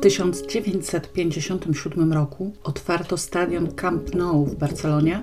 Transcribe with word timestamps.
W 0.00 0.02
1957 0.02 2.12
roku 2.12 2.52
otwarto 2.64 3.16
stadion 3.16 3.74
Camp 3.74 4.14
Nou 4.14 4.46
w 4.46 4.56
Barcelonie 4.56 5.22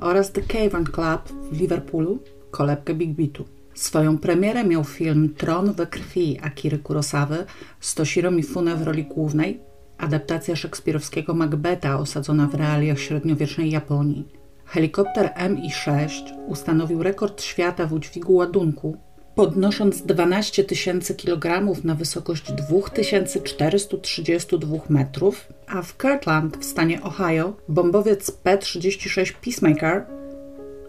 oraz 0.00 0.32
The 0.32 0.42
Cavern 0.42 0.84
Club 0.84 1.52
w 1.52 1.60
Liverpoolu, 1.60 2.18
kolebkę 2.50 2.94
Big 2.94 3.12
Beatu. 3.12 3.44
Swoją 3.74 4.18
premierę 4.18 4.64
miał 4.64 4.84
film 4.84 5.34
Tron 5.34 5.72
we 5.72 5.86
krwi 5.86 6.38
Akiry 6.42 6.78
Kurosawy 6.78 7.44
z 7.80 7.94
Toshiro 7.94 8.30
Mifune 8.30 8.76
w 8.76 8.82
roli 8.82 9.04
głównej, 9.04 9.60
adaptacja 9.98 10.56
szekspirowskiego 10.56 11.34
Macbeta 11.34 11.98
osadzona 11.98 12.46
w 12.46 12.54
realiach 12.54 12.98
średniowiecznej 12.98 13.70
Japonii. 13.70 14.28
Helikopter 14.64 15.30
Mi-6 15.50 16.10
ustanowił 16.48 17.02
rekord 17.02 17.42
świata 17.42 17.86
w 17.86 17.92
udźwigu 17.92 18.34
ładunku, 18.34 18.96
podnosząc 19.38 20.02
12 20.02 20.64
tysięcy 20.64 21.14
kilogramów 21.14 21.84
na 21.84 21.94
wysokość 21.94 22.52
2432 22.52 24.78
metrów, 24.88 25.48
a 25.66 25.82
w 25.82 25.98
Kirtland 25.98 26.56
w 26.56 26.64
stanie 26.64 27.02
Ohio 27.02 27.56
bombowiec 27.68 28.30
P-36 28.30 29.32
Peacemaker 29.32 30.06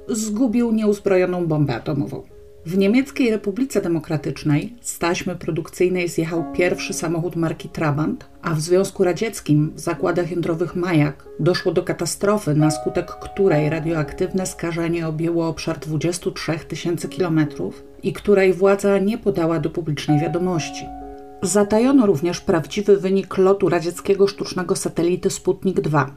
zgubił 0.08 0.72
nieuzbrojoną 0.72 1.48
bombę 1.48 1.76
atomową. 1.76 2.24
W 2.66 2.78
Niemieckiej 2.78 3.32
Republice 3.32 3.82
Demokratycznej 3.82 4.74
z 4.82 5.00
taśmy 5.00 5.36
produkcyjnej 5.36 6.10
zjechał 6.10 6.54
pierwszy 6.54 6.94
samochód 6.94 7.36
marki 7.36 7.70
Trabant, 7.70 8.30
a 8.42 8.54
w 8.54 8.62
Związku 8.62 9.04
Radzieckim 9.04 9.72
w 9.76 9.80
zakładach 9.80 10.32
jądrowych 10.32 10.76
Majak 10.76 11.26
doszło 11.40 11.74
do 11.74 11.84
katastrofy, 11.84 12.56
na 12.56 12.72
skutek 12.72 13.08
której 13.08 13.70
radioaktywne 13.70 14.46
skażenie 14.46 15.08
objęło 15.08 15.48
obszar 15.48 15.80
23 15.80 16.60
tysięcy 16.60 17.10
kilometrów 17.10 17.89
i 18.04 18.14
której 18.14 18.54
władza 18.54 18.98
nie 18.98 19.18
podała 19.18 19.60
do 19.60 19.70
publicznej 19.70 20.20
wiadomości. 20.20 20.86
Zatajono 21.42 22.06
również 22.06 22.42
prawdziwy 22.42 22.98
wynik 22.98 23.38
lotu 23.38 23.70
radzieckiego 23.70 24.28
sztucznego 24.28 24.76
satelity 24.76 25.30
Sputnik 25.30 25.82
2. 25.82 26.12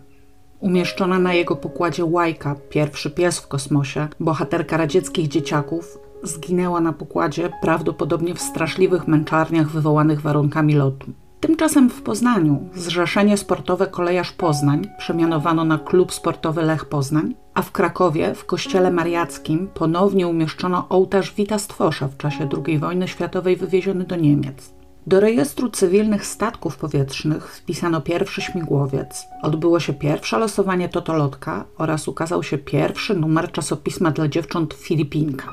Umieszczona 0.61 1.19
na 1.19 1.35
jego 1.35 1.57
pokładzie 1.57 2.05
Łajka, 2.05 2.57
pierwszy 2.71 3.11
pies 3.11 3.39
w 3.39 3.49
kosmosie, 3.49 4.09
bohaterka 4.21 4.77
radzieckich 4.77 5.29
dzieciaków, 5.29 5.99
zginęła 6.23 6.81
na 6.81 6.93
pokładzie, 6.93 7.51
prawdopodobnie 7.63 8.35
w 8.35 8.41
straszliwych 8.41 9.09
męczarniach 9.09 9.71
wywołanych 9.71 10.21
warunkami 10.21 10.75
lotu. 10.75 11.13
Tymczasem 11.43 11.91
w 11.91 12.03
Poznaniu 12.03 12.69
Zrzeszenie 12.75 13.37
Sportowe 13.37 13.87
Kolejarz 13.87 14.33
Poznań 14.33 14.89
przemianowano 14.99 15.65
na 15.65 15.79
Klub 15.79 16.13
Sportowy 16.13 16.63
Lech 16.63 16.85
Poznań, 16.85 17.35
a 17.55 17.63
w 17.63 17.73
Krakowie 17.73 18.35
w 18.35 18.45
kościele 18.45 18.91
mariackim 18.91 19.69
ponownie 19.75 20.29
umieszczono 20.29 20.87
ołtarz 20.89 21.35
Wita 21.35 21.59
Stwosza 21.59 22.09
w 22.09 22.17
czasie 22.17 22.49
II 22.67 22.79
wojny 22.79 23.09
światowej 23.09 23.57
wywieziony 23.57 24.05
do 24.05 24.17
Niemiec. 24.17 24.75
Do 25.07 25.21
rejestru 25.21 25.71
cywilnych 25.71 26.27
statków 26.27 26.77
powietrznych 26.77 27.57
wpisano 27.57 28.01
pierwszy 28.01 28.43
śmigłowiec, 28.43 29.25
odbyło 29.43 29.81
się 29.81 29.93
pierwsze 29.93 30.39
losowanie 30.39 30.89
Totolotka 30.89 31.65
oraz 31.79 32.09
ukazał 32.09 32.43
się 32.43 32.59
pierwszy 32.59 33.15
numer 33.15 33.53
czasopisma 33.53 34.11
dla 34.11 34.29
dziewcząt 34.29 34.75
Filipinka. 34.75 35.49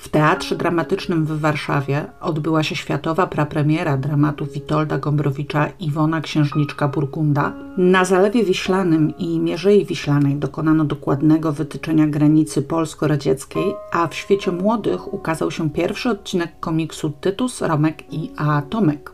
W 0.00 0.08
Teatrze 0.08 0.56
Dramatycznym 0.56 1.24
w 1.24 1.40
Warszawie 1.40 2.04
odbyła 2.20 2.62
się 2.62 2.76
światowa 2.76 3.26
prapremiera 3.26 3.96
dramatu 3.96 4.46
Witolda 4.46 4.98
Gombrowicza 4.98 5.68
Iwona 5.80 6.20
Księżniczka 6.20 6.88
Burgunda. 6.88 7.52
Na 7.76 8.04
Zalewie 8.04 8.44
Wiślanym 8.44 9.18
i 9.18 9.38
Mierzei 9.38 9.84
Wiślanej 9.84 10.34
dokonano 10.34 10.84
dokładnego 10.84 11.52
wytyczenia 11.52 12.06
granicy 12.06 12.62
polsko-radzieckiej, 12.62 13.74
a 13.92 14.06
w 14.06 14.14
świecie 14.14 14.52
młodych 14.52 15.14
ukazał 15.14 15.50
się 15.50 15.70
pierwszy 15.70 16.10
odcinek 16.10 16.60
komiksu 16.60 17.12
Tytus, 17.20 17.62
Romek 17.62 18.12
i 18.12 18.30
A. 18.36 18.62
Tomek. 18.62 19.12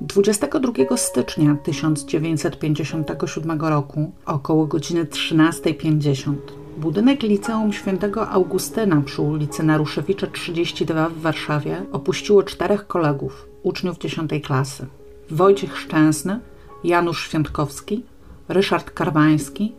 22 0.00 0.96
stycznia 0.96 1.56
1957 1.64 3.60
roku 3.60 4.12
około 4.26 4.66
godziny 4.66 5.04
13.50 5.04 6.61
Budynek 6.76 7.22
Liceum 7.22 7.72
Świętego 7.72 8.28
Augustyna 8.28 9.02
przy 9.04 9.22
ulicy 9.22 9.62
Naruszewicza 9.62 10.26
32 10.26 11.08
w 11.08 11.20
Warszawie 11.20 11.82
opuściło 11.92 12.42
czterech 12.42 12.86
kolegów, 12.86 13.48
uczniów 13.62 13.98
10 13.98 14.30
klasy. 14.44 14.86
Wojciech 15.30 15.78
Szczęsny, 15.78 16.40
Janusz 16.84 17.24
Świętkowski, 17.24 18.02
Ryszard 18.48 18.90
Karwański 18.90 19.72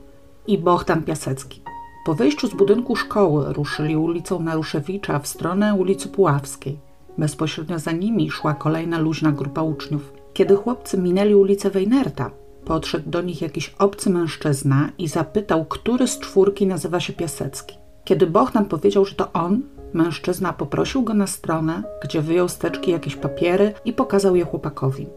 i 0.47 0.57
Bohdan 0.57 1.03
Piasecki. 1.03 1.61
Po 2.05 2.13
wyjściu 2.13 2.47
z 2.47 2.53
budynku 2.53 2.95
szkoły 2.95 3.53
ruszyli 3.53 3.97
ulicą 3.97 4.39
Naruszewicza 4.39 5.19
w 5.19 5.27
stronę 5.27 5.73
ulicy 5.73 6.07
Puławskiej. 6.07 6.79
Bezpośrednio 7.17 7.79
za 7.79 7.91
nimi 7.91 8.31
szła 8.31 8.53
kolejna 8.53 8.99
luźna 8.99 9.31
grupa 9.31 9.61
uczniów. 9.61 10.13
Kiedy 10.33 10.55
chłopcy 10.55 10.97
minęli 10.97 11.35
ulicę 11.35 11.69
Wejnerta, 11.69 12.31
Podszedł 12.65 13.09
do 13.09 13.21
nich 13.21 13.41
jakiś 13.41 13.75
obcy 13.79 14.09
mężczyzna 14.09 14.89
i 14.97 15.07
zapytał, 15.07 15.65
który 15.65 16.07
z 16.07 16.19
czwórki 16.19 16.67
nazywa 16.67 16.99
się 16.99 17.13
Piasecki. 17.13 17.77
Kiedy 18.03 18.27
Bohdan 18.27 18.65
powiedział, 18.65 19.05
że 19.05 19.15
to 19.15 19.33
on, 19.33 19.61
mężczyzna 19.93 20.53
poprosił 20.53 21.03
go 21.03 21.13
na 21.13 21.27
stronę, 21.27 21.83
gdzie 22.03 22.21
wyjął 22.21 22.49
z 22.49 22.57
teczki 22.57 22.91
jakieś 22.91 23.15
papiery 23.15 23.73
i 23.85 23.93
pokazał 23.93 24.35
je 24.35 24.45
chłopakowi. 24.45 25.07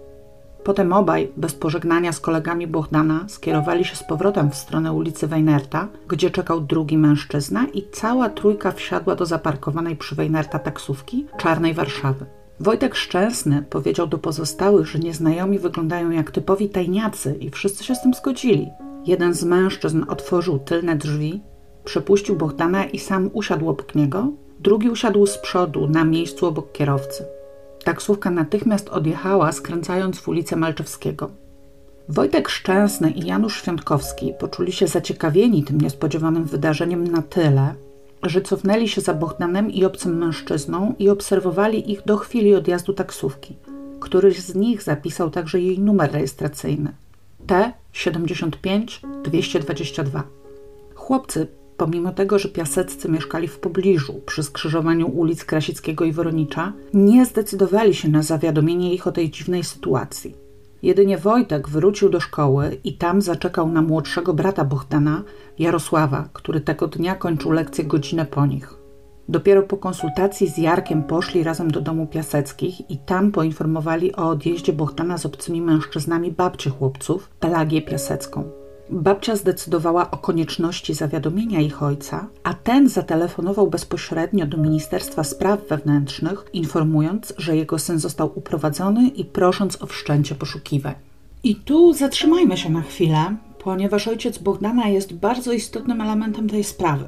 Potem 0.65 0.93
obaj, 0.93 1.33
bez 1.37 1.55
pożegnania 1.55 2.13
z 2.13 2.21
kolegami 2.21 2.67
Bohdana, 2.67 3.25
skierowali 3.29 3.85
się 3.85 3.97
z 3.97 4.05
powrotem 4.05 4.51
w 4.51 4.55
stronę 4.55 4.93
ulicy 4.93 5.27
Weinerta, 5.27 5.89
gdzie 6.09 6.31
czekał 6.31 6.61
drugi 6.61 6.99
mężczyzna 6.99 7.67
i 7.75 7.83
cała 7.93 8.29
trójka 8.29 8.73
wsiadła 8.73 9.15
do 9.15 9.27
zaparkowanej 9.27 9.97
przy 9.97 10.15
Weinerta 10.15 10.59
taksówki 10.59 11.27
czarnej 11.39 11.75
Warszawy. 11.75 12.27
Wojtek 12.61 12.95
Szczęsny 12.95 13.63
powiedział 13.71 14.07
do 14.07 14.19
pozostałych, 14.19 14.87
że 14.87 14.99
nieznajomi 14.99 15.59
wyglądają 15.59 16.11
jak 16.11 16.31
typowi 16.31 16.69
tajniacy 16.69 17.37
i 17.41 17.51
wszyscy 17.51 17.85
się 17.85 17.95
z 17.95 18.03
tym 18.03 18.15
zgodzili. 18.15 18.69
Jeden 19.07 19.35
z 19.35 19.45
mężczyzn 19.45 20.05
otworzył 20.09 20.59
tylne 20.59 20.97
drzwi, 20.97 21.43
przepuścił 21.85 22.37
Bohdana 22.37 22.85
i 22.85 22.99
sam 22.99 23.31
usiadł 23.33 23.69
obok 23.69 23.95
niego, 23.95 24.33
drugi 24.61 24.91
usiadł 24.91 25.27
z 25.27 25.39
przodu, 25.39 25.89
na 25.89 26.05
miejscu 26.05 26.47
obok 26.47 26.73
kierowcy. 26.73 27.25
Taksówka 27.85 28.31
natychmiast 28.31 28.89
odjechała, 28.89 29.53
skręcając 29.53 30.19
w 30.19 30.29
ulicę 30.29 30.57
Malczewskiego. 30.57 31.31
Wojtek 32.09 32.49
Szczęsny 32.49 33.11
i 33.11 33.27
Janusz 33.27 33.57
Świątkowski 33.63 34.33
poczuli 34.39 34.73
się 34.73 34.87
zaciekawieni 34.87 35.65
tym 35.65 35.81
niespodziewanym 35.81 36.45
wydarzeniem 36.45 37.09
na 37.09 37.23
tyle, 37.23 37.75
że 38.29 38.41
cofnęli 38.41 38.89
się 38.89 39.01
za 39.01 39.15
Bohdanem 39.15 39.71
i 39.71 39.85
obcym 39.85 40.19
mężczyzną 40.19 40.95
i 40.99 41.09
obserwowali 41.09 41.93
ich 41.93 42.05
do 42.05 42.17
chwili 42.17 42.55
odjazdu 42.55 42.93
taksówki. 42.93 43.57
Któryś 44.01 44.41
z 44.41 44.55
nich 44.55 44.83
zapisał 44.83 45.31
także 45.31 45.61
jej 45.61 45.79
numer 45.79 46.13
rejestracyjny 46.13 46.93
T 47.47 47.73
75 47.93 49.03
222. 49.25 50.23
Chłopcy, 50.95 51.47
pomimo 51.77 52.13
tego, 52.13 52.39
że 52.39 52.49
piaseccy 52.49 53.09
mieszkali 53.09 53.49
w 53.49 53.59
pobliżu, 53.59 54.21
przy 54.27 54.43
skrzyżowaniu 54.43 55.09
ulic 55.09 55.45
Krasickiego 55.45 56.05
i 56.05 56.13
Woronicza, 56.13 56.73
nie 56.95 57.27
zdecydowali 57.27 57.95
się 57.95 58.09
na 58.09 58.23
zawiadomienie 58.23 58.95
ich 58.95 59.07
o 59.07 59.13
tej 59.13 59.31
dziwnej 59.31 59.65
sytuacji. 59.65 60.46
Jedynie 60.87 61.19
Wojtek 61.19 61.69
wrócił 61.69 62.09
do 62.09 62.21
szkoły 62.21 62.79
i 62.85 62.97
tam 62.97 63.23
zaczekał 63.23 63.69
na 63.69 63.83
młodszego 63.83 64.35
brata 64.35 64.65
Bohdana, 64.65 65.23
Jarosława, 65.59 66.29
który 66.33 66.61
tego 66.61 66.89
dnia 66.89 67.15
kończył 67.15 67.51
lekcję 67.51 67.85
godzinę 67.85 68.27
po 68.27 68.47
nich. 68.47 68.75
Dopiero 69.29 69.63
po 69.63 69.77
konsultacji 69.77 70.49
z 70.49 70.59
Jarkiem 70.59 71.03
poszli 71.03 71.43
razem 71.43 71.71
do 71.71 71.81
domu 71.81 72.07
Piaseckich 72.07 72.91
i 72.91 72.99
tam 72.99 73.33
poinformowali 73.33 74.17
o 74.17 74.29
odjeździe 74.29 74.73
Bohdana 74.73 75.19
z 75.19 75.27
obcymi 75.27 75.61
mężczyznami 75.61 76.33
babci 76.33 76.71
chłopców, 76.71 77.31
Pelagię 77.41 77.83
Piasecką. 77.83 78.66
Babcia 78.91 79.37
zdecydowała 79.37 80.11
o 80.11 80.17
konieczności 80.17 80.95
zawiadomienia 80.95 81.61
ich 81.61 81.83
ojca, 81.83 82.29
a 82.43 82.55
ten 82.55 82.89
zatelefonował 82.89 83.67
bezpośrednio 83.67 84.47
do 84.47 84.57
Ministerstwa 84.57 85.25
Spraw 85.25 85.69
Wewnętrznych, 85.69 86.45
informując, 86.53 87.35
że 87.39 87.57
jego 87.57 87.79
syn 87.79 87.99
został 87.99 88.33
uprowadzony 88.35 89.09
i 89.09 89.25
prosząc 89.25 89.83
o 89.83 89.87
wszczęcie 89.87 90.35
poszukiwań. 90.35 90.95
I 91.45 91.57
tu 91.57 91.93
zatrzymajmy 91.93 92.57
się 92.57 92.71
na 92.71 92.83
chwilę, 92.83 93.37
ponieważ 93.65 94.09
ojciec 94.09 94.39
Bogdana 94.39 94.89
jest 94.89 95.15
bardzo 95.15 95.53
istotnym 95.53 96.01
elementem 96.01 96.49
tej 96.49 96.65
sprawy. 96.65 97.05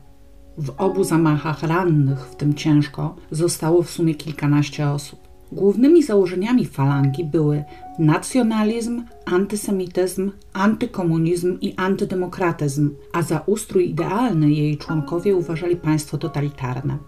W 0.59 0.71
obu 0.79 1.05
zamachach 1.05 1.63
rannych, 1.63 2.19
w 2.19 2.37
tym 2.37 2.55
ciężko, 2.55 3.17
zostało 3.31 3.83
w 3.83 3.91
sumie 3.91 4.15
kilkanaście 4.15 4.89
osób. 4.89 5.21
Głównymi 5.53 6.03
założeniami 6.03 6.67
falangi 6.67 7.25
były 7.25 7.65
nacjonalizm, 7.99 9.03
antysemityzm, 9.25 10.31
antykomunizm 10.53 11.59
i 11.61 11.75
antydemokratyzm, 11.77 12.91
a 13.13 13.23
za 13.23 13.43
ustrój 13.47 13.91
idealny 13.91 14.51
jej 14.51 14.79
członkowie 14.79 15.37
uważali 15.37 15.77
państwo 15.77 16.19
totalitarne. 16.19 16.99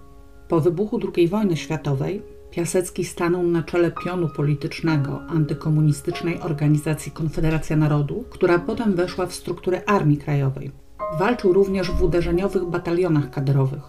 Po 0.49 0.61
wybuchu 0.61 1.01
II 1.17 1.29
wojny 1.29 1.57
światowej 1.57 2.23
Piasecki 2.51 3.05
stanął 3.05 3.43
na 3.43 3.63
czele 3.63 3.93
pionu 4.05 4.29
politycznego 4.29 5.23
antykomunistycznej 5.29 6.41
organizacji 6.41 7.13
Konfederacja 7.13 7.77
Narodu, 7.77 8.25
która 8.31 8.59
potem 8.59 8.95
weszła 8.95 9.27
w 9.27 9.35
strukturę 9.35 9.83
Armii 9.87 10.17
Krajowej. 10.17 10.71
Walczył 11.19 11.53
również 11.53 11.91
w 11.91 12.03
uderzeniowych 12.03 12.65
batalionach 12.65 13.31
kadrowych. 13.31 13.83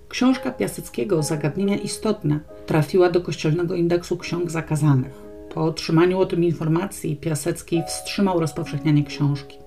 Książka 0.10 0.52
Piaseckiego 0.52 1.24
Zagadnienia 1.24 1.78
istotne 1.78 2.40
trafiła 2.66 3.10
do 3.10 3.22
kościelnego 3.22 3.76
indeksu 3.76 4.18
ksiąg 4.18 4.52
zakazanych. 4.52 5.26
Po 5.54 5.64
otrzymaniu 5.64 6.20
o 6.20 6.26
tym 6.26 6.44
informacji 6.44 7.16
Piasecki 7.16 7.84
wstrzymał 7.88 8.40
rozpowszechnianie 8.40 9.04
książki. 9.04 9.65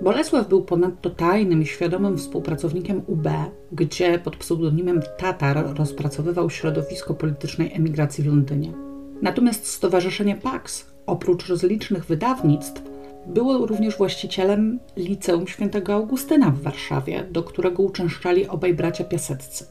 Bolesław 0.00 0.48
był 0.48 0.64
ponadto 0.64 1.10
tajnym 1.10 1.62
i 1.62 1.66
świadomym 1.66 2.18
współpracownikiem 2.18 3.02
UB, 3.06 3.28
gdzie 3.72 4.18
pod 4.18 4.36
pseudonimem 4.36 5.00
Tatar 5.18 5.76
rozpracowywał 5.76 6.50
środowisko 6.50 7.14
politycznej 7.14 7.72
emigracji 7.74 8.24
w 8.24 8.26
Londynie. 8.26 8.72
Natomiast 9.22 9.66
Stowarzyszenie 9.66 10.36
Pax, 10.36 10.86
oprócz 11.06 11.48
rozlicznych 11.48 12.04
wydawnictw, 12.04 12.82
było 13.26 13.66
również 13.66 13.96
właścicielem 13.96 14.78
Liceum 14.96 15.46
Świętego 15.46 15.94
Augustyna 15.94 16.50
w 16.50 16.62
Warszawie, 16.62 17.24
do 17.30 17.42
którego 17.42 17.82
uczęszczali 17.82 18.48
obaj 18.48 18.74
bracia 18.74 19.04
Piaseccy. 19.04 19.66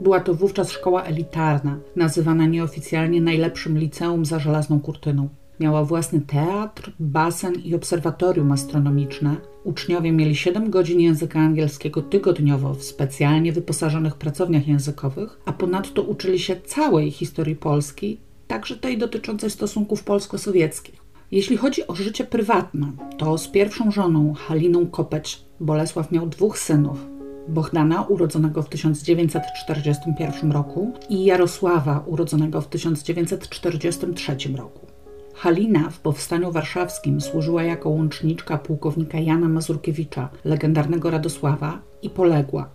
Była 0.00 0.20
to 0.20 0.34
wówczas 0.34 0.70
szkoła 0.70 1.02
elitarna, 1.02 1.78
nazywana 1.96 2.46
nieoficjalnie 2.46 3.20
najlepszym 3.20 3.78
liceum 3.78 4.24
za 4.24 4.38
żelazną 4.38 4.80
kurtyną. 4.80 5.28
Miała 5.60 5.84
własny 5.84 6.20
teatr, 6.20 6.92
basen 7.00 7.54
i 7.54 7.74
obserwatorium 7.74 8.52
astronomiczne. 8.52 9.36
Uczniowie 9.64 10.12
mieli 10.12 10.36
7 10.36 10.70
godzin 10.70 11.00
języka 11.00 11.40
angielskiego 11.40 12.02
tygodniowo 12.02 12.74
w 12.74 12.82
specjalnie 12.82 13.52
wyposażonych 13.52 14.14
pracowniach 14.14 14.68
językowych, 14.68 15.40
a 15.44 15.52
ponadto 15.52 16.02
uczyli 16.02 16.38
się 16.38 16.56
całej 16.60 17.10
historii 17.10 17.56
Polski, 17.56 18.18
także 18.46 18.76
tej 18.76 18.98
dotyczącej 18.98 19.50
stosunków 19.50 20.04
polsko-sowieckich. 20.04 20.94
Jeśli 21.30 21.56
chodzi 21.56 21.86
o 21.86 21.94
życie 21.94 22.24
prywatne, 22.24 22.92
to 23.18 23.38
z 23.38 23.48
pierwszą 23.48 23.90
żoną, 23.90 24.34
Haliną 24.34 24.86
Kopeć, 24.86 25.42
Bolesław 25.60 26.12
miał 26.12 26.26
dwóch 26.26 26.58
synów. 26.58 27.06
Bohdana, 27.48 28.02
urodzonego 28.02 28.62
w 28.62 28.68
1941 28.68 30.52
roku 30.52 30.92
i 31.08 31.24
Jarosława, 31.24 32.04
urodzonego 32.06 32.60
w 32.60 32.68
1943 32.68 34.36
roku. 34.56 34.93
Halina 35.34 35.90
w 35.90 36.00
Powstaniu 36.00 36.52
Warszawskim 36.52 37.20
służyła 37.20 37.62
jako 37.62 37.88
łączniczka 37.88 38.58
pułkownika 38.58 39.18
Jana 39.18 39.48
Mazurkiewicza, 39.48 40.28
legendarnego 40.44 41.10
Radosława, 41.10 41.78
i 42.02 42.10
poległa. 42.10 42.68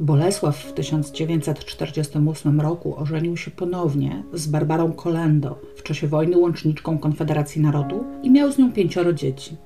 Bolesław 0.00 0.58
w 0.58 0.72
1948 0.72 2.60
roku 2.60 2.96
ożenił 2.96 3.36
się 3.36 3.50
ponownie 3.50 4.22
z 4.32 4.46
Barbarą 4.46 4.92
Kolendo, 4.92 5.58
w 5.76 5.82
czasie 5.82 6.08
wojny 6.08 6.38
łączniczką 6.38 6.98
Konfederacji 6.98 7.62
Narodu 7.62 8.04
i 8.22 8.30
miał 8.30 8.52
z 8.52 8.58
nią 8.58 8.72
pięcioro 8.72 9.12
dzieci. 9.12 9.56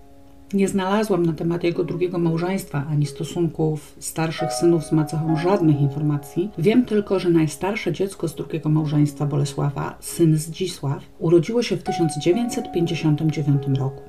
Nie 0.55 0.69
znalazłam 0.69 1.27
na 1.27 1.33
temat 1.33 1.65
jego 1.65 1.85
drugiego 1.85 2.19
małżeństwa 2.19 2.87
ani 2.91 3.06
stosunków 3.06 3.95
starszych 3.99 4.53
synów 4.53 4.85
z 4.85 4.93
macechą 4.93 5.37
żadnych 5.37 5.81
informacji. 5.81 6.51
Wiem 6.59 6.85
tylko, 6.85 7.19
że 7.19 7.31
najstarsze 7.31 7.93
dziecko 7.93 8.29
z 8.29 8.35
drugiego 8.35 8.69
małżeństwa 8.69 9.27
Bolesława, 9.27 9.97
syn 10.01 10.37
Zdzisław, 10.37 11.03
urodziło 11.19 11.62
się 11.62 11.77
w 11.77 11.83
1959 11.83 13.79
roku. 13.79 14.03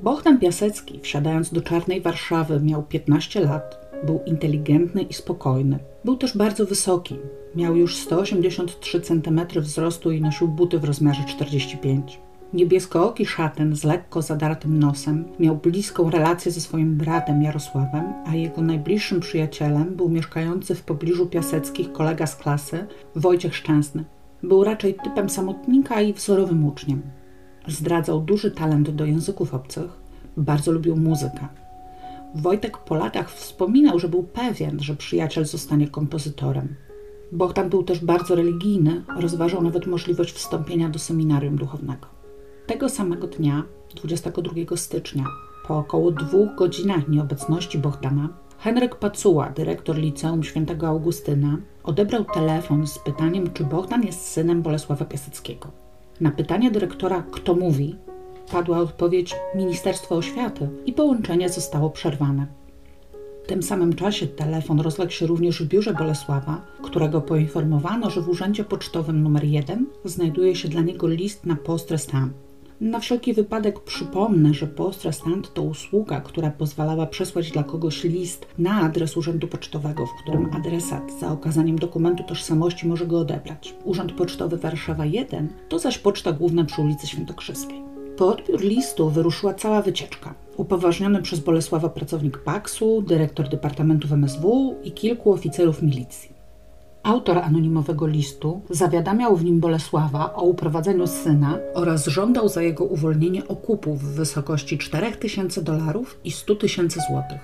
Bohdan 0.00 0.38
Piasecki, 0.38 1.00
wsiadając 1.02 1.52
do 1.52 1.62
czarnej 1.62 2.00
Warszawy, 2.00 2.60
miał 2.60 2.82
15 2.82 3.40
lat. 3.40 3.90
Był 4.06 4.20
inteligentny 4.26 5.02
i 5.02 5.14
spokojny. 5.14 5.78
Był 6.04 6.16
też 6.16 6.36
bardzo 6.36 6.66
wysoki. 6.66 7.16
Miał 7.54 7.76
już 7.76 7.96
183 7.96 9.00
cm 9.00 9.40
wzrostu 9.56 10.10
i 10.10 10.20
nosił 10.20 10.48
buty 10.48 10.78
w 10.78 10.84
rozmiarze 10.84 11.22
45 11.28 12.20
Niebieskooki 12.52 13.26
szatan 13.26 13.76
z 13.76 13.84
lekko 13.84 14.22
zadartym 14.22 14.78
nosem 14.78 15.24
miał 15.38 15.56
bliską 15.56 16.10
relację 16.10 16.52
ze 16.52 16.60
swoim 16.60 16.96
bratem 16.96 17.42
Jarosławem, 17.42 18.04
a 18.26 18.34
jego 18.34 18.62
najbliższym 18.62 19.20
przyjacielem 19.20 19.96
był 19.96 20.08
mieszkający 20.08 20.74
w 20.74 20.82
pobliżu 20.82 21.26
Piaseckich 21.26 21.92
kolega 21.92 22.26
z 22.26 22.36
klasy 22.36 22.86
Wojciech 23.16 23.56
Szczęsny. 23.56 24.04
Był 24.42 24.64
raczej 24.64 24.96
typem 25.04 25.28
samotnika 25.28 26.00
i 26.00 26.12
wzorowym 26.12 26.64
uczniem. 26.64 27.02
Zdradzał 27.68 28.20
duży 28.20 28.50
talent 28.50 28.90
do 28.90 29.04
języków 29.04 29.54
obcych, 29.54 29.90
bardzo 30.36 30.72
lubił 30.72 30.96
muzykę. 30.96 31.48
Wojtek 32.34 32.78
po 32.78 32.94
latach 32.94 33.32
wspominał, 33.32 33.98
że 33.98 34.08
był 34.08 34.22
pewien, 34.22 34.80
że 34.80 34.96
przyjaciel 34.96 35.44
zostanie 35.44 35.88
kompozytorem. 35.88 36.74
Bohdan 37.32 37.68
był 37.68 37.82
też 37.82 38.04
bardzo 38.04 38.34
religijny, 38.34 39.02
rozważał 39.16 39.62
nawet 39.62 39.86
możliwość 39.86 40.32
wstąpienia 40.32 40.88
do 40.88 40.98
seminarium 40.98 41.56
duchownego. 41.56 42.19
Tego 42.70 42.88
samego 42.88 43.26
dnia, 43.26 43.62
22 43.94 44.76
stycznia, 44.76 45.24
po 45.66 45.78
około 45.78 46.10
dwóch 46.10 46.54
godzinach 46.54 47.08
nieobecności 47.08 47.78
Bohdana, 47.78 48.28
Henryk 48.58 48.96
Pacuła, 48.96 49.50
dyrektor 49.50 49.96
Liceum 49.96 50.42
Świętego 50.42 50.88
Augustyna, 50.88 51.56
odebrał 51.82 52.24
telefon 52.24 52.86
z 52.86 52.98
pytaniem, 52.98 53.52
czy 53.52 53.64
Bohdan 53.64 54.02
jest 54.02 54.26
synem 54.26 54.62
Bolesława 54.62 55.04
Piaseckiego. 55.04 55.70
Na 56.20 56.30
pytanie 56.30 56.70
dyrektora, 56.70 57.22
kto 57.30 57.54
mówi, 57.54 57.96
padła 58.52 58.78
odpowiedź 58.78 59.36
Ministerstwo 59.54 60.16
Oświaty 60.16 60.68
i 60.86 60.92
połączenie 60.92 61.48
zostało 61.48 61.90
przerwane. 61.90 62.46
W 63.44 63.46
tym 63.46 63.62
samym 63.62 63.94
czasie 63.94 64.26
telefon 64.26 64.80
rozległ 64.80 65.12
się 65.12 65.26
również 65.26 65.62
w 65.62 65.68
biurze 65.68 65.94
Bolesława, 65.94 66.66
którego 66.82 67.20
poinformowano, 67.20 68.10
że 68.10 68.20
w 68.20 68.28
urzędzie 68.28 68.64
pocztowym 68.64 69.22
numer 69.22 69.44
1 69.44 69.86
znajduje 70.04 70.56
się 70.56 70.68
dla 70.68 70.80
niego 70.80 71.08
list 71.08 71.46
na 71.46 71.56
post 71.56 71.90
restant. 71.90 72.32
Na 72.80 73.00
wszelki 73.00 73.34
wypadek 73.34 73.80
przypomnę, 73.80 74.54
że 74.54 74.66
Postrastant 74.66 75.54
to 75.54 75.62
usługa, 75.62 76.20
która 76.20 76.50
pozwalała 76.50 77.06
przesłać 77.06 77.50
dla 77.50 77.62
kogoś 77.62 78.04
list 78.04 78.46
na 78.58 78.80
adres 78.80 79.16
urzędu 79.16 79.48
pocztowego, 79.48 80.06
w 80.06 80.22
którym 80.22 80.54
adresat 80.54 81.12
za 81.20 81.32
okazaniem 81.32 81.78
dokumentu 81.78 82.24
tożsamości 82.24 82.88
może 82.88 83.06
go 83.06 83.18
odebrać. 83.18 83.74
Urząd 83.84 84.12
Pocztowy 84.12 84.56
Warszawa 84.56 85.06
1 85.06 85.48
to 85.68 85.78
zaś 85.78 85.98
poczta 85.98 86.32
główna 86.32 86.64
przy 86.64 86.82
ulicy 86.82 87.06
Świętokrzyskiej. 87.06 87.82
Po 88.16 88.28
odbiór 88.28 88.60
listu 88.60 89.10
wyruszyła 89.10 89.54
cała 89.54 89.82
wycieczka. 89.82 90.34
Upoważniony 90.56 91.22
przez 91.22 91.40
Bolesława 91.40 91.88
pracownik 91.88 92.38
PAKS-u, 92.38 93.02
dyrektor 93.02 93.48
Departamentu 93.48 94.14
MSW 94.14 94.76
i 94.84 94.92
kilku 94.92 95.32
oficerów 95.32 95.82
milicji. 95.82 96.29
Autor 97.02 97.38
anonimowego 97.38 98.06
listu 98.06 98.60
zawiadamiał 98.70 99.36
w 99.36 99.44
nim 99.44 99.60
Bolesława 99.60 100.34
o 100.34 100.42
uprowadzeniu 100.42 101.06
syna 101.06 101.58
oraz 101.74 102.06
żądał 102.06 102.48
za 102.48 102.62
jego 102.62 102.84
uwolnienie 102.84 103.48
okupu 103.48 103.94
w 103.94 104.04
wysokości 104.04 104.78
4000 104.78 105.62
dolarów 105.62 106.20
i 106.24 106.30
100 106.30 106.54
tysięcy 106.54 107.00
złotych. 107.08 107.38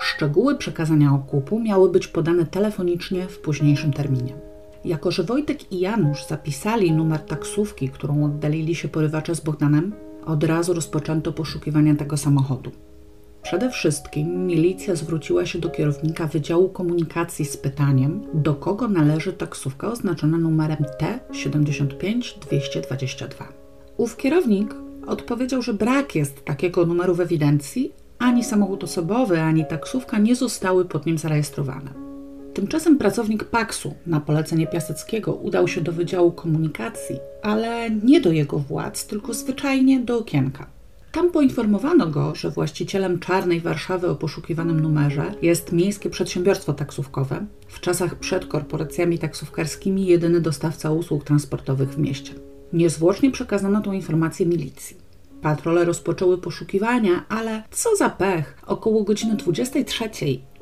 Szczegóły 0.00 0.56
przekazania 0.56 1.14
okupu 1.14 1.60
miały 1.60 1.90
być 1.90 2.06
podane 2.06 2.46
telefonicznie 2.46 3.26
w 3.26 3.38
późniejszym 3.38 3.92
terminie. 3.92 4.34
Jako, 4.84 5.10
że 5.10 5.22
Wojtek 5.22 5.72
i 5.72 5.80
Janusz 5.80 6.26
zapisali 6.26 6.92
numer 6.92 7.20
taksówki, 7.20 7.88
którą 7.88 8.24
oddalili 8.24 8.74
się 8.74 8.88
porywacze 8.88 9.34
z 9.34 9.40
Bogdanem, 9.40 9.92
od 10.26 10.44
razu 10.44 10.74
rozpoczęto 10.74 11.32
poszukiwania 11.32 11.94
tego 11.94 12.16
samochodu. 12.16 12.70
Przede 13.42 13.70
wszystkim 13.70 14.46
milicja 14.46 14.94
zwróciła 14.94 15.46
się 15.46 15.58
do 15.58 15.70
kierownika 15.70 16.26
Wydziału 16.26 16.68
Komunikacji 16.68 17.44
z 17.44 17.56
pytaniem, 17.56 18.22
do 18.34 18.54
kogo 18.54 18.88
należy 18.88 19.32
taksówka 19.32 19.92
oznaczona 19.92 20.38
numerem 20.38 20.84
T75222. 21.00 23.44
Ów 23.96 24.16
kierownik 24.16 24.74
odpowiedział, 25.06 25.62
że 25.62 25.74
brak 25.74 26.14
jest 26.14 26.44
takiego 26.44 26.86
numeru 26.86 27.14
w 27.14 27.20
ewidencji, 27.20 27.92
ani 28.18 28.44
samochód 28.44 28.84
osobowy, 28.84 29.40
ani 29.40 29.66
taksówka 29.66 30.18
nie 30.18 30.36
zostały 30.36 30.84
pod 30.84 31.06
nim 31.06 31.18
zarejestrowane. 31.18 31.90
Tymczasem 32.54 32.98
pracownik 32.98 33.44
Paksu 33.44 33.94
na 34.06 34.20
polecenie 34.20 34.66
Piaseckiego 34.66 35.34
udał 35.34 35.68
się 35.68 35.80
do 35.80 35.92
Wydziału 35.92 36.32
Komunikacji, 36.32 37.16
ale 37.42 37.90
nie 37.90 38.20
do 38.20 38.32
jego 38.32 38.58
władz, 38.58 39.06
tylko 39.06 39.34
zwyczajnie 39.34 40.00
do 40.00 40.18
okienka. 40.18 40.77
Tam 41.18 41.30
poinformowano 41.30 42.06
go, 42.06 42.34
że 42.34 42.50
właścicielem 42.50 43.18
czarnej 43.18 43.60
Warszawy 43.60 44.08
o 44.08 44.14
poszukiwanym 44.14 44.80
numerze 44.80 45.34
jest 45.42 45.72
miejskie 45.72 46.10
przedsiębiorstwo 46.10 46.72
taksówkowe, 46.72 47.46
w 47.68 47.80
czasach 47.80 48.14
przed 48.14 48.46
korporacjami 48.46 49.18
taksówkarskimi 49.18 50.06
jedyny 50.06 50.40
dostawca 50.40 50.90
usług 50.90 51.24
transportowych 51.24 51.90
w 51.90 51.98
mieście. 51.98 52.34
Niezwłocznie 52.72 53.30
przekazano 53.30 53.80
tą 53.80 53.92
informację 53.92 54.46
milicji. 54.46 54.96
Patrole 55.42 55.84
rozpoczęły 55.84 56.38
poszukiwania, 56.38 57.24
ale 57.28 57.62
co 57.70 57.96
za 57.96 58.10
pech! 58.10 58.58
Około 58.66 59.04
godziny 59.04 59.36
23 59.36 60.10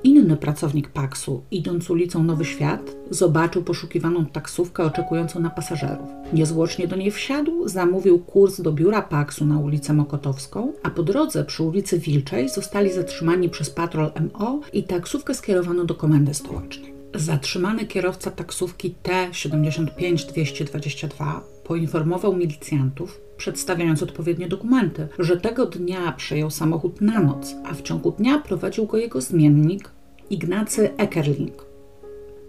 inny 0.04 0.36
pracownik 0.36 0.88
Paksu, 0.88 1.42
idąc 1.50 1.90
ulicą 1.90 2.22
Nowy 2.22 2.44
Świat, 2.44 2.96
zobaczył 3.10 3.62
poszukiwaną 3.62 4.26
taksówkę 4.26 4.84
oczekującą 4.84 5.40
na 5.40 5.50
pasażerów. 5.50 6.08
Niezwłocznie 6.32 6.88
do 6.88 6.96
niej 6.96 7.10
wsiadł, 7.10 7.68
zamówił 7.68 8.18
kurs 8.18 8.60
do 8.60 8.72
biura 8.72 9.02
Paksu 9.02 9.46
na 9.46 9.58
ulicę 9.58 9.92
Mokotowską, 9.92 10.72
a 10.82 10.90
po 10.90 11.02
drodze 11.02 11.44
przy 11.44 11.62
ulicy 11.62 11.98
Wilczej 11.98 12.48
zostali 12.48 12.92
zatrzymani 12.92 13.48
przez 13.48 13.70
patrol 13.70 14.10
MO 14.20 14.60
i 14.72 14.84
taksówkę 14.84 15.34
skierowano 15.34 15.84
do 15.84 15.94
komendy 15.94 16.34
stołecznej. 16.34 16.94
Zatrzymany 17.14 17.86
kierowca 17.86 18.30
taksówki 18.30 18.94
T75222 19.04 21.55
poinformował 21.66 22.37
milicjantów, 22.37 23.20
przedstawiając 23.37 24.02
odpowiednie 24.02 24.49
dokumenty, 24.49 25.08
że 25.18 25.37
tego 25.37 25.66
dnia 25.66 26.12
przejął 26.12 26.50
samochód 26.50 27.00
na 27.00 27.20
noc, 27.20 27.54
a 27.64 27.75
w 27.75 27.82
ciągu 27.82 28.11
dnia 28.11 28.38
prowadził 28.38 28.87
go 28.87 28.96
jego 28.96 29.20
zmiennik 29.20 29.90
Ignacy 30.30 30.96
Eckerling. 30.96 31.66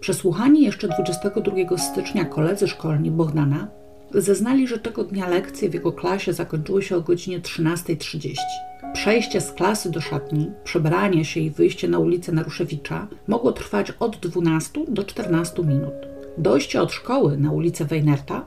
Przesłuchani 0.00 0.62
jeszcze 0.62 0.88
22 0.88 1.78
stycznia 1.78 2.24
koledzy 2.24 2.68
szkolni 2.68 3.10
Bogdana 3.10 3.68
zeznali, 4.14 4.68
że 4.68 4.78
tego 4.78 5.04
dnia 5.04 5.28
lekcje 5.28 5.70
w 5.70 5.74
jego 5.74 5.92
klasie 5.92 6.32
zakończyły 6.32 6.82
się 6.82 6.96
o 6.96 7.00
godzinie 7.00 7.40
13.30. 7.40 8.34
Przejście 8.92 9.40
z 9.40 9.52
klasy 9.52 9.90
do 9.90 10.00
szatni, 10.00 10.50
przebranie 10.64 11.24
się 11.24 11.40
i 11.40 11.50
wyjście 11.50 11.88
na 11.88 11.98
ulicę 11.98 12.32
Naruszewicza 12.32 13.06
mogło 13.28 13.52
trwać 13.52 13.92
od 14.00 14.16
12 14.16 14.80
do 14.88 15.04
14 15.04 15.64
minut. 15.64 15.94
Dojście 16.38 16.82
od 16.82 16.92
szkoły 16.92 17.38
na 17.38 17.52
ulicę 17.52 17.84
Weinerta 17.84 18.44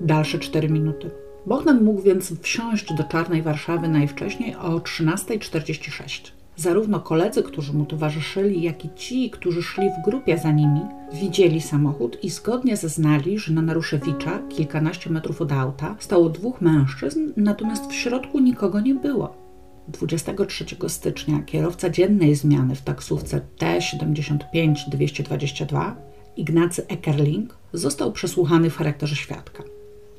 dalsze 0.00 0.38
4 0.38 0.68
minuty. 0.68 1.10
Bogdan 1.46 1.84
mógł 1.84 2.02
więc 2.02 2.40
wsiąść 2.40 2.94
do 2.94 3.04
czarnej 3.04 3.42
Warszawy 3.42 3.88
najwcześniej 3.88 4.56
o 4.56 4.78
13.46. 4.78 6.30
Zarówno 6.56 7.00
koledzy, 7.00 7.42
którzy 7.42 7.72
mu 7.72 7.86
towarzyszyli, 7.86 8.62
jak 8.62 8.84
i 8.84 8.90
ci, 8.96 9.30
którzy 9.30 9.62
szli 9.62 9.90
w 9.90 10.04
grupie 10.04 10.38
za 10.38 10.52
nimi, 10.52 10.80
widzieli 11.12 11.60
samochód 11.60 12.24
i 12.24 12.30
zgodnie 12.30 12.76
zeznali, 12.76 13.38
że 13.38 13.52
na 13.52 13.62
Naruszewicza, 13.62 14.38
kilkanaście 14.48 15.10
metrów 15.10 15.40
od 15.40 15.52
auta, 15.52 15.96
stało 15.98 16.28
dwóch 16.28 16.60
mężczyzn, 16.60 17.32
natomiast 17.36 17.90
w 17.90 17.94
środku 17.94 18.40
nikogo 18.40 18.80
nie 18.80 18.94
było. 18.94 19.48
23 19.88 20.64
stycznia 20.88 21.42
kierowca 21.42 21.90
dziennej 21.90 22.34
zmiany 22.34 22.74
w 22.74 22.82
taksówce 22.82 23.40
T75222, 23.58 25.92
Ignacy 26.36 26.86
Eckerling, 26.86 27.58
został 27.72 28.12
przesłuchany 28.12 28.70
w 28.70 28.76
charakterze 28.76 29.16
świadka. 29.16 29.62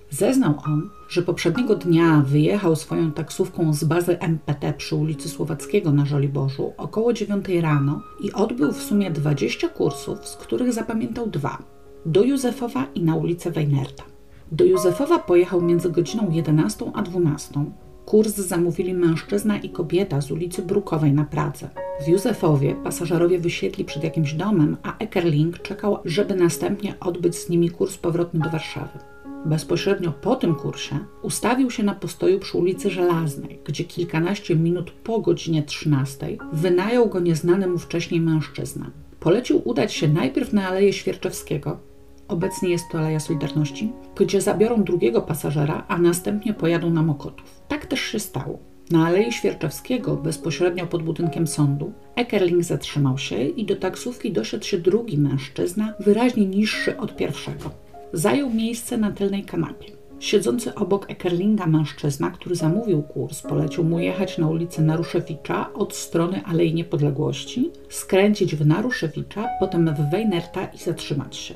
Zeznał 0.10 0.54
on, 0.66 0.90
że 1.10 1.22
poprzedniego 1.22 1.76
dnia 1.76 2.24
wyjechał 2.26 2.76
swoją 2.76 3.12
taksówką 3.12 3.74
z 3.74 3.84
bazy 3.84 4.20
MPT 4.20 4.74
przy 4.74 4.96
ulicy 4.96 5.30
Słowackiego 5.30 5.92
na 5.92 6.06
Żoliborzu 6.06 6.74
około 6.78 7.14
9 7.14 7.46
rano 7.62 8.02
i 8.22 8.34
odbył 8.34 8.72
w 8.72 8.84
sumie 8.84 9.12
20 9.12 9.70
kursów, 9.70 10.28
z 10.28 10.36
których 10.36 10.74
zapamiętał 10.74 11.28
dwa 11.28 11.58
do 12.06 12.24
Józefowa 12.24 12.88
i 12.96 13.04
na 13.04 13.16
ulicę 13.16 13.52
Weinerta. 13.52 14.04
Do 14.52 14.66
Józefowa 14.66 15.20
pojechał 15.20 15.62
między 15.62 15.90
godziną 15.90 16.32
11 16.32 16.92
a 16.94 17.02
12. 17.02 17.66
Kurs 18.06 18.36
zamówili 18.36 18.94
mężczyzna 18.94 19.58
i 19.58 19.70
kobieta 19.70 20.22
z 20.22 20.32
ulicy 20.32 20.62
Brukowej 20.62 21.14
na 21.14 21.24
Pradze. 21.24 21.70
W 22.06 22.08
Józefowie 22.08 22.76
pasażerowie 22.76 23.40
wysiedli 23.40 23.86
przed 23.86 24.04
jakimś 24.04 24.34
domem, 24.34 24.78
a 24.84 24.98
Eckerling 24.98 25.62
czekał, 25.62 25.98
żeby 26.06 26.36
następnie 26.36 27.00
odbyć 27.00 27.36
z 27.36 27.50
nimi 27.50 27.70
kurs 27.70 27.98
powrotny 27.98 28.40
do 28.40 28.50
Warszawy. 28.50 29.00
Bezpośrednio 29.46 30.12
po 30.12 30.36
tym 30.36 30.56
kursie 30.56 31.00
ustawił 31.22 31.72
się 31.72 31.84
na 31.84 31.96
postoju 31.96 32.40
przy 32.40 32.58
ulicy 32.58 32.90
Żelaznej, 32.90 33.60
gdzie 33.66 33.84
kilkanaście 33.84 34.56
minut 34.56 34.92
po 34.92 35.20
godzinie 35.20 35.64
13 35.64 36.38
wynajął 36.54 37.10
go 37.10 37.20
nieznany 37.20 37.68
mu 37.68 37.78
wcześniej 37.78 38.22
mężczyzna. 38.22 38.92
Polecił 39.20 39.62
udać 39.66 39.94
się 39.94 40.08
najpierw 40.08 40.54
na 40.54 40.68
Aleję 40.68 40.94
Świerczewskiego, 40.94 41.80
obecnie 42.28 42.70
jest 42.70 42.86
to 42.92 43.00
Aleja 43.00 43.20
Solidarności, 43.20 43.92
gdzie 44.16 44.42
zabiorą 44.42 44.84
drugiego 44.84 45.22
pasażera, 45.22 45.86
a 45.88 45.98
następnie 45.98 46.54
pojadą 46.54 46.90
na 46.90 47.02
Mokotów. 47.02 47.62
Tak 47.68 47.86
też 47.86 48.00
się 48.00 48.20
stało. 48.20 48.60
Na 48.92 49.08
Alei 49.08 49.32
Świerczewskiego, 49.32 50.16
bezpośrednio 50.16 50.88
pod 50.88 51.04
budynkiem 51.04 51.48
sądu, 51.48 51.94
Eckerling 52.16 52.64
zatrzymał 52.64 53.18
się 53.18 53.44
i 53.44 53.66
do 53.66 53.76
taksówki 53.76 54.32
doszedł 54.32 54.66
się 54.66 54.78
drugi 54.78 55.18
mężczyzna, 55.18 55.94
wyraźnie 56.00 56.46
niższy 56.46 56.98
od 56.98 57.16
pierwszego 57.16 57.89
zajął 58.14 58.50
miejsce 58.50 58.98
na 58.98 59.12
tylnej 59.12 59.44
kanapie. 59.44 60.00
Siedzący 60.20 60.76
obok 60.76 61.10
Eckerlinga 61.10 61.66
mężczyzna, 61.66 62.32
który 62.32 62.56
zamówił 62.56 63.02
kurs, 63.02 63.42
polecił 63.42 63.84
mu 63.84 64.00
jechać 64.00 64.38
na 64.38 64.48
ulicę 64.48 64.82
Naruszewicza 64.82 65.74
od 65.74 65.96
strony 65.96 66.42
Alei 66.46 66.74
Niepodległości, 66.74 67.72
skręcić 67.90 68.56
w 68.56 68.66
Naruszewicza, 68.66 69.48
potem 69.60 69.96
w 69.96 70.12
Weinerta 70.12 70.66
i 70.66 70.78
zatrzymać 70.78 71.36
się. 71.36 71.54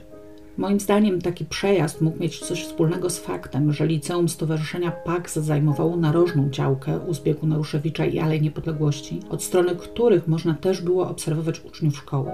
Moim 0.57 0.79
zdaniem 0.79 1.21
taki 1.21 1.45
przejazd 1.45 2.01
mógł 2.01 2.19
mieć 2.19 2.39
coś 2.39 2.63
wspólnego 2.63 3.09
z 3.09 3.19
faktem, 3.19 3.73
że 3.73 3.87
liceum 3.87 4.29
Stowarzyszenia 4.29 4.91
PAX 4.91 5.35
zajmowało 5.35 5.97
narożną 5.97 6.49
działkę 6.49 6.99
u 6.99 7.13
zbiegu 7.13 7.47
Naruszewicza 7.47 8.05
i 8.05 8.19
Alei 8.19 8.41
Niepodległości, 8.41 9.19
od 9.29 9.43
strony 9.43 9.75
których 9.75 10.27
można 10.27 10.53
też 10.53 10.81
było 10.81 11.09
obserwować 11.09 11.65
uczniów 11.65 11.97
szkoły. 11.97 12.31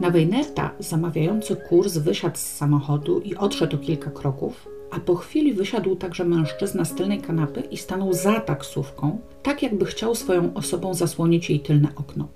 Na 0.00 0.10
Weinerta 0.10 0.70
zamawiający 0.78 1.56
kurs 1.56 1.96
wysiadł 1.96 2.36
z 2.36 2.40
samochodu 2.40 3.20
i 3.20 3.36
odszedł 3.36 3.78
kilka 3.78 4.10
kroków, 4.10 4.68
a 4.90 5.00
po 5.00 5.14
chwili 5.14 5.52
wysiadł 5.52 5.96
także 5.96 6.24
mężczyzna 6.24 6.84
z 6.84 6.94
tylnej 6.94 7.20
kanapy 7.20 7.60
i 7.60 7.76
stanął 7.76 8.12
za 8.12 8.40
taksówką, 8.40 9.18
tak 9.42 9.62
jakby 9.62 9.84
chciał 9.84 10.14
swoją 10.14 10.54
osobą 10.54 10.94
zasłonić 10.94 11.50
jej 11.50 11.60
tylne 11.60 11.88
okno. 11.96 12.28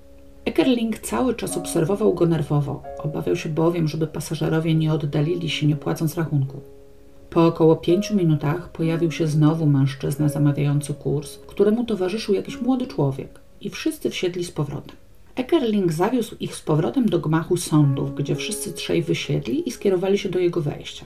Eckerling 0.44 0.98
cały 0.98 1.34
czas 1.34 1.56
obserwował 1.56 2.14
go 2.14 2.26
nerwowo, 2.26 2.82
obawiał 2.98 3.36
się 3.36 3.48
bowiem, 3.48 3.88
żeby 3.88 4.06
pasażerowie 4.06 4.74
nie 4.74 4.92
oddalili 4.92 5.50
się 5.50 5.66
nie 5.66 5.76
płacąc 5.76 6.14
rachunku. 6.14 6.60
Po 7.30 7.46
około 7.46 7.76
pięciu 7.76 8.16
minutach 8.16 8.68
pojawił 8.68 9.12
się 9.12 9.26
znowu 9.26 9.66
mężczyzna 9.66 10.28
zamawiający 10.28 10.94
kurs, 10.94 11.38
któremu 11.46 11.84
towarzyszył 11.84 12.34
jakiś 12.34 12.60
młody 12.60 12.86
człowiek 12.86 13.40
i 13.60 13.70
wszyscy 13.70 14.10
wsiedli 14.10 14.44
z 14.44 14.50
powrotem. 14.50 14.96
Eckerling 15.36 15.92
zawiózł 15.92 16.36
ich 16.40 16.54
z 16.54 16.62
powrotem 16.62 17.06
do 17.08 17.18
gmachu 17.18 17.56
sądów, 17.56 18.14
gdzie 18.14 18.36
wszyscy 18.36 18.72
trzej 18.72 19.02
wysiedli 19.02 19.68
i 19.68 19.72
skierowali 19.72 20.18
się 20.18 20.28
do 20.28 20.38
jego 20.38 20.60
wejścia. 20.60 21.04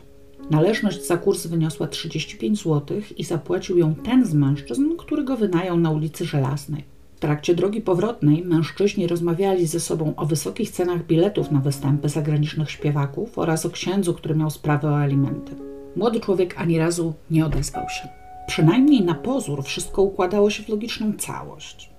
Należność 0.50 1.06
za 1.06 1.16
kurs 1.16 1.46
wyniosła 1.46 1.86
35 1.86 2.62
zł 2.62 3.00
i 3.16 3.24
zapłacił 3.24 3.78
ją 3.78 3.94
ten 3.94 4.26
z 4.26 4.34
mężczyzn, 4.34 4.96
który 4.98 5.24
go 5.24 5.36
wynajął 5.36 5.76
na 5.76 5.90
ulicy 5.90 6.24
Żelaznej. 6.24 6.84
W 7.16 7.20
trakcie 7.20 7.54
drogi 7.54 7.80
powrotnej 7.80 8.44
mężczyźni 8.44 9.06
rozmawiali 9.06 9.66
ze 9.66 9.80
sobą 9.80 10.12
o 10.16 10.26
wysokich 10.26 10.70
cenach 10.70 11.06
biletów 11.06 11.50
na 11.50 11.60
występy 11.60 12.08
zagranicznych 12.08 12.70
śpiewaków 12.70 13.38
oraz 13.38 13.66
o 13.66 13.70
księdzu, 13.70 14.14
który 14.14 14.34
miał 14.34 14.50
sprawę 14.50 14.88
o 14.88 14.98
alimenty. 14.98 15.52
Młody 15.96 16.20
człowiek 16.20 16.54
ani 16.58 16.78
razu 16.78 17.14
nie 17.30 17.46
odezwał 17.46 17.88
się. 17.88 18.08
Przynajmniej 18.46 19.02
na 19.02 19.14
pozór 19.14 19.64
wszystko 19.64 20.02
układało 20.02 20.50
się 20.50 20.62
w 20.62 20.68
logiczną 20.68 21.12
całość. 21.18 21.89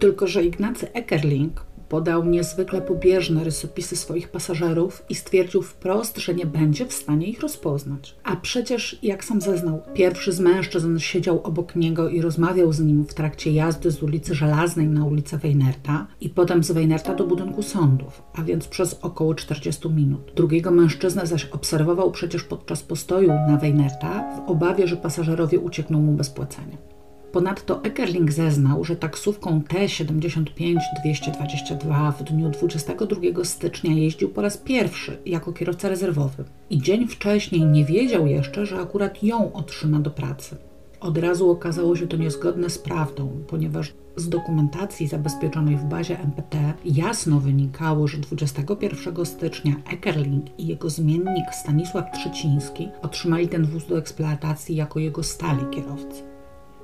Tylko, 0.00 0.26
że 0.26 0.44
Ignacy 0.44 0.92
Eckerling 0.92 1.64
podał 1.88 2.24
niezwykle 2.24 2.82
pobieżne 2.82 3.44
rysopisy 3.44 3.96
swoich 3.96 4.28
pasażerów 4.28 5.02
i 5.08 5.14
stwierdził 5.14 5.62
wprost, 5.62 6.18
że 6.18 6.34
nie 6.34 6.46
będzie 6.46 6.86
w 6.86 6.92
stanie 6.92 7.26
ich 7.26 7.40
rozpoznać. 7.40 8.16
A 8.24 8.36
przecież, 8.36 8.98
jak 9.02 9.24
sam 9.24 9.40
zeznał, 9.40 9.82
pierwszy 9.94 10.32
z 10.32 10.40
mężczyzn 10.40 10.98
siedział 10.98 11.40
obok 11.42 11.76
niego 11.76 12.08
i 12.08 12.20
rozmawiał 12.20 12.72
z 12.72 12.80
nim 12.80 13.04
w 13.04 13.14
trakcie 13.14 13.52
jazdy 13.52 13.90
z 13.90 14.02
ulicy 14.02 14.34
Żelaznej 14.34 14.86
na 14.86 15.04
ulicę 15.04 15.38
Weinerta 15.38 16.06
i 16.20 16.28
potem 16.28 16.64
z 16.64 16.72
Weinerta 16.72 17.14
do 17.14 17.26
budynku 17.26 17.62
sądów, 17.62 18.22
a 18.34 18.42
więc 18.42 18.68
przez 18.68 18.98
około 19.02 19.34
40 19.34 19.88
minut. 19.88 20.32
Drugiego 20.36 20.70
mężczyznę 20.70 21.26
zaś 21.26 21.44
obserwował 21.44 22.10
przecież 22.10 22.44
podczas 22.44 22.82
postoju 22.82 23.28
na 23.28 23.56
Weinerta 23.56 24.36
w 24.36 24.50
obawie, 24.50 24.86
że 24.86 24.96
pasażerowie 24.96 25.60
uciekną 25.60 26.00
mu 26.00 26.12
bez 26.12 26.30
płacenia. 26.30 26.89
Ponadto 27.32 27.84
Eckerling 27.84 28.32
zeznał, 28.32 28.84
że 28.84 28.96
taksówką 28.96 29.62
T-75-222 29.62 32.12
w 32.12 32.22
dniu 32.22 32.50
22 32.50 33.44
stycznia 33.44 33.94
jeździł 33.94 34.28
po 34.28 34.42
raz 34.42 34.56
pierwszy 34.56 35.18
jako 35.26 35.52
kierowca 35.52 35.88
rezerwowy 35.88 36.44
i 36.70 36.78
dzień 36.78 37.08
wcześniej 37.08 37.64
nie 37.64 37.84
wiedział 37.84 38.26
jeszcze, 38.26 38.66
że 38.66 38.80
akurat 38.80 39.22
ją 39.22 39.52
otrzyma 39.52 39.98
do 39.98 40.10
pracy. 40.10 40.56
Od 41.00 41.18
razu 41.18 41.50
okazało 41.50 41.96
się 41.96 42.06
to 42.06 42.16
niezgodne 42.16 42.70
z 42.70 42.78
prawdą, 42.78 43.30
ponieważ 43.48 43.92
z 44.16 44.28
dokumentacji 44.28 45.08
zabezpieczonej 45.08 45.76
w 45.76 45.84
bazie 45.84 46.18
MPT 46.18 46.74
jasno 46.84 47.40
wynikało, 47.40 48.08
że 48.08 48.18
21 48.18 49.26
stycznia 49.26 49.74
Eckerling 49.92 50.44
i 50.58 50.66
jego 50.66 50.90
zmiennik 50.90 51.54
Stanisław 51.62 52.04
Trzeciński 52.12 52.88
otrzymali 53.02 53.48
ten 53.48 53.66
wóz 53.66 53.86
do 53.86 53.98
eksploatacji 53.98 54.76
jako 54.76 54.98
jego 54.98 55.22
stali 55.22 55.64
kierowcy. 55.70 56.29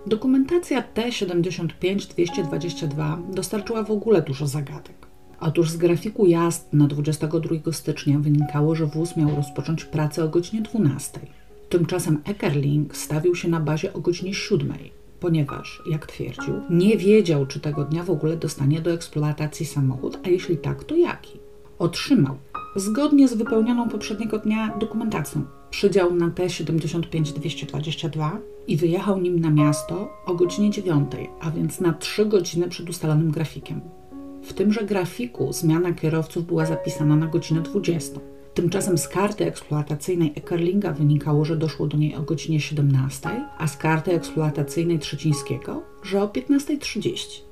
Dokumentacja 0.06 0.82
T-75-222 0.82 3.30
dostarczyła 3.34 3.82
w 3.82 3.90
ogóle 3.90 4.22
dużo 4.22 4.46
zagadek. 4.46 5.06
Otóż 5.40 5.70
z 5.70 5.76
grafiku 5.76 6.26
jazd 6.26 6.72
na 6.72 6.86
22 6.86 7.72
stycznia 7.72 8.18
wynikało, 8.18 8.74
że 8.74 8.86
wóz 8.86 9.16
miał 9.16 9.36
rozpocząć 9.36 9.84
pracę 9.84 10.24
o 10.24 10.28
godzinie 10.28 10.62
12. 10.62 11.20
Tymczasem 11.68 12.20
Eckerling 12.24 12.96
stawił 12.96 13.34
się 13.34 13.48
na 13.48 13.60
bazie 13.60 13.92
o 13.92 14.00
godzinie 14.00 14.34
7, 14.34 14.72
ponieważ, 15.20 15.82
jak 15.90 16.06
twierdził, 16.06 16.54
nie 16.70 16.96
wiedział, 16.96 17.46
czy 17.46 17.60
tego 17.60 17.84
dnia 17.84 18.02
w 18.02 18.10
ogóle 18.10 18.36
dostanie 18.36 18.80
do 18.80 18.92
eksploatacji 18.92 19.66
samochód, 19.66 20.18
a 20.24 20.28
jeśli 20.28 20.56
tak, 20.56 20.84
to 20.84 20.96
jaki. 20.96 21.38
Otrzymał, 21.78 22.36
zgodnie 22.76 23.28
z 23.28 23.34
wypełnioną 23.34 23.88
poprzedniego 23.88 24.38
dnia 24.38 24.76
dokumentacją, 24.80 25.44
przydział 25.76 26.14
na 26.14 26.30
T-75-222 26.30 28.30
i 28.66 28.76
wyjechał 28.76 29.20
nim 29.20 29.40
na 29.40 29.50
miasto 29.50 30.08
o 30.26 30.34
godzinie 30.34 30.70
9, 30.70 31.10
a 31.40 31.50
więc 31.50 31.80
na 31.80 31.92
3 31.92 32.26
godziny 32.26 32.68
przed 32.68 32.90
ustalonym 32.90 33.30
grafikiem. 33.30 33.80
W 34.42 34.52
tymże 34.52 34.84
grafiku 34.84 35.52
zmiana 35.52 35.92
kierowców 35.92 36.46
była 36.46 36.66
zapisana 36.66 37.16
na 37.16 37.26
godzinę 37.26 37.60
20. 37.60 38.20
Tymczasem 38.54 38.98
z 38.98 39.08
karty 39.08 39.44
eksploatacyjnej 39.44 40.32
Eckerlinga 40.36 40.92
wynikało, 40.92 41.44
że 41.44 41.56
doszło 41.56 41.86
do 41.86 41.96
niej 41.96 42.14
o 42.14 42.22
godzinie 42.22 42.60
17, 42.60 43.28
a 43.58 43.66
z 43.66 43.76
karty 43.76 44.12
eksploatacyjnej 44.12 44.98
Trzecińskiego, 44.98 45.82
że 46.02 46.22
o 46.22 46.28
15.30. 46.28 47.42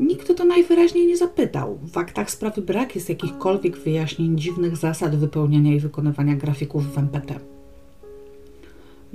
Nikt 0.00 0.36
to 0.36 0.44
najwyraźniej 0.44 1.06
nie 1.06 1.16
zapytał. 1.16 1.78
W 1.82 1.98
aktach 1.98 2.30
sprawy 2.30 2.62
brak 2.62 2.94
jest 2.94 3.08
jakichkolwiek 3.08 3.78
wyjaśnień 3.78 4.38
dziwnych 4.38 4.76
zasad 4.76 5.16
wypełniania 5.16 5.74
i 5.74 5.80
wykonywania 5.80 6.36
grafików 6.36 6.94
w 6.94 6.98
MPT. 6.98 7.53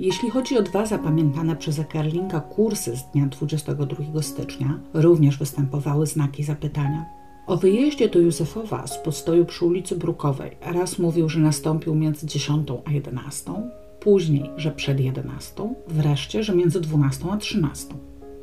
Jeśli 0.00 0.30
chodzi 0.30 0.58
o 0.58 0.62
dwa 0.62 0.86
zapamiętane 0.86 1.56
przez 1.56 1.78
Ekerlinga 1.78 2.40
kursy 2.40 2.96
z 2.96 3.02
dnia 3.12 3.26
22 3.26 4.22
stycznia, 4.22 4.78
również 4.94 5.38
występowały 5.38 6.06
znaki 6.06 6.44
zapytania. 6.44 7.04
O 7.46 7.56
wyjeździe 7.56 8.08
do 8.08 8.18
Józefowa 8.18 8.86
z 8.86 8.98
postoju 8.98 9.44
przy 9.44 9.64
ulicy 9.64 9.96
Brukowej 9.96 10.56
raz 10.60 10.98
mówił, 10.98 11.28
że 11.28 11.40
nastąpił 11.40 11.94
między 11.94 12.26
10 12.26 12.68
a 12.84 12.90
11, 12.90 13.52
później, 14.00 14.50
że 14.56 14.70
przed 14.70 15.00
11, 15.00 15.74
wreszcie, 15.88 16.42
że 16.42 16.54
między 16.54 16.80
12 16.80 17.24
a 17.32 17.36
13. 17.36 17.94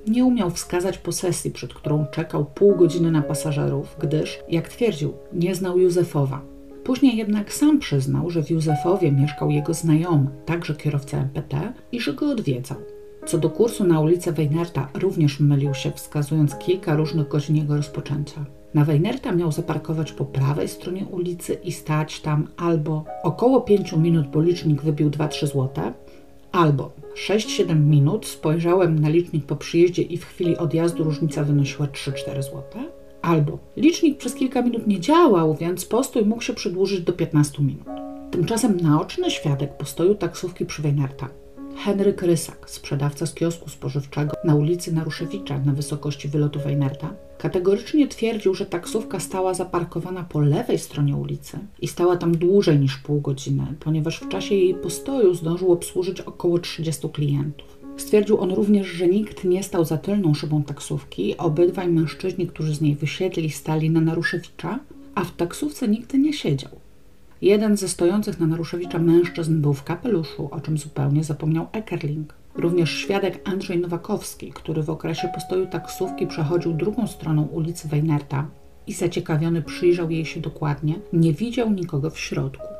Nie 0.08 0.26
umiał 0.26 0.50
wskazać 0.50 0.98
posesji, 0.98 1.52
przed 1.52 1.74
którą 1.74 2.06
czekał 2.12 2.46
pół 2.46 2.76
godziny 2.76 3.12
na 3.12 3.22
pasażerów, 3.22 3.96
gdyż, 4.00 4.40
jak 4.50 4.70
twierdził, 4.70 5.14
nie 5.34 5.56
znał 5.56 5.80
Józefowa, 5.80 6.42
Później 6.88 7.18
jednak 7.18 7.54
sam 7.54 7.80
przyznał, 7.80 8.30
że 8.30 8.44
w 8.44 8.50
Józefowie 8.50 9.12
mieszkał 9.12 9.52
jego 9.52 9.74
znajomy, 9.74 10.28
także 10.46 10.76
kierowca 10.76 11.18
MPT, 11.18 11.74
i 11.92 12.02
że 12.02 12.14
go 12.14 12.30
odwiedzał. 12.30 12.78
Co 13.26 13.38
do 13.38 13.50
kursu 13.50 13.84
na 13.84 14.00
ulicę 14.00 14.32
Weinerta 14.32 14.88
również 14.94 15.40
mylił 15.40 15.74
się, 15.74 15.92
wskazując 15.92 16.56
kilka 16.56 16.96
różnych 16.96 17.28
godzin 17.28 17.56
jego 17.56 17.78
rozpoczęcia. 17.78 18.46
Na 18.74 18.86
Weinerta 18.86 19.32
miał 19.32 19.52
zaparkować 19.52 20.12
po 20.12 20.26
prawej 20.26 20.68
stronie 20.68 21.06
ulicy 21.06 21.54
i 21.64 21.72
stać 21.72 22.22
tam 22.22 22.48
albo 22.58 23.06
około 23.24 23.62
5 23.62 23.94
minut, 23.94 24.28
bo 24.28 24.42
licznik 24.42 24.82
wybił 24.82 25.10
2-3 25.10 25.48
złote, 25.48 25.94
albo 26.52 26.92
6-7 27.30 27.76
minut, 27.76 28.26
spojrzałem 28.26 29.00
na 29.00 29.10
licznik 29.10 29.46
po 29.46 29.56
przyjeździe 29.56 30.02
i 30.02 30.18
w 30.18 30.26
chwili 30.26 30.58
odjazdu 30.58 31.04
różnica 31.04 31.44
wynosiła 31.44 31.88
3-4 31.88 32.44
złote, 32.44 32.80
Albo 33.28 33.60
licznik 33.78 34.18
przez 34.18 34.36
kilka 34.36 34.62
minut 34.62 34.88
nie 34.88 35.00
działał, 35.00 35.56
więc 35.56 35.86
postój 35.86 36.26
mógł 36.26 36.42
się 36.42 36.54
przedłużyć 36.54 37.02
do 37.02 37.14
15 37.14 37.64
minut. 37.64 37.88
Tymczasem 38.32 38.78
naoczny 38.82 39.32
świadek 39.32 39.78
postoju 39.78 40.16
taksówki 40.16 40.66
przy 40.66 40.82
Weinerta, 40.82 41.30
Henryk 41.78 42.22
Rysak, 42.22 42.70
sprzedawca 42.70 43.26
z 43.26 43.34
kiosku 43.34 43.70
spożywczego 43.70 44.34
na 44.44 44.56
ulicy 44.56 44.94
Naruszewicza 44.94 45.60
na 45.60 45.74
wysokości 45.74 46.28
wylotu 46.28 46.60
Weinerta, 46.60 47.14
kategorycznie 47.38 48.08
twierdził, 48.08 48.54
że 48.54 48.66
taksówka 48.66 49.20
stała 49.20 49.54
zaparkowana 49.54 50.24
po 50.24 50.40
lewej 50.40 50.80
stronie 50.80 51.16
ulicy 51.16 51.60
i 51.82 51.88
stała 51.88 52.18
tam 52.18 52.38
dłużej 52.38 52.80
niż 52.80 52.98
pół 52.98 53.22
godziny, 53.22 53.66
ponieważ 53.80 54.20
w 54.20 54.28
czasie 54.28 54.56
jej 54.56 54.76
postoju 54.76 55.34
zdążył 55.34 55.72
obsłużyć 55.72 56.22
około 56.22 56.60
30 56.60 57.10
klientów. 57.10 57.77
Stwierdził 57.98 58.42
on 58.42 58.52
również, 58.52 58.88
że 58.88 59.08
nikt 59.08 59.44
nie 59.44 59.64
stał 59.64 59.86
za 59.86 59.98
tylną 59.98 60.34
szybą 60.34 60.64
taksówki, 60.64 61.38
obydwaj 61.38 61.88
mężczyźni, 61.88 62.48
którzy 62.48 62.76
z 62.76 62.82
niej 62.82 62.96
wysiedli, 62.96 63.50
stali 63.50 63.90
na 63.90 64.02
Naruszewicza, 64.02 64.80
a 65.16 65.24
w 65.24 65.36
taksówce 65.36 65.88
nikt 65.88 66.14
nie 66.14 66.34
siedział. 66.34 66.72
Jeden 67.42 67.78
ze 67.78 67.88
stojących 67.88 68.40
na 68.40 68.48
Naruszewicza 68.48 69.00
mężczyzn 69.00 69.62
był 69.62 69.74
w 69.74 69.84
kapeluszu, 69.84 70.50
o 70.52 70.62
czym 70.62 70.78
zupełnie 70.78 71.24
zapomniał 71.24 71.68
Eckerling. 71.72 72.34
Również 72.56 72.92
świadek 72.92 73.50
Andrzej 73.50 73.80
Nowakowski, 73.80 74.52
który 74.52 74.84
w 74.84 74.90
okresie 74.90 75.30
postoju 75.36 75.68
taksówki 75.68 76.28
przechodził 76.28 76.74
drugą 76.74 77.08
stroną 77.08 77.44
ulicy 77.44 77.88
Weinerta 77.88 78.48
i 78.88 78.94
zaciekawiony 78.94 79.62
przyjrzał 79.62 80.12
jej 80.12 80.26
się 80.26 80.40
dokładnie, 80.42 80.96
nie 81.14 81.34
widział 81.34 81.72
nikogo 81.72 82.10
w 82.10 82.20
środku. 82.20 82.77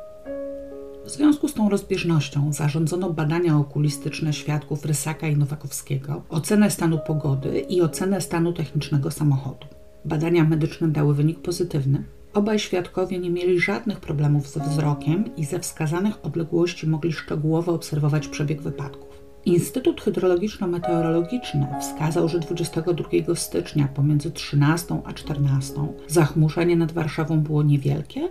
W 1.08 1.10
związku 1.10 1.48
z 1.48 1.54
tą 1.54 1.68
rozbieżnością 1.68 2.52
zarządzono 2.52 3.10
badania 3.10 3.56
okulistyczne 3.56 4.32
świadków 4.32 4.84
Rysaka 4.84 5.28
i 5.28 5.36
Nowakowskiego, 5.36 6.22
ocenę 6.28 6.70
stanu 6.70 6.98
pogody 7.06 7.60
i 7.60 7.80
ocenę 7.80 8.20
stanu 8.20 8.52
technicznego 8.52 9.10
samochodu. 9.10 9.66
Badania 10.04 10.44
medyczne 10.44 10.88
dały 10.88 11.14
wynik 11.14 11.38
pozytywny. 11.38 12.04
Obaj 12.34 12.58
świadkowie 12.58 13.18
nie 13.18 13.30
mieli 13.30 13.60
żadnych 13.60 14.00
problemów 14.00 14.48
ze 14.48 14.60
wzrokiem 14.60 15.36
i 15.36 15.44
ze 15.44 15.60
wskazanych 15.60 16.26
odległości 16.26 16.86
mogli 16.86 17.12
szczegółowo 17.12 17.74
obserwować 17.74 18.28
przebieg 18.28 18.62
wypadków. 18.62 19.08
Instytut 19.44 20.00
Hydrologiczno-Meteorologiczny 20.00 21.80
wskazał, 21.80 22.28
że 22.28 22.38
22 22.38 23.34
stycznia 23.34 23.88
pomiędzy 23.88 24.30
13 24.30 25.00
a 25.04 25.12
14 25.12 25.74
zachmurzenie 26.08 26.76
nad 26.76 26.92
Warszawą 26.92 27.40
było 27.40 27.62
niewielkie, 27.62 28.28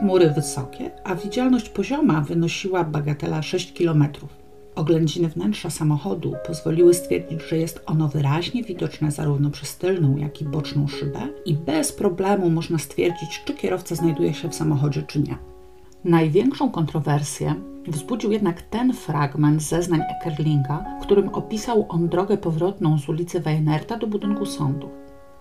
chmury 0.00 0.30
wysokie, 0.30 0.90
a 1.04 1.14
widzialność 1.14 1.68
pozioma 1.68 2.20
wynosiła 2.20 2.84
bagatela 2.84 3.42
6 3.42 3.72
km. 3.72 4.04
Oględziny 4.74 5.28
wnętrza 5.28 5.70
samochodu 5.70 6.34
pozwoliły 6.46 6.94
stwierdzić, 6.94 7.40
że 7.48 7.56
jest 7.56 7.82
ono 7.86 8.08
wyraźnie 8.08 8.62
widoczne 8.62 9.10
zarówno 9.10 9.50
przez 9.50 9.76
tylną, 9.76 10.16
jak 10.16 10.42
i 10.42 10.44
boczną 10.44 10.88
szybę 10.88 11.20
i 11.46 11.54
bez 11.54 11.92
problemu 11.92 12.50
można 12.50 12.78
stwierdzić, 12.78 13.42
czy 13.44 13.54
kierowca 13.54 13.94
znajduje 13.94 14.34
się 14.34 14.48
w 14.48 14.54
samochodzie, 14.54 15.02
czy 15.02 15.20
nie. 15.20 15.36
Największą 16.04 16.70
kontrowersję 16.70 17.54
wzbudził 17.88 18.32
jednak 18.32 18.62
ten 18.62 18.92
fragment 18.92 19.62
zeznań 19.62 20.00
Eckerlinga, 20.00 20.84
w 21.00 21.02
którym 21.02 21.28
opisał 21.28 21.86
on 21.88 22.08
drogę 22.08 22.36
powrotną 22.36 22.98
z 22.98 23.08
ulicy 23.08 23.40
Weinerta 23.40 23.96
do 23.96 24.06
budynku 24.06 24.46
sądu. 24.46 24.88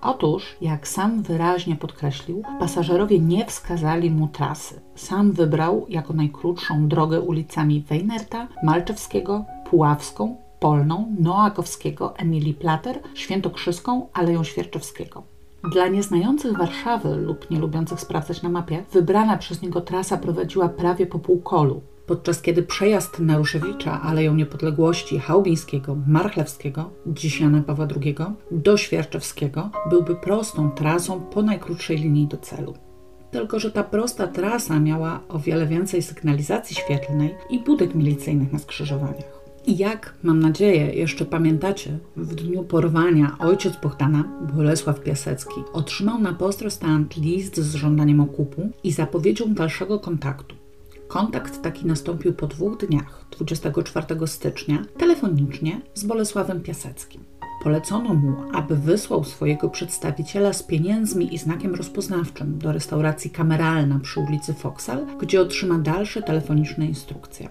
Otóż, 0.08 0.56
jak 0.62 0.88
sam 0.88 1.22
wyraźnie 1.22 1.76
podkreślił, 1.76 2.44
pasażerowie 2.60 3.20
nie 3.20 3.46
wskazali 3.46 4.12
mu 4.12 4.28
trasy. 4.28 4.82
Sam 4.96 5.32
wybrał 5.32 5.86
jako 5.90 6.14
najkrótszą 6.14 6.88
drogę 6.88 7.22
ulicami 7.22 7.82
Weinerta, 7.90 8.48
Malczewskiego, 8.64 9.46
Puławską, 9.70 10.36
Polną, 10.60 11.16
Noakowskiego, 11.20 12.18
Emilii 12.18 12.54
Plater, 12.54 13.00
Świętokrzyską, 13.14 14.08
Aleją 14.14 14.44
Świerczewskiego. 14.44 15.24
Dla 15.72 15.88
nieznających 15.88 16.58
Warszawy 16.58 17.16
lub 17.16 17.52
nie 17.52 17.60
lubiących 17.60 18.00
sprawdzać 18.00 18.42
na 18.42 18.50
mapie, 18.50 18.84
wybrana 18.94 19.38
przez 19.38 19.62
niego 19.62 19.82
trasa 19.82 20.18
prowadziła 20.18 20.70
prawie 20.70 21.06
po 21.06 21.20
półkolu, 21.20 21.82
podczas 22.06 22.42
kiedy 22.42 22.64
przejazd 22.64 23.20
Naruszewicza 23.20 24.02
Aleją 24.02 24.36
Niepodległości 24.36 25.20
Chałubińskiego, 25.20 25.98
Marchlewskiego, 26.08 26.90
dziś 27.08 27.42
Jana 27.42 27.62
Pawła 27.62 27.88
II, 28.02 28.16
do 28.52 28.78
Świerczewskiego 28.78 29.70
byłby 29.90 30.16
prostą 30.16 30.72
trasą 30.72 31.22
po 31.22 31.42
najkrótszej 31.42 31.98
linii 31.98 32.28
do 32.28 32.38
celu. 32.38 32.74
Tylko, 33.32 33.60
że 33.60 33.72
ta 33.72 33.84
prosta 33.84 34.28
trasa 34.28 34.80
miała 34.80 35.20
o 35.30 35.40
wiele 35.40 35.68
więcej 35.68 36.02
sygnalizacji 36.02 36.76
świetlnej 36.76 37.36
i 37.50 37.60
budek 37.60 37.96
milicyjnych 37.96 38.54
na 38.54 38.60
skrzyżowaniach. 38.60 39.46
I 39.68 39.78
jak, 39.78 40.14
mam 40.24 40.40
nadzieję, 40.40 40.94
jeszcze 40.94 41.26
pamiętacie, 41.26 41.98
w 42.16 42.36
dniu 42.36 42.64
porwania 42.64 43.36
ojciec 43.40 43.74
Bogdana, 43.84 44.24
Bolesław 44.54 45.02
Piasecki, 45.02 45.62
otrzymał 45.74 46.20
na 46.20 46.34
postrostant 46.34 47.18
list 47.18 47.58
z 47.58 47.76
żądaniem 47.76 48.20
okupu 48.20 48.70
i 48.84 48.92
zapowiedzią 48.92 49.54
dalszego 49.54 50.00
kontaktu. 50.00 50.56
Kontakt 51.08 51.62
taki 51.62 51.88
nastąpił 51.88 52.34
po 52.34 52.48
dwóch 52.48 52.78
dniach, 52.78 53.26
24 53.32 54.28
stycznia, 54.28 54.86
telefonicznie 54.98 55.82
z 55.94 56.04
Bolesławem 56.04 56.62
Piaseckim. 56.62 57.24
Polecono 57.64 58.14
mu, 58.14 58.36
aby 58.54 58.76
wysłał 58.76 59.24
swojego 59.24 59.70
przedstawiciela 59.70 60.54
z 60.54 60.64
pieniędzmi 60.64 61.34
i 61.36 61.38
znakiem 61.38 61.76
rozpoznawczym 61.76 62.58
do 62.58 62.72
restauracji 62.72 63.32
Kameralna 63.32 64.00
przy 64.00 64.20
ulicy 64.20 64.54
Foksal, 64.54 65.06
gdzie 65.20 65.42
otrzyma 65.42 65.78
dalsze 65.78 66.22
telefoniczne 66.22 66.86
instrukcje. 66.86 67.50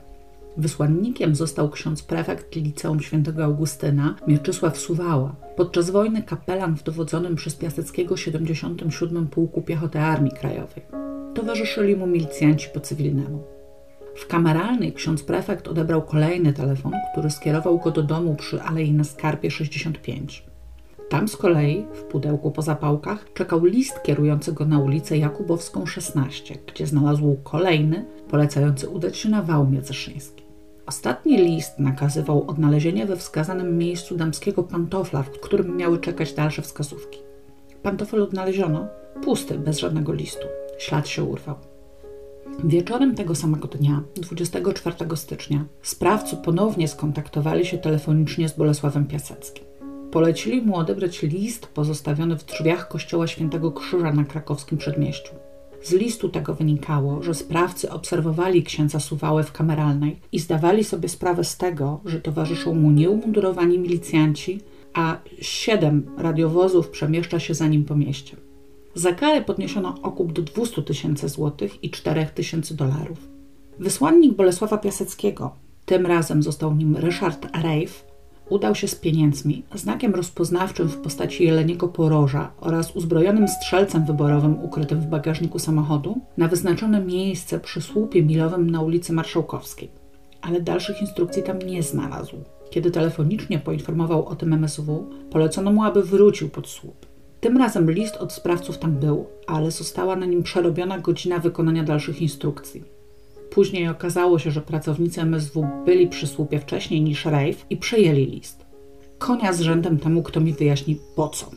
Wysłannikiem 0.56 1.34
został 1.34 1.70
ksiądz 1.70 2.02
prefekt 2.02 2.56
Liceum 2.56 3.00
Świętego 3.00 3.44
Augustyna 3.44 4.14
Mieczysław 4.26 4.78
Suwała, 4.78 5.36
podczas 5.56 5.90
wojny 5.90 6.22
kapelan 6.22 6.76
w 6.76 6.82
dowodzonym 6.82 7.36
przez 7.36 7.54
Piaseckiego 7.54 8.16
77 8.16 9.26
Pułku 9.26 9.62
Piechoty 9.62 9.98
Armii 9.98 10.32
Krajowej. 10.32 11.13
Towarzyszyli 11.34 11.96
mu 11.96 12.06
milicjanci 12.06 12.68
po 12.74 12.80
cywilnemu. 12.80 13.42
W 14.16 14.26
kameralnej 14.26 14.92
ksiądz 14.92 15.22
prefekt 15.22 15.68
odebrał 15.68 16.02
kolejny 16.02 16.52
telefon, 16.52 16.92
który 17.12 17.30
skierował 17.30 17.78
go 17.78 17.90
do 17.90 18.02
domu 18.02 18.34
przy 18.34 18.62
Alei 18.62 18.92
na 18.92 19.04
Skarpie 19.04 19.50
65. 19.50 20.44
Tam 21.08 21.28
z 21.28 21.36
kolei, 21.36 21.86
w 21.94 22.02
pudełku 22.02 22.50
po 22.50 22.62
zapałkach, 22.62 23.32
czekał 23.34 23.64
list 23.64 24.02
kierujący 24.02 24.52
go 24.52 24.64
na 24.64 24.78
ulicę 24.78 25.18
Jakubowską 25.18 25.86
16, 25.86 26.58
gdzie 26.66 26.86
znalazł 26.86 27.36
kolejny, 27.44 28.04
polecający 28.30 28.88
udać 28.88 29.16
się 29.16 29.28
na 29.28 29.42
wał 29.42 29.66
międzyszyński. 29.66 30.44
Ostatni 30.86 31.36
list 31.36 31.78
nakazywał 31.78 32.50
odnalezienie 32.50 33.06
we 33.06 33.16
wskazanym 33.16 33.78
miejscu 33.78 34.16
damskiego 34.16 34.62
pantofla, 34.62 35.22
w 35.22 35.30
którym 35.30 35.76
miały 35.76 35.98
czekać 35.98 36.32
dalsze 36.32 36.62
wskazówki. 36.62 37.18
Pantofel 37.82 38.22
odnaleziono, 38.22 38.86
pusty, 39.24 39.58
bez 39.58 39.78
żadnego 39.78 40.12
listu. 40.12 40.46
Ślad 40.78 41.08
się 41.08 41.24
urwał. 41.24 41.56
Wieczorem 42.64 43.14
tego 43.14 43.34
samego 43.34 43.68
dnia, 43.68 44.02
24 44.16 45.16
stycznia, 45.16 45.64
sprawcy 45.82 46.36
ponownie 46.36 46.88
skontaktowali 46.88 47.66
się 47.66 47.78
telefonicznie 47.78 48.48
z 48.48 48.52
Bolesławem 48.52 49.06
Piaseckim. 49.06 49.64
Polecili 50.10 50.62
mu 50.62 50.76
odebrać 50.76 51.22
list 51.22 51.66
pozostawiony 51.66 52.38
w 52.38 52.44
drzwiach 52.44 52.88
kościoła 52.88 53.26
Świętego 53.26 53.72
Krzyża 53.72 54.12
na 54.12 54.24
krakowskim 54.24 54.78
przedmieściu. 54.78 55.34
Z 55.82 55.92
listu 55.92 56.28
tego 56.28 56.54
wynikało, 56.54 57.22
że 57.22 57.34
sprawcy 57.34 57.90
obserwowali 57.90 58.62
księdza 58.62 59.00
Suwałę 59.00 59.44
w 59.44 59.52
kameralnej 59.52 60.20
i 60.32 60.38
zdawali 60.38 60.84
sobie 60.84 61.08
sprawę 61.08 61.44
z 61.44 61.56
tego, 61.56 62.00
że 62.04 62.20
towarzyszą 62.20 62.74
mu 62.74 62.90
nieumundurowani 62.90 63.78
milicjanci, 63.78 64.60
a 64.94 65.18
siedem 65.40 66.06
radiowozów 66.18 66.90
przemieszcza 66.90 67.40
się 67.40 67.54
za 67.54 67.66
nim 67.66 67.84
po 67.84 67.96
mieście. 67.96 68.36
Za 68.94 69.12
karę 69.12 69.42
podniesiono 69.42 69.94
okup 70.02 70.32
do 70.32 70.42
200 70.42 70.82
tysięcy 70.82 71.28
złotych 71.28 71.84
i 71.84 71.90
4 71.90 72.26
tysięcy 72.34 72.76
dolarów. 72.76 73.28
Wysłannik 73.78 74.36
Bolesława 74.36 74.78
Piaseckiego, 74.78 75.54
tym 75.86 76.06
razem 76.06 76.42
został 76.42 76.74
nim 76.74 76.96
Ryszard 76.96 77.56
Reif, 77.62 78.04
udał 78.48 78.74
się 78.74 78.88
z 78.88 78.94
pieniędzmi, 78.94 79.62
znakiem 79.74 80.14
rozpoznawczym 80.14 80.88
w 80.88 80.96
postaci 80.96 81.44
jeleniego 81.44 81.88
poroża 81.88 82.52
oraz 82.60 82.96
uzbrojonym 82.96 83.48
strzelcem 83.48 84.04
wyborowym 84.04 84.64
ukrytym 84.64 85.00
w 85.00 85.06
bagażniku 85.06 85.58
samochodu 85.58 86.20
na 86.36 86.48
wyznaczone 86.48 87.00
miejsce 87.00 87.60
przy 87.60 87.80
słupie 87.80 88.22
milowym 88.22 88.70
na 88.70 88.80
ulicy 88.80 89.12
Marszałkowskiej. 89.12 89.90
Ale 90.42 90.60
dalszych 90.60 91.00
instrukcji 91.00 91.42
tam 91.42 91.58
nie 91.58 91.82
znalazł. 91.82 92.36
Kiedy 92.70 92.90
telefonicznie 92.90 93.58
poinformował 93.58 94.26
o 94.26 94.36
tym 94.36 94.52
MSW, 94.52 95.10
polecono 95.30 95.72
mu, 95.72 95.84
aby 95.84 96.02
wrócił 96.02 96.48
pod 96.48 96.68
słup. 96.68 97.13
Tym 97.44 97.56
razem 97.56 97.90
list 97.90 98.16
od 98.16 98.32
sprawców 98.32 98.78
tam 98.78 98.92
był, 98.92 99.26
ale 99.46 99.70
została 99.70 100.16
na 100.16 100.26
nim 100.26 100.42
przerobiona 100.42 100.98
godzina 100.98 101.38
wykonania 101.38 101.84
dalszych 101.84 102.22
instrukcji. 102.22 102.82
Później 103.50 103.88
okazało 103.88 104.38
się, 104.38 104.50
że 104.50 104.60
pracownicy 104.60 105.20
MSW 105.20 105.66
byli 105.84 106.08
przy 106.08 106.26
słupie 106.26 106.58
wcześniej 106.58 107.00
niż 107.00 107.24
Rafe 107.24 107.64
i 107.70 107.76
przejęli 107.76 108.26
list. 108.26 108.66
Konia 109.18 109.52
z 109.52 109.60
rzędem 109.60 109.98
temu, 109.98 110.22
kto 110.22 110.40
mi 110.40 110.52
wyjaśni 110.52 110.98
po 111.16 111.28
co. 111.28 111.50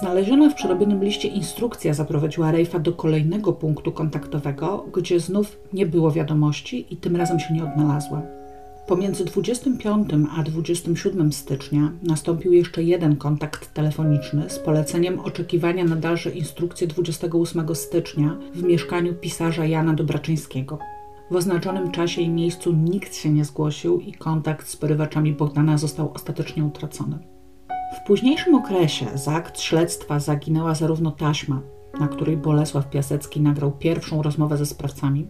Znaleziona 0.00 0.50
w 0.50 0.54
przerobionym 0.54 1.04
liście 1.04 1.28
instrukcja 1.28 1.94
zaprowadziła 1.94 2.52
Rafe'a 2.52 2.80
do 2.80 2.92
kolejnego 2.92 3.52
punktu 3.52 3.92
kontaktowego, 3.92 4.86
gdzie 4.92 5.20
znów 5.20 5.58
nie 5.72 5.86
było 5.86 6.10
wiadomości 6.10 6.86
i 6.90 6.96
tym 6.96 7.16
razem 7.16 7.40
się 7.40 7.54
nie 7.54 7.64
odnalazła. 7.64 8.39
Pomiędzy 8.86 9.24
25 9.24 10.08
a 10.36 10.42
27 10.42 11.32
stycznia 11.32 11.92
nastąpił 12.02 12.52
jeszcze 12.52 12.82
jeden 12.82 13.16
kontakt 13.16 13.74
telefoniczny 13.74 14.50
z 14.50 14.58
poleceniem 14.58 15.20
oczekiwania 15.20 15.84
na 15.84 15.96
dalsze 15.96 16.30
instrukcje 16.30 16.86
28 16.86 17.74
stycznia 17.74 18.36
w 18.54 18.62
mieszkaniu 18.62 19.14
pisarza 19.14 19.66
Jana 19.66 19.94
Dobraczyńskiego. 19.94 20.78
W 21.30 21.36
oznaczonym 21.36 21.90
czasie 21.90 22.20
i 22.20 22.28
miejscu 22.28 22.72
nikt 22.72 23.14
się 23.14 23.30
nie 23.30 23.44
zgłosił 23.44 24.00
i 24.00 24.12
kontakt 24.12 24.68
z 24.68 24.76
porywaczami 24.76 25.32
Bogdana 25.32 25.78
został 25.78 26.12
ostatecznie 26.14 26.64
utracony. 26.64 27.18
W 27.96 28.06
późniejszym 28.06 28.54
okresie 28.54 29.06
za 29.14 29.32
akt 29.32 29.60
śledztwa 29.60 30.20
zaginęła 30.20 30.74
zarówno 30.74 31.10
taśma, 31.10 31.62
na 32.00 32.08
której 32.08 32.36
Bolesław 32.36 32.90
Piasecki 32.90 33.40
nagrał 33.40 33.72
pierwszą 33.72 34.22
rozmowę 34.22 34.56
ze 34.56 34.66
sprawcami, 34.66 35.28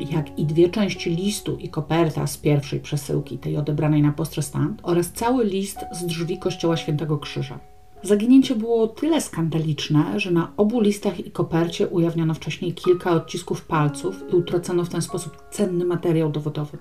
jak 0.00 0.38
i 0.38 0.44
dwie 0.44 0.68
części 0.68 1.10
listu 1.10 1.56
i 1.56 1.68
koperta 1.68 2.26
z 2.26 2.36
pierwszej 2.36 2.80
przesyłki, 2.80 3.38
tej 3.38 3.56
odebranej 3.56 4.02
na 4.02 4.12
postrestant, 4.12 4.80
oraz 4.82 5.12
cały 5.12 5.44
list 5.44 5.78
z 5.92 6.06
drzwi 6.06 6.38
kościoła 6.38 6.76
Świętego 6.76 7.18
Krzyża. 7.18 7.58
Zaginięcie 8.02 8.54
było 8.54 8.88
tyle 8.88 9.20
skandaliczne, 9.20 10.20
że 10.20 10.30
na 10.30 10.52
obu 10.56 10.80
listach 10.80 11.20
i 11.20 11.30
kopercie 11.30 11.88
ujawniono 11.88 12.34
wcześniej 12.34 12.72
kilka 12.72 13.10
odcisków 13.10 13.64
palców 13.64 14.24
i 14.32 14.36
utracono 14.36 14.84
w 14.84 14.88
ten 14.88 15.02
sposób 15.02 15.36
cenny 15.50 15.84
materiał 15.84 16.30
dowodowy. 16.30 16.78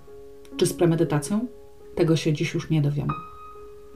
Czy 0.58 0.66
z 0.66 0.74
premedytacją? 0.74 1.48
Tego 1.96 2.16
się 2.16 2.34
dziś 2.34 2.54
już 2.54 2.70
nie 2.70 2.82
dowiemy. 2.82 3.14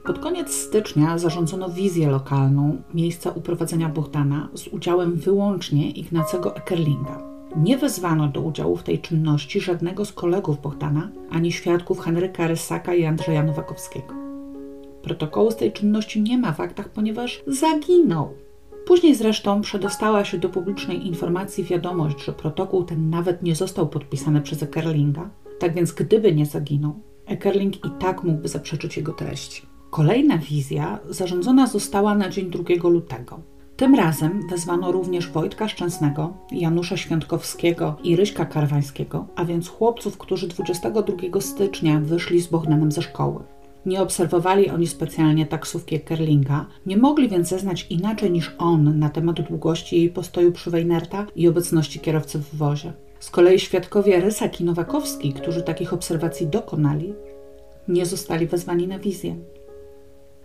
Pod 0.04 0.18
koniec 0.18 0.54
stycznia 0.54 1.18
zarządzono 1.18 1.68
wizję 1.68 2.10
lokalną 2.10 2.82
miejsca 2.94 3.30
uprowadzenia 3.30 3.88
Bogdana 3.88 4.48
z 4.54 4.68
udziałem 4.68 5.16
wyłącznie 5.16 5.90
Ignacego 5.90 6.56
Eckerlinga. 6.56 7.31
Nie 7.56 7.78
wezwano 7.78 8.28
do 8.28 8.40
udziału 8.40 8.76
w 8.76 8.82
tej 8.82 8.98
czynności 8.98 9.60
żadnego 9.60 10.04
z 10.04 10.12
kolegów 10.12 10.60
Bogdana, 10.60 11.08
ani 11.30 11.52
świadków 11.52 12.00
Henryka 12.00 12.46
Rysaka 12.46 12.94
i 12.94 13.04
Andrzeja 13.04 13.42
Nowakowskiego. 13.42 14.14
Protokołu 15.02 15.50
z 15.50 15.56
tej 15.56 15.72
czynności 15.72 16.22
nie 16.22 16.38
ma 16.38 16.52
w 16.52 16.60
aktach, 16.60 16.88
ponieważ 16.88 17.42
zaginął. 17.46 18.34
Później 18.86 19.14
zresztą 19.14 19.60
przedostała 19.60 20.24
się 20.24 20.38
do 20.38 20.48
publicznej 20.48 21.06
informacji 21.06 21.64
wiadomość, 21.64 22.24
że 22.24 22.32
protokół 22.32 22.84
ten 22.84 23.10
nawet 23.10 23.42
nie 23.42 23.54
został 23.54 23.88
podpisany 23.88 24.40
przez 24.40 24.62
Eckerlinga, 24.62 25.30
tak 25.58 25.74
więc 25.74 25.92
gdyby 25.92 26.34
nie 26.34 26.46
zaginął, 26.46 26.94
Eckerling 27.26 27.76
i 27.76 27.90
tak 27.98 28.24
mógłby 28.24 28.48
zaprzeczyć 28.48 28.96
jego 28.96 29.12
treści. 29.12 29.62
Kolejna 29.90 30.38
wizja 30.38 30.98
zarządzona 31.08 31.66
została 31.66 32.14
na 32.14 32.28
dzień 32.28 32.50
2 32.50 32.88
lutego. 32.88 33.40
Tym 33.76 33.94
razem 33.94 34.48
wezwano 34.50 34.92
również 34.92 35.30
Wojtka 35.30 35.68
Szczęsnego, 35.68 36.32
Janusza 36.50 36.96
Świątkowskiego 36.96 37.96
i 38.04 38.16
Ryśka 38.16 38.44
Karwańskiego, 38.44 39.26
a 39.36 39.44
więc 39.44 39.68
chłopców, 39.68 40.18
którzy 40.18 40.48
22 40.48 41.40
stycznia 41.40 42.00
wyszli 42.00 42.40
z 42.40 42.46
Bogdanem 42.46 42.92
ze 42.92 43.02
szkoły. 43.02 43.42
Nie 43.86 44.02
obserwowali 44.02 44.70
oni 44.70 44.86
specjalnie 44.86 45.46
taksówki 45.46 46.00
Kerlinga, 46.00 46.66
nie 46.86 46.96
mogli 46.96 47.28
więc 47.28 47.48
zeznać 47.48 47.86
inaczej 47.90 48.30
niż 48.30 48.54
on 48.58 48.98
na 48.98 49.10
temat 49.10 49.40
długości 49.40 49.96
jej 49.96 50.10
postoju 50.10 50.52
przy 50.52 50.70
Weinerta 50.70 51.26
i 51.36 51.48
obecności 51.48 52.00
kierowcy 52.00 52.38
w 52.38 52.56
wozie. 52.56 52.92
Z 53.20 53.30
kolei 53.30 53.58
świadkowie 53.58 54.20
Rysak 54.20 54.60
i 54.60 54.64
Nowakowski, 54.64 55.32
którzy 55.32 55.62
takich 55.62 55.92
obserwacji 55.92 56.46
dokonali, 56.46 57.14
nie 57.88 58.06
zostali 58.06 58.46
wezwani 58.46 58.88
na 58.88 58.98
wizję. 58.98 59.36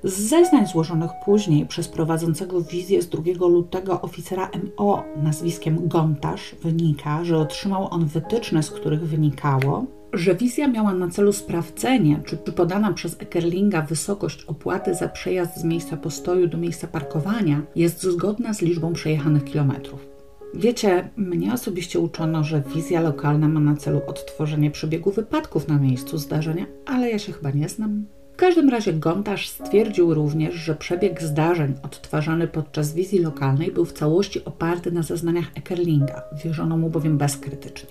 Z 0.04 0.14
zeznań 0.14 0.68
złożonych 0.68 1.12
później 1.26 1.66
przez 1.66 1.88
prowadzącego 1.88 2.62
wizję 2.62 3.02
z 3.02 3.10
2 3.10 3.22
lutego 3.48 4.02
oficera 4.02 4.50
MO 4.78 5.04
nazwiskiem 5.24 5.88
Gontarz 5.88 6.56
wynika, 6.62 7.24
że 7.24 7.38
otrzymał 7.38 7.88
on 7.92 8.06
wytyczne, 8.06 8.64
z 8.64 8.72
których 8.72 9.08
wynikało, 9.08 9.86
że 10.14 10.36
wizja 10.36 10.68
miała 10.68 10.94
na 10.94 11.10
celu 11.10 11.34
sprawdzenie, 11.34 12.22
czy 12.26 12.38
podana 12.38 12.94
przez 12.94 13.16
Eckerlinga 13.20 13.82
wysokość 13.82 14.44
opłaty 14.44 14.96
za 14.96 15.10
przejazd 15.10 15.58
z 15.58 15.64
miejsca 15.64 15.98
postoju 15.98 16.48
do 16.48 16.58
miejsca 16.58 16.88
parkowania 16.88 17.62
jest 17.76 18.04
zgodna 18.04 18.54
z 18.54 18.62
liczbą 18.62 18.94
przejechanych 18.94 19.44
kilometrów. 19.44 20.08
Wiecie, 20.54 21.10
mnie 21.16 21.54
osobiście 21.54 22.00
uczono, 22.00 22.44
że 22.44 22.64
wizja 22.76 23.02
lokalna 23.02 23.48
ma 23.48 23.60
na 23.60 23.76
celu 23.76 24.02
odtworzenie 24.08 24.72
przebiegu 24.72 25.12
wypadków 25.12 25.68
na 25.68 25.80
miejscu 25.80 26.18
zdarzenia, 26.18 26.66
ale 26.86 27.10
ja 27.10 27.20
się 27.20 27.34
chyba 27.34 27.52
nie 27.52 27.70
znam. 27.70 28.06
W 28.38 28.40
każdym 28.40 28.70
razie 28.70 28.94
Gontarz 28.94 29.50
stwierdził 29.50 30.14
również, 30.14 30.56
że 30.56 30.76
przebieg 30.76 31.22
zdarzeń 31.22 31.74
odtwarzany 31.84 32.48
podczas 32.48 32.94
wizji 32.94 33.20
lokalnej 33.20 33.72
był 33.72 33.86
w 33.86 33.94
całości 33.94 34.46
oparty 34.46 34.92
na 34.92 35.04
zeznaniach 35.04 35.46
Eckerlinga, 35.56 36.22
wierzono 36.44 36.78
mu 36.78 36.90
bowiem 36.90 37.18
bezkrytycznie. 37.18 37.90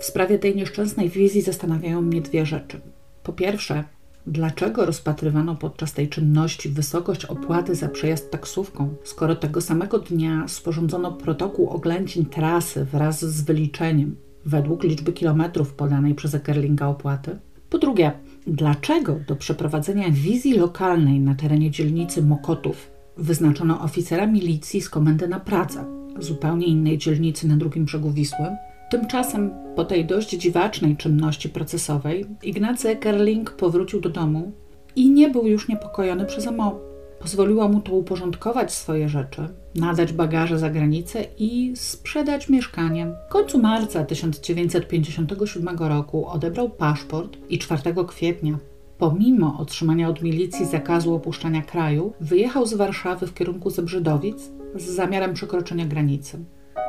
W 0.00 0.04
sprawie 0.04 0.38
tej 0.38 0.56
nieszczęsnej 0.56 1.08
wizji 1.08 1.42
zastanawiają 1.42 2.02
mnie 2.02 2.20
dwie 2.20 2.46
rzeczy. 2.46 2.80
Po 3.22 3.32
pierwsze, 3.32 3.84
dlaczego 4.26 4.86
rozpatrywano 4.86 5.56
podczas 5.56 5.92
tej 5.92 6.08
czynności 6.08 6.68
wysokość 6.68 7.24
opłaty 7.24 7.74
za 7.74 7.88
przejazd 7.88 8.30
taksówką, 8.30 8.94
skoro 9.04 9.36
tego 9.36 9.60
samego 9.60 9.98
dnia 9.98 10.48
sporządzono 10.48 11.12
protokół 11.12 11.68
oględzin 11.68 12.26
trasy 12.26 12.84
wraz 12.84 13.24
z 13.24 13.42
wyliczeniem 13.42 14.16
według 14.44 14.82
liczby 14.82 15.12
kilometrów 15.12 15.74
podanej 15.74 16.14
przez 16.14 16.34
Eckerlinga 16.34 16.86
opłaty? 16.86 17.38
Po 17.70 17.78
drugie, 17.78 18.12
dlaczego 18.48 19.16
do 19.28 19.36
przeprowadzenia 19.36 20.10
wizji 20.10 20.54
lokalnej 20.58 21.20
na 21.20 21.34
terenie 21.34 21.70
dzielnicy 21.70 22.22
Mokotów 22.22 22.90
wyznaczono 23.16 23.80
oficera 23.80 24.26
milicji 24.26 24.80
z 24.80 24.90
komendy 24.90 25.28
na 25.28 25.40
Pradze, 25.40 25.84
zupełnie 26.18 26.66
innej 26.66 26.98
dzielnicy 26.98 27.48
na 27.48 27.56
drugim 27.56 27.84
brzegu 27.84 28.10
Wisły? 28.10 28.46
Tymczasem 28.90 29.50
po 29.76 29.84
tej 29.84 30.06
dość 30.06 30.30
dziwacznej 30.30 30.96
czynności 30.96 31.48
procesowej 31.48 32.26
Ignacy 32.42 32.88
Eckerling 32.88 33.50
powrócił 33.50 34.00
do 34.00 34.08
domu 34.08 34.52
i 34.96 35.10
nie 35.10 35.30
był 35.30 35.46
już 35.46 35.68
niepokojony 35.68 36.24
przez 36.24 36.50
MO. 36.50 36.87
Pozwoliła 37.20 37.68
mu 37.68 37.80
to 37.80 37.92
uporządkować 37.92 38.72
swoje 38.72 39.08
rzeczy, 39.08 39.48
nadać 39.74 40.12
bagaże 40.12 40.58
za 40.58 40.70
granicę 40.70 41.24
i 41.38 41.72
sprzedać 41.76 42.48
mieszkanie. 42.48 43.06
W 43.28 43.32
końcu 43.32 43.58
marca 43.58 44.04
1957 44.04 45.78
roku 45.78 46.26
odebrał 46.26 46.70
paszport 46.70 47.36
i 47.48 47.58
4 47.58 47.82
kwietnia, 48.08 48.58
pomimo 48.98 49.58
otrzymania 49.58 50.08
od 50.08 50.22
milicji 50.22 50.66
zakazu 50.66 51.14
opuszczania 51.14 51.62
kraju, 51.62 52.12
wyjechał 52.20 52.66
z 52.66 52.74
Warszawy 52.74 53.26
w 53.26 53.34
kierunku 53.34 53.70
Zebrzydowic 53.70 54.50
z 54.74 54.84
zamiarem 54.84 55.34
przekroczenia 55.34 55.86
granicy. 55.86 56.38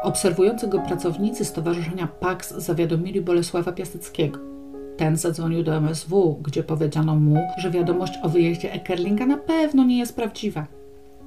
Obserwujący 0.04 0.68
go 0.68 0.80
pracownicy 0.80 1.46
Stowarzyszenia 1.46 2.08
PAX 2.08 2.54
zawiadomili 2.58 3.22
Bolesława 3.22 3.72
Piaseckiego. 3.72 4.49
Ten 5.00 5.18
zadzwonił 5.18 5.64
do 5.64 5.76
MSW, 5.76 6.40
gdzie 6.44 6.64
powiedziano 6.64 7.16
mu, 7.16 7.38
że 7.58 7.72
wiadomość 7.72 8.14
o 8.24 8.30
wyjeździe 8.30 8.74
Eckerlinga 8.74 9.26
na 9.26 9.38
pewno 9.38 9.84
nie 9.86 9.98
jest 10.00 10.16
prawdziwa. 10.16 10.66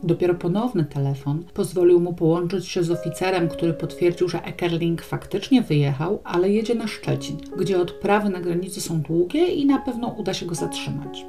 Dopiero 0.02 0.34
ponowny 0.34 0.84
telefon 0.84 1.44
pozwolił 1.54 2.00
mu 2.00 2.14
połączyć 2.14 2.68
się 2.68 2.82
z 2.82 2.90
oficerem, 2.90 3.48
który 3.48 3.74
potwierdził, 3.74 4.28
że 4.28 4.44
Eckerling 4.44 5.02
faktycznie 5.02 5.62
wyjechał, 5.62 6.20
ale 6.24 6.50
jedzie 6.50 6.74
na 6.74 6.86
Szczecin, 6.86 7.36
gdzie 7.58 7.80
odprawy 7.80 8.28
na 8.30 8.40
granicy 8.40 8.80
są 8.80 9.00
długie 9.00 9.46
i 9.46 9.66
na 9.66 9.78
pewno 9.78 10.08
uda 10.08 10.34
się 10.34 10.46
go 10.46 10.54
zatrzymać. 10.54 11.26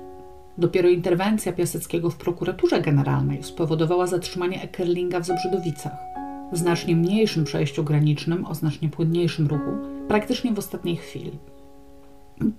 Dopiero 0.58 0.90
interwencja 0.90 1.54
Piaseckiego 1.54 2.10
w 2.10 2.18
prokuraturze 2.18 2.82
generalnej 2.82 3.44
spowodowała 3.44 4.08
zatrzymanie 4.08 4.62
Eckerlinga 4.62 5.20
w 5.20 5.26
Zobrzydowicach 5.26 5.94
w 6.52 6.58
znacznie 6.58 6.96
mniejszym 6.96 7.44
przejściu 7.44 7.84
granicznym 7.84 8.46
o 8.46 8.56
znacznie 8.56 8.90
płynniejszym 8.90 9.48
ruchu, 9.48 9.72
praktycznie 10.08 10.54
w 10.54 10.60
ostatniej 10.60 10.96
chwili. 10.96 11.32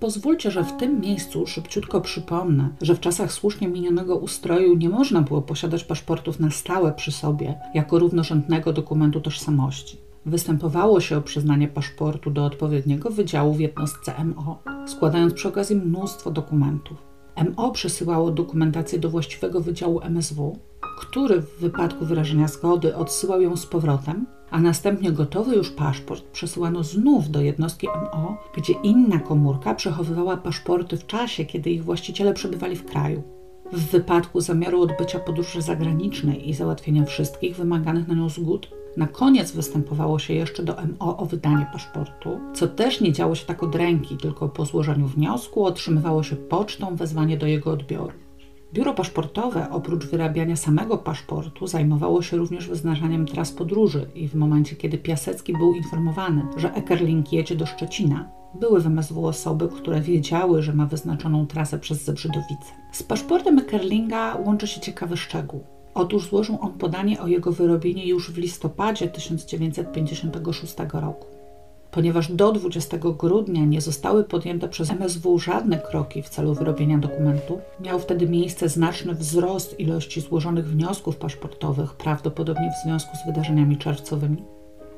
Pozwólcie, 0.00 0.50
że 0.50 0.64
w 0.64 0.76
tym 0.76 1.00
miejscu 1.00 1.46
szybciutko 1.46 2.00
przypomnę, 2.00 2.68
że 2.80 2.94
w 2.94 3.00
czasach 3.00 3.32
słusznie 3.32 3.68
minionego 3.68 4.16
ustroju 4.16 4.76
nie 4.76 4.88
można 4.88 5.22
było 5.22 5.42
posiadać 5.42 5.84
paszportów 5.84 6.40
na 6.40 6.50
stałe 6.50 6.92
przy 6.92 7.12
sobie 7.12 7.54
jako 7.74 7.98
równorzędnego 7.98 8.72
dokumentu 8.72 9.20
tożsamości. 9.20 9.98
Występowało 10.26 11.00
się 11.00 11.16
o 11.16 11.22
przyznanie 11.22 11.68
paszportu 11.68 12.30
do 12.30 12.44
odpowiedniego 12.44 13.10
wydziału 13.10 13.54
w 13.54 13.60
jednostce 13.60 14.24
MO, 14.24 14.62
składając 14.86 15.34
przy 15.34 15.48
okazji 15.48 15.76
mnóstwo 15.76 16.30
dokumentów. 16.30 17.14
MO 17.56 17.70
przesyłało 17.70 18.30
dokumentację 18.30 18.98
do 18.98 19.10
właściwego 19.10 19.60
wydziału 19.60 20.00
MSW, 20.02 20.58
który 21.00 21.40
w 21.40 21.60
wypadku 21.60 22.04
wyrażenia 22.04 22.48
zgody 22.48 22.96
odsyłał 22.96 23.40
ją 23.40 23.56
z 23.56 23.66
powrotem, 23.66 24.26
a 24.54 24.60
następnie 24.60 25.12
gotowy 25.12 25.56
już 25.56 25.70
paszport 25.70 26.24
przesyłano 26.24 26.82
znów 26.82 27.30
do 27.30 27.40
jednostki 27.40 27.86
MO, 27.86 28.36
gdzie 28.56 28.72
inna 28.72 29.18
komórka 29.18 29.74
przechowywała 29.74 30.36
paszporty 30.36 30.96
w 30.96 31.06
czasie, 31.06 31.44
kiedy 31.44 31.70
ich 31.70 31.84
właściciele 31.84 32.34
przebywali 32.34 32.76
w 32.76 32.84
kraju. 32.84 33.22
W 33.72 33.90
wypadku 33.90 34.40
zamiaru 34.40 34.82
odbycia 34.82 35.18
podróży 35.18 35.62
zagranicznej 35.62 36.48
i 36.48 36.54
załatwienia 36.54 37.04
wszystkich 37.04 37.56
wymaganych 37.56 38.08
na 38.08 38.14
nią 38.14 38.28
zgód, 38.28 38.70
na 38.96 39.06
koniec 39.06 39.52
występowało 39.52 40.18
się 40.18 40.34
jeszcze 40.34 40.62
do 40.62 40.76
MO 41.00 41.16
o 41.16 41.26
wydanie 41.26 41.66
paszportu, 41.72 42.40
co 42.54 42.68
też 42.68 43.00
nie 43.00 43.12
działo 43.12 43.34
się 43.34 43.46
tak 43.46 43.62
od 43.62 43.74
ręki, 43.74 44.16
tylko 44.16 44.48
po 44.48 44.64
złożeniu 44.64 45.06
wniosku 45.06 45.64
otrzymywało 45.64 46.22
się 46.22 46.36
pocztą 46.36 46.96
wezwanie 46.96 47.36
do 47.36 47.46
jego 47.46 47.70
odbioru. 47.70 48.23
Biuro 48.74 48.94
paszportowe 48.94 49.70
oprócz 49.70 50.06
wyrabiania 50.06 50.56
samego 50.56 50.98
paszportu 50.98 51.66
zajmowało 51.66 52.22
się 52.22 52.36
również 52.36 52.68
wyznaczaniem 52.68 53.26
tras 53.26 53.52
podróży 53.52 54.06
i 54.14 54.28
w 54.28 54.34
momencie, 54.34 54.76
kiedy 54.76 54.98
Piasecki 54.98 55.52
był 55.52 55.74
informowany, 55.74 56.42
że 56.56 56.74
Eckerling 56.74 57.32
jedzie 57.32 57.56
do 57.56 57.66
Szczecina, 57.66 58.28
były 58.60 58.80
w 58.80 58.86
MSW 58.86 59.26
osoby, 59.26 59.68
które 59.68 60.00
wiedziały, 60.00 60.62
że 60.62 60.72
ma 60.72 60.86
wyznaczoną 60.86 61.46
trasę 61.46 61.78
przez 61.78 62.04
Zebrzydowice. 62.04 62.72
Z 62.92 63.02
paszportem 63.02 63.58
Eckerlinga 63.58 64.36
łączy 64.44 64.66
się 64.66 64.80
ciekawy 64.80 65.16
szczegół. 65.16 65.64
Otóż 65.94 66.28
złożył 66.28 66.58
on 66.60 66.72
podanie 66.72 67.20
o 67.20 67.26
jego 67.26 67.52
wyrobienie 67.52 68.06
już 68.06 68.30
w 68.30 68.38
listopadzie 68.38 69.08
1956 69.08 70.74
roku 70.92 71.33
ponieważ 71.94 72.32
do 72.32 72.52
20 72.52 72.98
grudnia 72.98 73.64
nie 73.64 73.80
zostały 73.80 74.24
podjęte 74.24 74.68
przez 74.68 74.90
MSW 74.90 75.38
żadne 75.38 75.78
kroki 75.78 76.22
w 76.22 76.28
celu 76.28 76.54
wyrobienia 76.54 76.98
dokumentu, 76.98 77.60
miał 77.80 77.98
wtedy 77.98 78.28
miejsce 78.28 78.68
znaczny 78.68 79.14
wzrost 79.14 79.80
ilości 79.80 80.20
złożonych 80.20 80.66
wniosków 80.66 81.16
paszportowych, 81.16 81.94
prawdopodobnie 81.94 82.70
w 82.70 82.84
związku 82.84 83.16
z 83.16 83.26
wydarzeniami 83.26 83.76
czerwcowymi. 83.76 84.42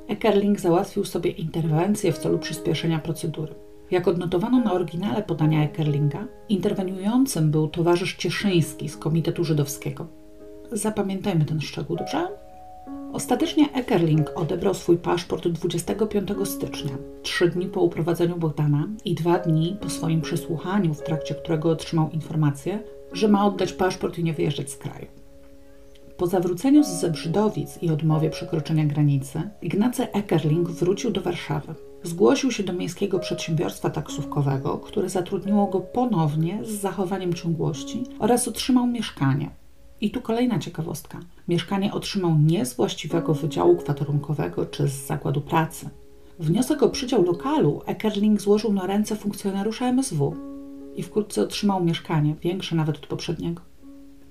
Eckerling 0.08 0.60
załatwił 0.60 1.04
sobie 1.04 1.30
interwencję 1.30 2.12
w 2.12 2.18
celu 2.18 2.38
przyspieszenia 2.38 2.98
procedury. 2.98 3.54
Jak 3.90 4.08
odnotowano 4.08 4.60
na 4.60 4.72
oryginale 4.72 5.22
podania 5.22 5.64
Eckerlinga, 5.64 6.26
interweniującym 6.48 7.50
był 7.50 7.68
towarzysz 7.68 8.16
Cieszyński 8.16 8.88
z 8.88 8.96
Komitetu 8.96 9.44
Żydowskiego. 9.44 10.06
Zapamiętajmy 10.72 11.44
ten 11.44 11.60
szczegół, 11.60 11.96
dobrze? 11.96 12.45
Ostatecznie 13.12 13.72
Eckerling 13.72 14.30
odebrał 14.34 14.74
swój 14.74 14.98
paszport 14.98 15.48
25 15.48 16.30
stycznia, 16.44 16.92
trzy 17.22 17.48
dni 17.48 17.66
po 17.66 17.80
uprowadzeniu 17.80 18.36
Bogdana 18.36 18.88
i 19.04 19.14
dwa 19.14 19.38
dni 19.38 19.76
po 19.80 19.90
swoim 19.90 20.20
przesłuchaniu, 20.20 20.94
w 20.94 21.02
trakcie 21.02 21.34
którego 21.34 21.70
otrzymał 21.70 22.10
informację, 22.10 22.82
że 23.12 23.28
ma 23.28 23.46
oddać 23.46 23.72
paszport 23.72 24.18
i 24.18 24.24
nie 24.24 24.32
wyjeżdżać 24.32 24.70
z 24.70 24.76
kraju. 24.76 25.06
Po 26.16 26.26
zawróceniu 26.26 26.84
z 26.84 26.88
Zebrzydowic 26.88 27.82
i 27.82 27.90
odmowie 27.90 28.30
przekroczenia 28.30 28.84
granicy, 28.84 29.42
Ignacy 29.62 30.12
Eckerling 30.12 30.70
wrócił 30.70 31.10
do 31.10 31.20
Warszawy. 31.20 31.74
Zgłosił 32.02 32.52
się 32.52 32.62
do 32.62 32.72
miejskiego 32.72 33.18
przedsiębiorstwa 33.18 33.90
taksówkowego, 33.90 34.78
które 34.78 35.08
zatrudniło 35.08 35.66
go 35.66 35.80
ponownie 35.80 36.60
z 36.64 36.70
zachowaniem 36.70 37.34
ciągłości 37.34 38.02
oraz 38.18 38.48
otrzymał 38.48 38.86
mieszkanie, 38.86 39.50
i 40.00 40.10
tu 40.10 40.20
kolejna 40.20 40.58
ciekawostka. 40.58 41.18
Mieszkanie 41.48 41.92
otrzymał 41.92 42.38
nie 42.38 42.66
z 42.66 42.74
właściwego 42.74 43.34
wydziału 43.34 43.76
kwaterunkowego 43.76 44.66
czy 44.66 44.88
z 44.88 45.06
zakładu 45.06 45.40
pracy. 45.40 45.88
Wniosek 46.38 46.82
o 46.82 46.88
przydział 46.88 47.22
lokalu 47.22 47.82
Eckerling 47.86 48.40
złożył 48.40 48.72
na 48.72 48.86
ręce 48.86 49.16
funkcjonariusza 49.16 49.86
MSW 49.86 50.36
i 50.96 51.02
wkrótce 51.02 51.42
otrzymał 51.42 51.84
mieszkanie, 51.84 52.34
większe 52.42 52.76
nawet 52.76 52.96
od 52.96 53.06
poprzedniego. 53.06 53.62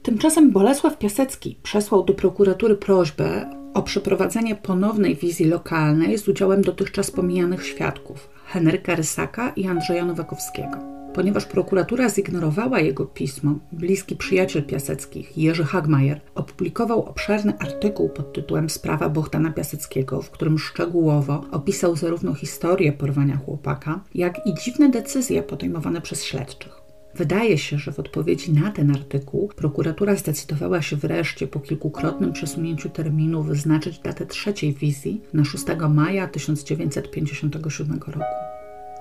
Tymczasem 0.04 0.52
Bolesław 0.52 0.98
Piasecki 0.98 1.58
przesłał 1.64 2.04
do 2.04 2.14
prokuratury 2.14 2.76
prośbę 2.76 3.50
o 3.74 3.82
przeprowadzenie 3.82 4.56
ponownej 4.56 5.16
wizji 5.16 5.46
lokalnej 5.46 6.18
z 6.18 6.28
udziałem 6.28 6.62
dotychczas 6.62 7.12
pomijanych 7.12 7.66
świadków 7.66 8.30
Henryka 8.46 8.96
Rysaka 8.96 9.50
i 9.50 9.68
Andrzeja 9.68 10.06
Nowakowskiego. 10.06 10.95
Ponieważ 11.16 11.46
prokuratura 11.46 12.10
zignorowała 12.10 12.80
jego 12.80 13.06
pismo, 13.06 13.56
bliski 13.72 14.16
przyjaciel 14.16 14.64
Piaseckich, 14.64 15.38
Jerzy 15.38 15.64
Hagmajer, 15.64 16.22
opublikował 16.36 17.04
obszerny 17.04 17.54
artykuł 17.60 18.10
pod 18.10 18.34
tytułem 18.34 18.70
Sprawa 18.70 19.10
Bohtana 19.10 19.52
Piaseckiego, 19.52 20.22
w 20.22 20.32
którym 20.32 20.60
szczegółowo 20.60 21.46
opisał 21.52 21.96
zarówno 21.96 22.34
historię 22.34 22.94
porwania 22.94 23.38
chłopaka, 23.38 24.00
jak 24.16 24.48
i 24.48 24.54
dziwne 24.54 24.90
decyzje 24.90 25.44
podejmowane 25.44 26.02
przez 26.02 26.24
śledczych. 26.24 26.82
Wydaje 27.16 27.58
się, 27.58 27.78
że 27.78 27.92
w 27.92 28.00
odpowiedzi 28.00 28.54
na 28.54 28.72
ten 28.72 28.92
artykuł 28.92 29.52
prokuratura 29.56 30.16
zdecydowała 30.16 30.82
się 30.82 30.96
wreszcie 30.96 31.48
po 31.48 31.60
kilkukrotnym 31.60 32.34
przesunięciu 32.34 32.90
terminu 32.90 33.44
wyznaczyć 33.44 34.00
datę 34.00 34.26
trzeciej 34.26 34.74
wizji 34.74 35.22
na 35.34 35.46
6 35.46 35.66
maja 35.90 36.28
1957 36.28 38.00
roku. 38.08 38.55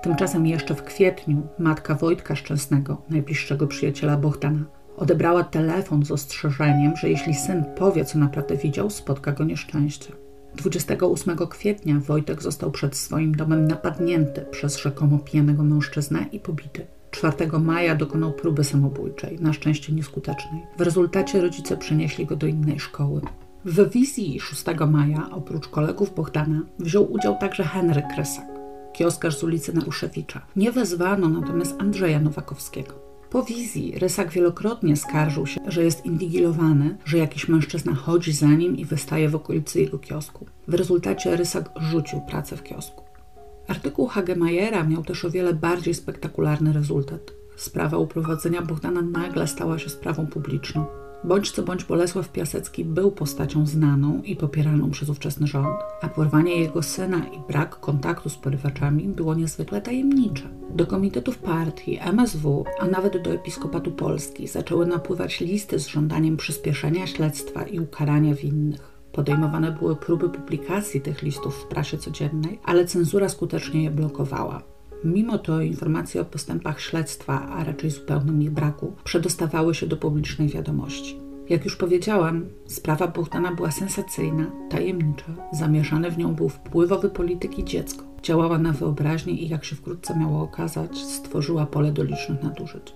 Tymczasem 0.05 0.47
jeszcze 0.47 0.75
w 0.75 0.83
kwietniu 0.83 1.41
matka 1.59 1.95
Wojtka 1.95 2.35
Szczęsnego, 2.35 3.01
najbliższego 3.09 3.67
przyjaciela 3.67 4.17
Bohdana, 4.17 4.65
odebrała 4.97 5.43
telefon 5.43 6.05
z 6.05 6.11
ostrzeżeniem, 6.11 6.95
że 6.97 7.09
jeśli 7.09 7.33
syn 7.33 7.63
powie, 7.77 8.05
co 8.05 8.19
naprawdę 8.19 8.57
widział, 8.57 8.89
spotka 8.89 9.31
go 9.31 9.43
nieszczęście. 9.43 10.13
28 10.55 11.37
kwietnia 11.37 11.99
Wojtek 11.99 12.41
został 12.41 12.71
przed 12.71 12.95
swoim 12.95 13.35
domem 13.35 13.67
napadnięty 13.67 14.41
przez 14.51 14.77
rzekomo 14.77 15.19
pijanego 15.19 15.63
mężczyznę 15.63 16.25
i 16.31 16.39
pobity. 16.39 16.85
4 17.11 17.59
maja 17.59 17.95
dokonał 17.95 18.33
próby 18.33 18.63
samobójczej, 18.63 19.37
na 19.39 19.53
szczęście 19.53 19.93
nieskutecznej. 19.93 20.61
W 20.77 20.81
rezultacie 20.81 21.41
rodzice 21.41 21.77
przenieśli 21.77 22.25
go 22.25 22.35
do 22.35 22.47
innej 22.47 22.79
szkoły. 22.79 23.21
W 23.65 23.89
wizji 23.89 24.39
6 24.39 24.63
maja, 24.87 25.29
oprócz 25.31 25.67
kolegów 25.67 26.15
Bogdana, 26.15 26.61
wziął 26.79 27.11
udział 27.11 27.37
także 27.37 27.63
Henryk 27.63 28.05
Kresak, 28.15 28.54
kioskarz 28.95 29.37
z 29.37 29.43
ulicy 29.43 29.73
Naruszewicza. 29.73 30.41
Nie 30.55 30.71
wezwano 30.71 31.29
natomiast 31.29 31.81
Andrzeja 31.81 32.19
Nowakowskiego. 32.19 32.93
Po 33.29 33.43
wizji 33.43 33.99
Rysak 33.99 34.31
wielokrotnie 34.31 34.97
skarżył 34.97 35.47
się, 35.47 35.61
że 35.67 35.83
jest 35.83 36.05
inwigilowany, 36.05 36.97
że 37.05 37.17
jakiś 37.17 37.47
mężczyzna 37.47 37.95
chodzi 37.95 38.33
za 38.33 38.47
nim 38.47 38.77
i 38.77 38.85
wystaje 38.85 39.29
w 39.29 39.35
okolicy 39.35 39.81
jego 39.81 39.99
kiosku. 39.99 40.45
W 40.67 40.73
rezultacie 40.73 41.35
Rysak 41.35 41.69
rzucił 41.79 42.21
pracę 42.21 42.57
w 42.57 42.63
kiosku. 42.63 43.03
Artykuł 43.67 44.07
Hagemajera 44.07 44.83
miał 44.83 45.03
też 45.03 45.25
o 45.25 45.31
wiele 45.31 45.53
bardziej 45.53 45.93
spektakularny 45.93 46.73
rezultat. 46.73 47.33
Sprawa 47.55 47.97
uprowadzenia 47.97 48.61
Bogdana 48.61 49.01
nagle 49.01 49.47
stała 49.47 49.79
się 49.79 49.89
sprawą 49.89 50.27
publiczną. 50.27 50.85
Bądź 51.27 51.51
co 51.51 51.63
bądź 51.63 51.83
Bolesław 51.83 52.29
Piasecki 52.29 52.85
był 52.85 53.11
postacią 53.11 53.65
znaną 53.65 54.21
i 54.21 54.35
popieraną 54.35 54.91
przez 54.91 55.09
ówczesny 55.09 55.47
rząd, 55.47 55.79
a 56.01 56.09
porwanie 56.09 56.55
jego 56.55 56.83
syna 56.83 57.27
i 57.27 57.39
brak 57.47 57.79
kontaktu 57.79 58.29
z 58.29 58.35
porywaczami 58.35 59.07
było 59.07 59.35
niezwykle 59.35 59.81
tajemnicze. 59.81 60.43
Do 60.75 60.87
komitetów 60.87 61.37
partii, 61.37 61.99
MSW, 62.01 62.65
a 62.79 62.87
nawet 62.87 63.23
do 63.23 63.31
Episkopatu 63.31 63.91
Polski 63.91 64.47
zaczęły 64.47 64.85
napływać 64.85 65.39
listy 65.39 65.79
z 65.79 65.87
żądaniem 65.87 66.37
przyspieszenia 66.37 67.07
śledztwa 67.07 67.63
i 67.63 67.79
ukarania 67.79 68.35
winnych. 68.35 68.95
Podejmowane 69.11 69.71
były 69.71 69.95
próby 69.95 70.29
publikacji 70.29 71.01
tych 71.01 71.21
listów 71.21 71.55
w 71.55 71.67
prasie 71.67 71.97
codziennej, 71.97 72.59
ale 72.63 72.85
cenzura 72.85 73.29
skutecznie 73.29 73.83
je 73.83 73.91
blokowała. 73.91 74.74
Mimo 75.05 75.37
to 75.37 75.61
informacje 75.61 76.21
o 76.21 76.25
postępach 76.25 76.81
śledztwa, 76.81 77.47
a 77.49 77.63
raczej 77.63 77.89
zupełnym 77.89 78.41
ich 78.41 78.51
braku, 78.51 78.93
przedostawały 79.03 79.75
się 79.75 79.87
do 79.87 79.97
publicznej 79.97 80.49
wiadomości. 80.49 81.19
Jak 81.49 81.65
już 81.65 81.75
powiedziałam, 81.75 82.45
sprawa 82.65 83.07
Bogdana 83.07 83.55
była 83.55 83.71
sensacyjna, 83.71 84.51
tajemnicza. 84.69 85.25
Zamieszany 85.53 86.11
w 86.11 86.17
nią 86.17 86.35
był 86.35 86.49
wpływowy 86.49 87.09
polityk 87.09 87.59
i 87.59 87.63
dziecko. 87.63 88.03
Działała 88.23 88.57
na 88.57 88.71
wyobraźnię 88.71 89.33
i, 89.33 89.49
jak 89.49 89.65
się 89.65 89.75
wkrótce 89.75 90.19
miało 90.19 90.41
okazać, 90.41 90.97
stworzyła 90.97 91.65
pole 91.65 91.91
do 91.91 92.03
licznych 92.03 92.43
nadużyć. 92.43 92.93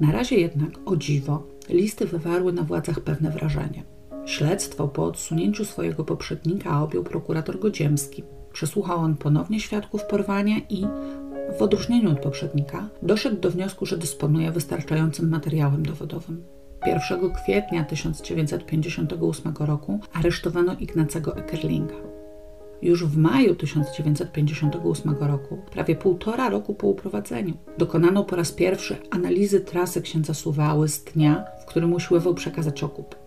Na 0.00 0.12
razie 0.12 0.36
jednak, 0.36 0.70
o 0.86 0.96
dziwo, 0.96 1.46
listy 1.68 2.06
wywarły 2.06 2.52
na 2.52 2.62
władzach 2.62 3.00
pewne 3.00 3.30
wrażenie. 3.30 3.84
Śledztwo 4.26 4.88
po 4.88 5.04
odsunięciu 5.04 5.64
swojego 5.64 6.04
poprzednika 6.04 6.82
objął 6.82 7.04
prokurator 7.04 7.58
Godziemski. 7.58 8.22
Przesłuchał 8.52 8.98
on 8.98 9.16
ponownie 9.16 9.60
świadków 9.60 10.04
porwania 10.04 10.56
i, 10.70 10.86
w 11.58 11.62
odróżnieniu 11.62 12.10
od 12.10 12.20
poprzednika, 12.20 12.88
doszedł 13.02 13.40
do 13.40 13.50
wniosku, 13.50 13.86
że 13.86 13.98
dysponuje 13.98 14.50
wystarczającym 14.50 15.28
materiałem 15.30 15.86
dowodowym. 15.86 16.44
1 16.86 17.32
kwietnia 17.32 17.84
1958 17.84 19.54
roku 19.58 20.00
aresztowano 20.12 20.74
Ignacego 20.80 21.36
Eckerlinga. 21.36 21.94
Już 22.82 23.04
w 23.04 23.16
maju 23.16 23.54
1958 23.54 25.14
roku, 25.20 25.58
prawie 25.70 25.96
półtora 25.96 26.48
roku 26.48 26.74
po 26.74 26.86
uprowadzeniu, 26.86 27.54
dokonano 27.78 28.24
po 28.24 28.36
raz 28.36 28.52
pierwszy 28.52 28.96
analizy 29.10 29.60
trasy 29.60 30.02
księdza 30.02 30.34
Suwały 30.34 30.88
z 30.88 31.04
dnia, 31.04 31.44
w 31.62 31.64
którym 31.64 31.92
usiłował 31.92 32.34
przekazać 32.34 32.82
okup. 32.82 33.23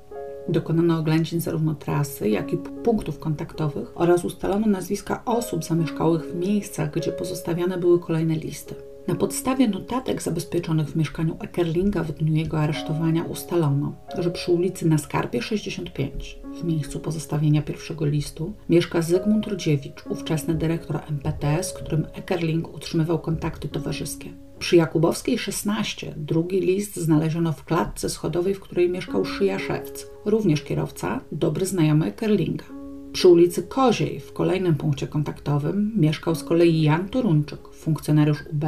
Dokonano 0.50 1.00
oględzin 1.00 1.42
zarówno 1.42 1.76
trasy, 1.76 2.30
jak 2.30 2.54
i 2.54 2.58
punktów 2.58 3.20
kontaktowych 3.20 3.92
oraz 3.96 4.26
ustalono 4.26 4.68
nazwiska 4.68 5.26
osób 5.26 5.64
zamieszkałych 5.64 6.22
w 6.22 6.36
miejscach, 6.36 6.92
gdzie 6.92 7.12
pozostawiane 7.12 7.78
były 7.78 8.00
kolejne 8.00 8.36
listy. 8.36 8.76
Na 9.08 9.16
podstawie 9.16 9.68
notatek 9.68 10.22
zabezpieczonych 10.22 10.88
w 10.88 10.96
mieszkaniu 10.96 11.38
Eckerlinga 11.40 12.04
w 12.04 12.12
dniu 12.12 12.34
jego 12.34 12.60
aresztowania 12.60 13.24
ustalono, 13.24 13.96
że 14.20 14.32
przy 14.32 14.52
ulicy 14.52 14.88
na 14.88 14.98
Skarbie 14.98 15.42
65, 15.42 16.40
w 16.62 16.64
miejscu 16.64 17.00
pozostawienia 17.00 17.62
pierwszego 17.62 18.06
listu, 18.06 18.54
mieszka 18.70 19.02
Zygmunt 19.02 19.48
Rudziewicz, 19.48 20.06
ówczesny 20.10 20.54
dyrektor 20.54 21.00
MPT, 21.10 21.64
z 21.64 21.74
którym 21.74 22.08
Eckerling 22.14 22.76
utrzymywał 22.76 23.20
kontakty 23.20 23.70
towarzyskie. 23.70 24.47
Przy 24.60 24.76
Jakubowskiej 24.76 25.38
16 25.38 26.14
drugi 26.18 26.62
list 26.62 26.96
znaleziono 26.96 27.52
w 27.52 27.64
klatce 27.64 28.10
schodowej, 28.10 28.54
w 28.54 28.60
której 28.60 28.90
mieszkał 28.90 29.26
Szyja 29.26 29.60
Szewc, 29.60 30.08
również 30.26 30.64
kierowca, 30.64 31.22
dobry 31.32 31.66
znajomy 31.66 32.06
Eckerlinga. 32.06 32.66
Przy 33.14 33.28
ulicy 33.28 33.64
Koziej, 33.64 34.20
w 34.20 34.34
kolejnym 34.34 34.76
punkcie 34.76 35.08
kontaktowym, 35.08 35.92
mieszkał 35.96 36.36
z 36.36 36.44
kolei 36.44 36.82
Jan 36.82 37.10
Toruńczyk, 37.10 37.60
funkcjonariusz 37.74 38.42
UB, 38.54 38.66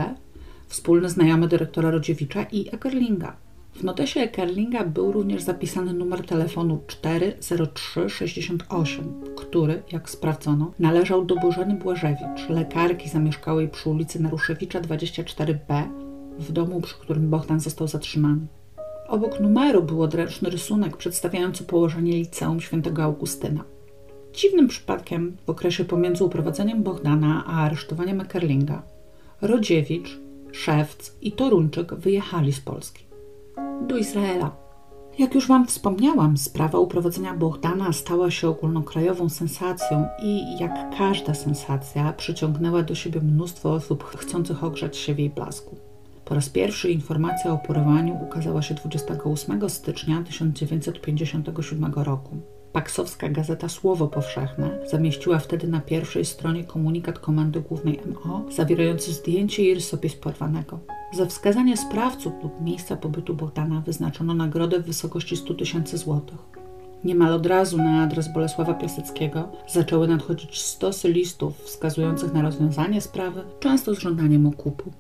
wspólny 0.68 1.10
znajomy 1.10 1.48
dyrektora 1.48 1.92
Rodziewicza 1.92 2.44
i 2.44 2.70
Eckerlinga. 2.72 3.36
W 3.80 3.84
notesie 3.84 4.20
Eckerlinga 4.20 4.84
był 4.84 5.12
również 5.12 5.42
zapisany 5.42 5.94
numer 5.94 6.26
telefonu 6.26 6.80
40368, 6.88 9.14
który, 9.38 9.84
jak 9.92 10.10
sprawdzono, 10.10 10.72
należał 10.80 11.26
do 11.26 11.36
Bożeny 11.36 11.76
Błażewicz, 11.76 12.50
lekarki 12.50 13.10
zamieszkałej 13.10 13.70
przy 13.70 13.90
ulicy 13.90 14.22
Naruszewicza 14.22 14.82
24b, 14.82 15.84
w 16.40 16.52
domu, 16.52 16.82
przy 16.82 16.96
którym 16.96 17.30
Bogdan 17.30 17.60
został 17.60 17.88
zatrzymany. 17.88 18.48
Obok 19.08 19.40
numeru 19.40 19.84
był 19.84 20.04
odręczny 20.04 20.50
rysunek 20.50 20.98
przedstawiający 20.98 21.64
położenie 21.64 22.12
liceum 22.12 22.62
świętego 22.62 23.04
Augustyna. 23.04 23.64
Dziwnym 24.34 24.68
przypadkiem 24.68 25.38
w 25.46 25.50
okresie 25.50 25.86
pomiędzy 25.86 26.24
uprowadzeniem 26.24 26.84
Bogdana 26.84 27.44
a 27.48 27.52
aresztowaniem 27.52 28.22
Eckerlinga 28.22 28.82
Rodziewicz, 29.42 30.20
Szewc 30.52 31.16
i 31.22 31.32
Toruńczyk 31.32 31.94
wyjechali 31.94 32.54
z 32.54 32.60
Polski 32.60 33.09
do 33.88 33.98
Izraela. 33.98 34.52
Jak 35.20 35.36
już 35.36 35.48
Wam 35.48 35.68
wspomniałam, 35.68 36.38
sprawa 36.38 36.80
uprowadzenia 36.80 37.34
Bohdana 37.34 37.94
stała 37.94 38.32
się 38.32 38.50
ogólnokrajową 38.50 39.30
sensacją 39.30 40.06
i, 40.24 40.60
jak 40.60 40.98
każda 40.98 41.34
sensacja, 41.34 42.14
przyciągnęła 42.14 42.84
do 42.84 42.96
siebie 42.96 43.22
mnóstwo 43.22 43.74
osób 43.74 44.04
chcących 44.04 44.64
ogrzać 44.64 44.98
się 44.98 45.14
w 45.14 45.20
jej 45.20 45.30
blasku. 45.30 45.76
Po 46.26 46.36
raz 46.36 46.50
pierwszy 46.50 46.92
informacja 46.92 47.54
o 47.54 47.58
porwaniu 47.58 48.20
ukazała 48.24 48.62
się 48.62 48.76
28 48.76 49.70
stycznia 49.70 50.24
1957 50.24 51.94
roku. 51.94 52.38
Paksowska 52.74 53.30
gazeta 53.30 53.70
Słowo 53.70 54.08
Powszechne 54.08 54.80
zamieściła 54.92 55.40
wtedy 55.40 55.68
na 55.68 55.82
pierwszej 55.82 56.26
stronie 56.26 56.64
komunikat 56.64 57.20
Komendy 57.20 57.62
Głównej 57.62 58.00
MO 58.06 58.46
zawierający 58.52 59.14
zdjęcie 59.14 59.64
i 59.64 59.74
rysopis 59.74 60.16
porwanego. 60.16 60.80
Za 61.14 61.26
wskazanie 61.26 61.78
sprawców 61.78 62.34
lub 62.44 62.62
miejsca 62.62 62.96
pobytu 62.96 63.34
Bogdana 63.34 63.82
wyznaczono 63.82 64.34
nagrodę 64.34 64.80
w 64.80 64.86
wysokości 64.86 65.38
100 65.38 65.54
tysięcy 65.54 65.98
złotych. 65.98 66.38
Niemal 67.04 67.34
od 67.34 67.46
razu 67.46 67.78
na 67.78 68.04
adres 68.04 68.34
Bolesława 68.34 68.74
Piaseckiego 68.74 69.48
zaczęły 69.68 70.08
nadchodzić 70.08 70.62
stosy 70.62 71.10
listów 71.12 71.58
wskazujących 71.58 72.34
na 72.34 72.42
rozwiązanie 72.42 73.02
sprawy, 73.02 73.44
często 73.60 73.96
z 73.96 74.00
żądaniem 74.00 74.46
okupu. 74.46 74.92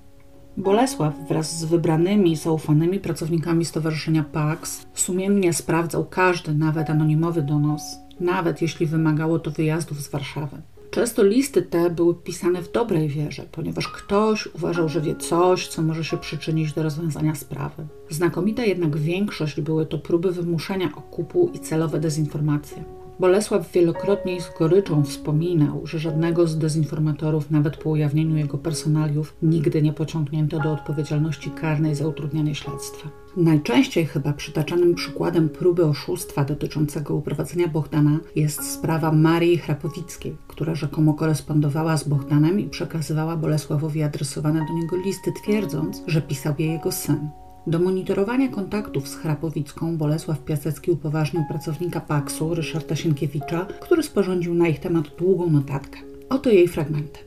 Bolesław 0.59 1.13
wraz 1.27 1.59
z 1.59 1.65
wybranymi, 1.65 2.35
zaufanymi 2.35 2.99
pracownikami 2.99 3.65
Stowarzyszenia 3.65 4.23
PAX 4.23 4.85
sumiennie 4.93 5.53
sprawdzał 5.53 6.05
każdy, 6.05 6.53
nawet 6.53 6.89
anonimowy 6.89 7.41
donos, 7.41 7.81
nawet 8.19 8.61
jeśli 8.61 8.85
wymagało 8.85 9.39
to 9.39 9.51
wyjazdów 9.51 10.01
z 10.01 10.09
Warszawy. 10.09 10.61
Często 10.91 11.23
listy 11.23 11.61
te 11.61 11.89
były 11.89 12.15
pisane 12.15 12.61
w 12.61 12.71
dobrej 12.71 13.09
wierze, 13.09 13.45
ponieważ 13.51 13.87
ktoś 13.87 14.47
uważał, 14.55 14.89
że 14.89 15.01
wie 15.01 15.15
coś, 15.15 15.67
co 15.67 15.81
może 15.81 16.03
się 16.03 16.17
przyczynić 16.17 16.73
do 16.73 16.83
rozwiązania 16.83 17.35
sprawy. 17.35 17.87
Znakomita 18.09 18.63
jednak 18.63 18.97
większość 18.97 19.61
były 19.61 19.85
to 19.85 19.99
próby 19.99 20.31
wymuszenia 20.31 20.89
okupu 20.95 21.51
i 21.53 21.59
celowe 21.59 21.99
dezinformacje. 21.99 22.98
Bolesław 23.19 23.71
wielokrotnie 23.71 24.41
z 24.41 24.57
goryczą 24.59 25.03
wspominał, 25.03 25.87
że 25.87 25.99
żadnego 25.99 26.47
z 26.47 26.57
dezinformatorów, 26.57 27.51
nawet 27.51 27.77
po 27.77 27.89
ujawnieniu 27.89 28.37
jego 28.37 28.57
personaliów, 28.57 29.35
nigdy 29.41 29.81
nie 29.81 29.93
pociągnięto 29.93 30.59
do 30.59 30.71
odpowiedzialności 30.71 31.51
karnej 31.51 31.95
za 31.95 32.07
utrudnianie 32.07 32.55
śledztwa. 32.55 33.09
Najczęściej 33.37 34.05
chyba 34.05 34.33
przytaczanym 34.33 34.95
przykładem 34.95 35.49
próby 35.49 35.85
oszustwa 35.85 36.45
dotyczącego 36.45 37.15
uprowadzenia 37.15 37.67
Bohdana 37.67 38.19
jest 38.35 38.71
sprawa 38.71 39.11
Marii 39.11 39.57
Hrapowickiej, 39.57 40.37
która 40.47 40.75
rzekomo 40.75 41.13
korespondowała 41.13 41.97
z 41.97 42.07
Bohdanem 42.07 42.59
i 42.59 42.69
przekazywała 42.69 43.37
Bolesławowi 43.37 44.03
adresowane 44.03 44.59
do 44.59 44.73
niego 44.73 44.95
listy, 45.05 45.31
twierdząc, 45.43 46.03
że 46.07 46.21
pisał 46.21 46.53
je 46.59 46.65
jego 46.73 46.91
syn. 46.91 47.29
Do 47.69 47.79
monitorowania 47.79 48.47
kontaktów 48.47 49.07
z 49.07 49.15
Chrapowicką 49.15 49.97
Bolesław 49.97 50.43
Piasecki 50.43 50.91
upoważnił 50.91 51.43
pracownika 51.49 52.01
Paksu 52.01 52.55
Ryszarda 52.55 52.95
Sienkiewicza, 52.95 53.65
który 53.79 54.03
sporządził 54.03 54.53
na 54.53 54.67
ich 54.67 54.79
temat 54.79 55.05
długą 55.17 55.49
notatkę. 55.49 55.99
Oto 56.29 56.49
jej 56.49 56.67
fragmenty. 56.67 57.19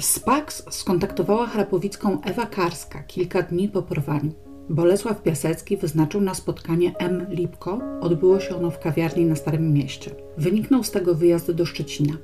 Z 0.00 0.18
Paks 0.18 0.62
skontaktowała 0.70 1.46
Chrapowicką 1.46 2.22
Ewa 2.22 2.46
Karska 2.46 3.02
kilka 3.02 3.42
dni 3.42 3.68
po 3.68 3.82
porwaniu. 3.82 4.32
Bolesław 4.70 5.22
Piasecki 5.22 5.76
wyznaczył 5.76 6.20
na 6.20 6.34
spotkanie 6.34 6.98
M. 6.98 7.26
Lipko. 7.30 7.80
Odbyło 8.00 8.40
się 8.40 8.56
ono 8.56 8.70
w 8.70 8.78
kawiarni 8.78 9.24
na 9.24 9.36
Starym 9.36 9.72
Mieście. 9.72 10.10
Wyniknął 10.38 10.84
z 10.84 10.90
tego 10.90 11.14
wyjazd 11.14 11.50
do 11.50 11.66
Szczecina. 11.66 12.14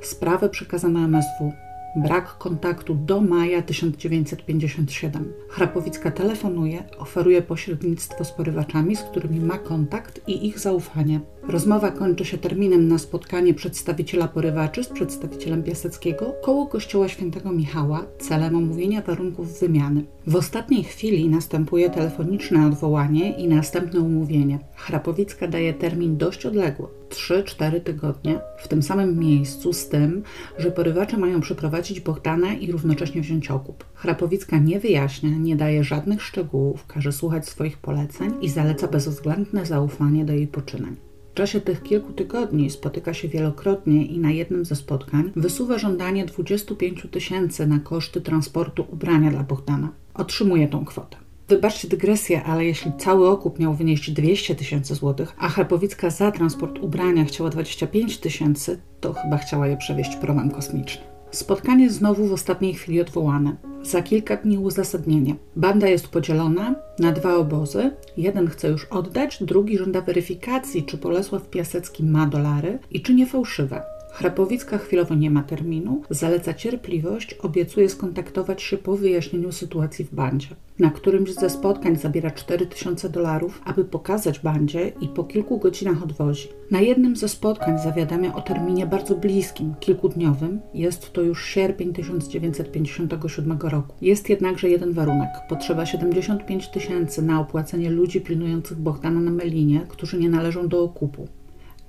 Sprawę 0.00 0.48
przekazano 0.48 1.00
MSW. 1.00 1.52
Brak 1.96 2.38
kontaktu 2.38 2.94
do 2.94 3.20
maja 3.20 3.62
1957. 3.62 5.32
Chrapowicka 5.48 6.10
telefonuje, 6.10 6.82
oferuje 6.98 7.42
pośrednictwo 7.42 8.24
z 8.24 8.32
porywaczami, 8.32 8.96
z 8.96 9.02
którymi 9.02 9.40
ma 9.40 9.58
kontakt 9.58 10.20
i 10.28 10.46
ich 10.46 10.58
zaufanie. 10.58 11.20
Rozmowa 11.48 11.90
kończy 11.90 12.24
się 12.24 12.38
terminem 12.38 12.88
na 12.88 12.98
spotkanie 12.98 13.54
przedstawiciela 13.54 14.28
porywaczy 14.28 14.84
z 14.84 14.88
przedstawicielem 14.88 15.62
Piaseckiego 15.62 16.34
koło 16.42 16.66
kościoła 16.66 17.08
świętego 17.08 17.52
Michała 17.52 18.06
celem 18.18 18.56
omówienia 18.56 19.02
warunków 19.02 19.60
wymiany. 19.60 20.04
W 20.26 20.36
ostatniej 20.36 20.84
chwili 20.84 21.28
następuje 21.28 21.90
telefoniczne 21.90 22.66
odwołanie 22.66 23.32
i 23.38 23.48
następne 23.48 24.00
umówienie. 24.00 24.58
Chrapowicka 24.76 25.48
daje 25.48 25.74
termin 25.74 26.16
dość 26.16 26.46
odległy 26.46 26.86
3-4 27.10 27.80
tygodnie 27.80 28.40
w 28.58 28.68
tym 28.68 28.82
samym 28.82 29.18
miejscu 29.18 29.72
z 29.72 29.88
tym, 29.88 30.22
że 30.58 30.70
porywacze 30.70 31.16
mają 31.18 31.40
przeprowadzić 31.40 32.00
Bogdana 32.00 32.54
i 32.54 32.72
równocześnie 32.72 33.20
wziąć 33.20 33.50
okup. 33.50 33.84
Chrapowicka 33.94 34.58
nie 34.58 34.80
wyjaśnia, 34.80 35.30
nie 35.30 35.56
daje 35.56 35.84
żadnych 35.84 36.22
szczegółów, 36.22 36.86
każe 36.86 37.12
słuchać 37.12 37.48
swoich 37.48 37.78
poleceń 37.78 38.32
i 38.40 38.48
zaleca 38.48 38.88
bezwzględne 38.88 39.66
zaufanie 39.66 40.24
do 40.24 40.32
jej 40.32 40.46
poczynań. 40.46 41.09
Czasie 41.40 41.60
tych 41.60 41.82
kilku 41.82 42.12
tygodni 42.12 42.70
spotyka 42.70 43.14
się 43.14 43.28
wielokrotnie 43.28 44.06
i 44.06 44.18
na 44.18 44.30
jednym 44.30 44.64
ze 44.64 44.76
spotkań 44.76 45.32
wysuwa 45.36 45.78
żądanie 45.78 46.26
25 46.26 47.06
tysięcy 47.10 47.66
na 47.66 47.78
koszty 47.78 48.20
transportu 48.20 48.84
ubrania 48.92 49.30
dla 49.30 49.42
Bogdana. 49.42 49.88
Otrzymuje 50.14 50.68
tą 50.68 50.84
kwotę. 50.84 51.16
Wybaczcie 51.48 51.88
dygresję, 51.88 52.42
ale 52.42 52.64
jeśli 52.64 52.92
cały 52.98 53.28
okup 53.28 53.58
miał 53.58 53.74
wynieść 53.74 54.10
200 54.10 54.54
tysięcy 54.54 54.94
złotych, 54.94 55.34
a 55.38 55.48
Chrapowicka 55.48 56.10
za 56.10 56.30
transport 56.30 56.78
ubrania 56.78 57.24
chciała 57.24 57.50
25 57.50 58.18
tysięcy, 58.18 58.80
to 59.00 59.12
chyba 59.12 59.36
chciała 59.36 59.66
je 59.66 59.76
przewieźć 59.76 60.16
promem 60.16 60.50
kosmicznym. 60.50 61.04
Spotkanie 61.30 61.90
znowu 61.90 62.26
w 62.26 62.32
ostatniej 62.32 62.74
chwili 62.74 63.00
odwołane. 63.00 63.56
Za 63.82 64.02
kilka 64.02 64.36
dni 64.36 64.58
uzasadnienie. 64.58 65.34
Banda 65.56 65.88
jest 65.88 66.08
podzielona 66.08 66.74
na 66.98 67.12
dwa 67.12 67.34
obozy. 67.34 67.90
Jeden 68.16 68.48
chce 68.48 68.68
już 68.68 68.84
oddać, 68.84 69.38
drugi 69.40 69.78
żąda 69.78 70.00
weryfikacji, 70.00 70.82
czy 70.82 70.96
Bolesław 70.96 71.50
Piasecki 71.50 72.04
ma 72.04 72.26
dolary 72.26 72.78
i 72.90 73.02
czy 73.02 73.14
nie 73.14 73.26
fałszywe. 73.26 73.82
Chrapowicka 74.12 74.78
chwilowo 74.78 75.14
nie 75.14 75.30
ma 75.30 75.42
terminu, 75.42 76.02
zaleca 76.10 76.54
cierpliwość, 76.54 77.34
obiecuje 77.34 77.88
skontaktować 77.88 78.62
się 78.62 78.78
po 78.78 78.96
wyjaśnieniu 78.96 79.52
sytuacji 79.52 80.04
w 80.04 80.14
bandzie. 80.14 80.48
Na 80.78 80.90
którymś 80.90 81.34
ze 81.34 81.50
spotkań 81.50 81.96
zabiera 81.96 82.30
4000 82.30 83.08
dolarów, 83.08 83.62
aby 83.64 83.84
pokazać 83.84 84.40
bandzie 84.40 84.92
i 85.00 85.08
po 85.08 85.24
kilku 85.24 85.58
godzinach 85.58 86.02
odwozi. 86.02 86.48
Na 86.70 86.80
jednym 86.80 87.16
ze 87.16 87.28
spotkań 87.28 87.78
zawiadamia 87.78 88.34
o 88.34 88.40
terminie 88.40 88.86
bardzo 88.86 89.14
bliskim, 89.14 89.74
kilkudniowym. 89.80 90.60
Jest 90.74 91.12
to 91.12 91.22
już 91.22 91.44
sierpień 91.44 91.92
1957 91.92 93.58
roku. 93.62 93.94
Jest 94.00 94.28
jednakże 94.28 94.70
jeden 94.70 94.92
warunek. 94.92 95.30
Potrzeba 95.48 95.86
75 95.86 96.68
tysięcy 96.68 97.22
na 97.22 97.40
opłacenie 97.40 97.90
ludzi 97.90 98.20
pilnujących 98.20 98.78
Bogdana 98.78 99.20
na 99.20 99.30
Melinie, 99.30 99.80
którzy 99.88 100.18
nie 100.18 100.28
należą 100.28 100.68
do 100.68 100.82
okupu. 100.82 101.28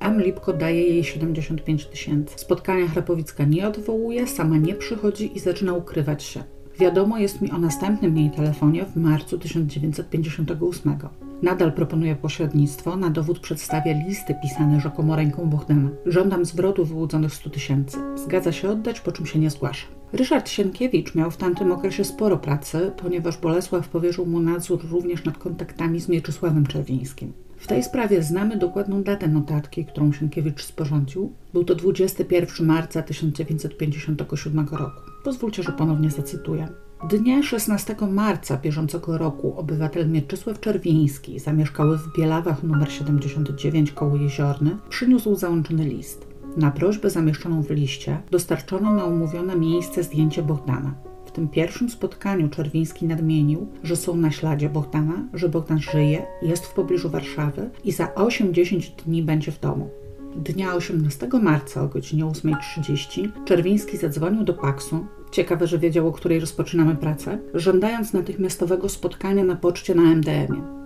M. 0.01 0.21
Lipko 0.21 0.53
daje 0.53 0.81
jej 0.81 1.03
75 1.03 1.85
tysięcy. 1.85 2.39
Spotkania 2.39 2.87
Chrapowicka 2.87 3.43
nie 3.43 3.67
odwołuje, 3.67 4.27
sama 4.27 4.57
nie 4.57 4.73
przychodzi 4.73 5.37
i 5.37 5.39
zaczyna 5.39 5.73
ukrywać 5.73 6.23
się. 6.23 6.43
Wiadomo 6.79 7.17
jest 7.17 7.41
mi 7.41 7.51
o 7.51 7.57
następnym 7.57 8.17
jej 8.17 8.29
telefonie 8.31 8.85
w 8.85 8.95
marcu 8.95 9.37
1958. 9.37 10.97
Nadal 11.41 11.73
proponuje 11.73 12.15
pośrednictwo, 12.15 12.97
na 12.97 13.09
dowód 13.09 13.39
przedstawia 13.39 13.93
listy 14.07 14.35
pisane 14.41 14.79
rzekomo 14.79 15.15
ręką 15.15 15.49
Bogdana. 15.49 15.89
Żądam 16.05 16.45
zwrotu 16.45 16.85
wyłudzonych 16.85 17.33
100 17.33 17.49
tysięcy. 17.49 17.97
Zgadza 18.15 18.51
się 18.51 18.69
oddać, 18.69 18.99
po 19.01 19.11
czym 19.11 19.25
się 19.25 19.39
nie 19.39 19.49
zgłasza. 19.49 19.87
Ryszard 20.13 20.49
Sienkiewicz 20.49 21.15
miał 21.15 21.31
w 21.31 21.37
tamtym 21.37 21.71
okresie 21.71 22.03
sporo 22.03 22.37
pracy, 22.37 22.91
ponieważ 22.97 23.37
Bolesław 23.37 23.89
powierzył 23.89 24.25
mu 24.25 24.39
nadzór 24.39 24.79
również 24.91 25.25
nad 25.25 25.37
kontaktami 25.37 25.99
z 25.99 26.09
Mieczysławem 26.09 26.65
Czerwińskim. 26.65 27.33
W 27.61 27.67
tej 27.67 27.83
sprawie 27.83 28.23
znamy 28.23 28.57
dokładną 28.57 29.03
datę 29.03 29.27
notatki, 29.27 29.85
którą 29.85 30.13
Sienkiewicz 30.13 30.63
sporządził. 30.63 31.33
Był 31.53 31.63
to 31.63 31.75
21 31.75 32.67
marca 32.67 33.01
1957 33.01 34.67
roku. 34.71 35.01
Pozwólcie, 35.23 35.63
że 35.63 35.71
ponownie 35.71 36.11
zacytuję. 36.11 36.67
Dnia 37.09 37.43
16 37.43 37.95
marca 38.11 38.57
bieżącego 38.57 39.17
roku 39.17 39.59
obywatel 39.59 40.09
Mieczysław 40.09 40.59
Czerwiński, 40.59 41.39
zamieszkały 41.39 41.97
w 41.97 42.13
Bielawach 42.17 42.63
nr 42.63 42.91
79 42.91 43.91
koło 43.91 44.15
Jeziorny, 44.15 44.77
przyniósł 44.89 45.35
załączony 45.35 45.85
list. 45.85 46.27
Na 46.57 46.71
prośbę 46.71 47.09
zamieszczoną 47.09 47.63
w 47.63 47.71
liście 47.71 48.21
dostarczono 48.31 48.93
na 48.93 49.03
umówione 49.03 49.55
miejsce 49.55 50.03
zdjęcie 50.03 50.43
Bogdana. 50.43 51.10
W 51.31 51.33
tym 51.33 51.47
pierwszym 51.47 51.89
spotkaniu 51.89 52.49
Czerwiński 52.49 53.05
nadmienił, 53.05 53.67
że 53.83 53.95
są 53.95 54.15
na 54.15 54.31
śladzie 54.31 54.69
Bogdana, 54.69 55.23
że 55.33 55.49
Bogdan 55.49 55.79
żyje, 55.79 56.25
jest 56.41 56.65
w 56.65 56.73
pobliżu 56.73 57.09
Warszawy 57.09 57.69
i 57.83 57.91
za 57.91 58.05
8-10 58.05 58.89
dni 59.05 59.23
będzie 59.23 59.51
w 59.51 59.59
domu. 59.59 59.89
Dnia 60.35 60.73
18 60.75 61.27
marca 61.41 61.83
o 61.83 61.87
godzinie 61.87 62.25
8.30 62.25 63.29
Czerwiński 63.45 63.97
zadzwonił 63.97 64.43
do 64.43 64.53
Paksu, 64.53 65.05
ciekawe, 65.31 65.67
że 65.67 65.79
wiedział, 65.79 66.07
o 66.07 66.11
której 66.11 66.39
rozpoczynamy 66.39 66.95
pracę, 66.95 67.37
żądając 67.53 68.13
natychmiastowego 68.13 68.89
spotkania 68.89 69.43
na 69.43 69.55
poczcie 69.55 69.95
na 69.95 70.03
MDM-ie. 70.03 70.80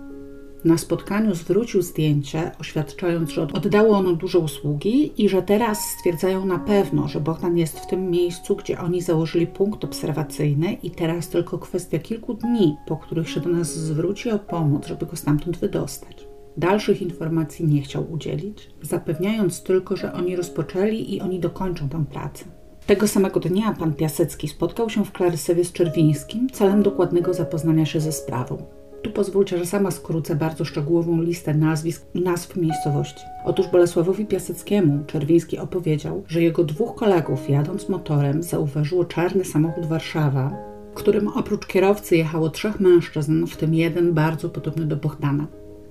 Na 0.66 0.78
spotkaniu 0.78 1.34
zwrócił 1.34 1.82
zdjęcie, 1.82 2.50
oświadczając, 2.60 3.30
że 3.30 3.42
oddało 3.42 3.96
ono 3.96 4.12
dużo 4.12 4.38
usługi 4.38 5.22
i 5.24 5.28
że 5.28 5.42
teraz 5.42 5.90
stwierdzają 5.98 6.46
na 6.46 6.58
pewno, 6.58 7.08
że 7.08 7.20
Bogdan 7.20 7.56
jest 7.58 7.78
w 7.78 7.86
tym 7.86 8.10
miejscu, 8.10 8.56
gdzie 8.56 8.80
oni 8.80 9.02
założyli 9.02 9.46
punkt 9.46 9.84
obserwacyjny 9.84 10.72
i 10.72 10.90
teraz 10.90 11.28
tylko 11.28 11.58
kwestia 11.58 11.98
kilku 11.98 12.34
dni, 12.34 12.76
po 12.86 12.96
których 12.96 13.30
się 13.30 13.40
do 13.40 13.48
nas 13.48 13.74
zwróci 13.76 14.30
o 14.30 14.38
pomoc, 14.38 14.86
żeby 14.86 15.06
go 15.06 15.16
stamtąd 15.16 15.58
wydostać. 15.58 16.26
Dalszych 16.56 17.02
informacji 17.02 17.66
nie 17.66 17.82
chciał 17.82 18.12
udzielić, 18.12 18.70
zapewniając 18.82 19.62
tylko, 19.62 19.96
że 19.96 20.12
oni 20.12 20.36
rozpoczęli 20.36 21.14
i 21.14 21.20
oni 21.20 21.40
dokończą 21.40 21.88
tę 21.88 22.04
pracę. 22.04 22.44
Tego 22.86 23.08
samego 23.08 23.40
dnia 23.40 23.74
pan 23.78 23.94
Piasecki 23.94 24.48
spotkał 24.48 24.90
się 24.90 25.04
w 25.04 25.12
Klarysewie 25.12 25.64
z 25.64 25.72
Czerwińskim 25.72 26.50
celem 26.50 26.82
dokładnego 26.82 27.34
zapoznania 27.34 27.86
się 27.86 28.00
ze 28.00 28.12
sprawą. 28.12 28.75
Tu 29.06 29.12
pozwólcie, 29.12 29.58
że 29.58 29.66
sama 29.66 29.90
skrócę 29.90 30.36
bardzo 30.36 30.64
szczegółową 30.64 31.22
listę 31.22 31.54
nazwisk 31.54 32.06
i 32.14 32.20
nazw 32.20 32.56
miejscowości. 32.56 33.20
Otóż 33.44 33.66
Bolesławowi 33.66 34.26
Piaseckiemu 34.26 35.04
Czerwiński 35.04 35.58
opowiedział, 35.58 36.24
że 36.28 36.42
jego 36.42 36.64
dwóch 36.64 36.94
kolegów 36.94 37.50
jadąc 37.50 37.88
motorem 37.88 38.42
zauważyło 38.42 39.04
czarny 39.04 39.44
samochód 39.44 39.86
Warszawa, 39.86 40.52
którym 40.94 41.28
oprócz 41.28 41.66
kierowcy 41.66 42.16
jechało 42.16 42.50
trzech 42.50 42.80
mężczyzn, 42.80 43.46
w 43.46 43.56
tym 43.56 43.74
jeden 43.74 44.12
bardzo 44.14 44.48
podobny 44.48 44.84
do 44.84 44.96
Bohdana. 44.96 45.46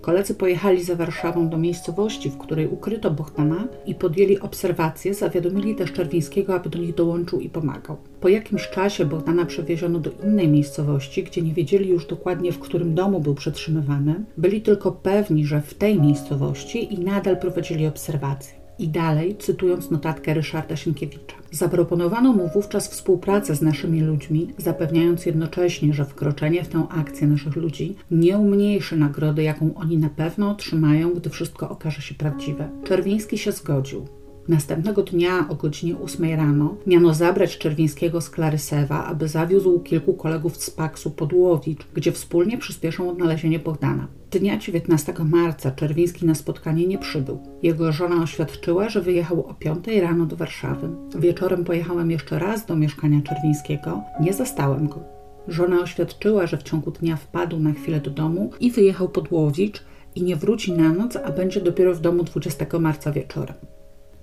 Koledzy 0.05 0.35
pojechali 0.35 0.83
za 0.83 0.95
Warszawą 0.95 1.49
do 1.49 1.57
miejscowości, 1.57 2.29
w 2.29 2.37
której 2.37 2.67
ukryto 2.67 3.11
Bochtana 3.11 3.67
i 3.85 3.95
podjęli 3.95 4.39
obserwacje, 4.39 5.13
zawiadomili 5.13 5.75
też 5.75 5.93
Czerwińskiego, 5.93 6.55
aby 6.55 6.69
do 6.69 6.79
nich 6.79 6.95
dołączył 6.95 7.39
i 7.39 7.49
pomagał. 7.49 7.97
Po 8.21 8.29
jakimś 8.29 8.69
czasie 8.69 9.05
Bochtana 9.05 9.45
przewieziono 9.45 9.99
do 9.99 10.11
innej 10.23 10.47
miejscowości, 10.47 11.23
gdzie 11.23 11.41
nie 11.41 11.53
wiedzieli 11.53 11.89
już 11.89 12.05
dokładnie, 12.05 12.51
w 12.51 12.59
którym 12.59 12.95
domu 12.95 13.19
był 13.19 13.35
przetrzymywany. 13.35 14.15
Byli 14.37 14.61
tylko 14.61 14.91
pewni, 14.91 15.45
że 15.45 15.61
w 15.61 15.73
tej 15.73 16.01
miejscowości 16.01 16.93
i 16.93 16.99
nadal 16.99 17.37
prowadzili 17.37 17.87
obserwacje. 17.87 18.64
I 18.79 18.87
dalej, 18.87 19.35
cytując 19.37 19.91
notatkę 19.91 20.33
Ryszarda 20.33 20.75
Sienkiewicza. 20.75 21.35
Zaproponowano 21.51 22.33
mu 22.33 22.49
wówczas 22.53 22.87
współpracę 22.87 23.55
z 23.55 23.61
naszymi 23.61 24.01
ludźmi, 24.01 24.53
zapewniając 24.57 25.25
jednocześnie, 25.25 25.93
że 25.93 26.05
wkroczenie 26.05 26.63
w 26.63 26.67
tę 26.67 26.87
akcję 26.89 27.27
naszych 27.27 27.55
ludzi 27.55 27.95
nie 28.11 28.37
umniejszy 28.37 28.97
nagrody, 28.97 29.43
jaką 29.43 29.73
oni 29.75 29.97
na 29.97 30.09
pewno 30.09 30.49
otrzymają, 30.49 31.13
gdy 31.13 31.29
wszystko 31.29 31.69
okaże 31.69 32.01
się 32.01 32.15
prawdziwe. 32.15 32.69
Czerwiński 32.83 33.37
się 33.37 33.51
zgodził. 33.51 34.07
Następnego 34.47 35.03
dnia 35.03 35.45
o 35.49 35.55
godzinie 35.55 35.97
8 35.97 36.35
rano 36.35 36.75
miano 36.87 37.13
zabrać 37.13 37.57
Czerwińskiego 37.57 38.21
z 38.21 38.29
Klarysewa, 38.29 39.05
aby 39.05 39.27
zawiózł 39.27 39.79
kilku 39.79 40.13
kolegów 40.13 40.57
z 40.57 40.69
Paksu 40.69 41.11
pod 41.11 41.33
Łowicz, 41.33 41.87
gdzie 41.93 42.11
wspólnie 42.11 42.57
przyspieszą 42.57 43.09
odnalezienie 43.09 43.59
Bogdana. 43.59 44.07
Dnia 44.31 44.57
19 44.57 45.13
marca 45.19 45.71
Czerwiński 45.71 46.25
na 46.25 46.35
spotkanie 46.35 46.87
nie 46.87 46.97
przybył. 46.97 47.39
Jego 47.63 47.91
żona 47.91 48.23
oświadczyła, 48.23 48.89
że 48.89 49.01
wyjechał 49.01 49.45
o 49.45 49.53
5 49.53 49.87
rano 50.01 50.25
do 50.25 50.35
Warszawy. 50.35 50.89
Wieczorem 51.19 51.63
pojechałem 51.63 52.11
jeszcze 52.11 52.39
raz 52.39 52.65
do 52.65 52.75
mieszkania 52.75 53.21
Czerwińskiego. 53.21 54.01
Nie 54.21 54.33
zastałem 54.33 54.87
go. 54.87 54.99
Żona 55.47 55.81
oświadczyła, 55.81 56.47
że 56.47 56.57
w 56.57 56.63
ciągu 56.63 56.91
dnia 56.91 57.15
wpadł 57.15 57.59
na 57.59 57.73
chwilę 57.73 58.01
do 58.01 58.11
domu 58.11 58.51
i 58.59 58.71
wyjechał 58.71 59.09
pod 59.09 59.31
Łowicz 59.31 59.83
i 60.15 60.23
nie 60.23 60.35
wróci 60.35 60.73
na 60.73 60.93
noc, 60.93 61.15
a 61.15 61.31
będzie 61.31 61.61
dopiero 61.61 61.93
w 61.93 62.01
domu 62.01 62.23
20 62.23 62.79
marca 62.79 63.11
wieczorem. 63.11 63.55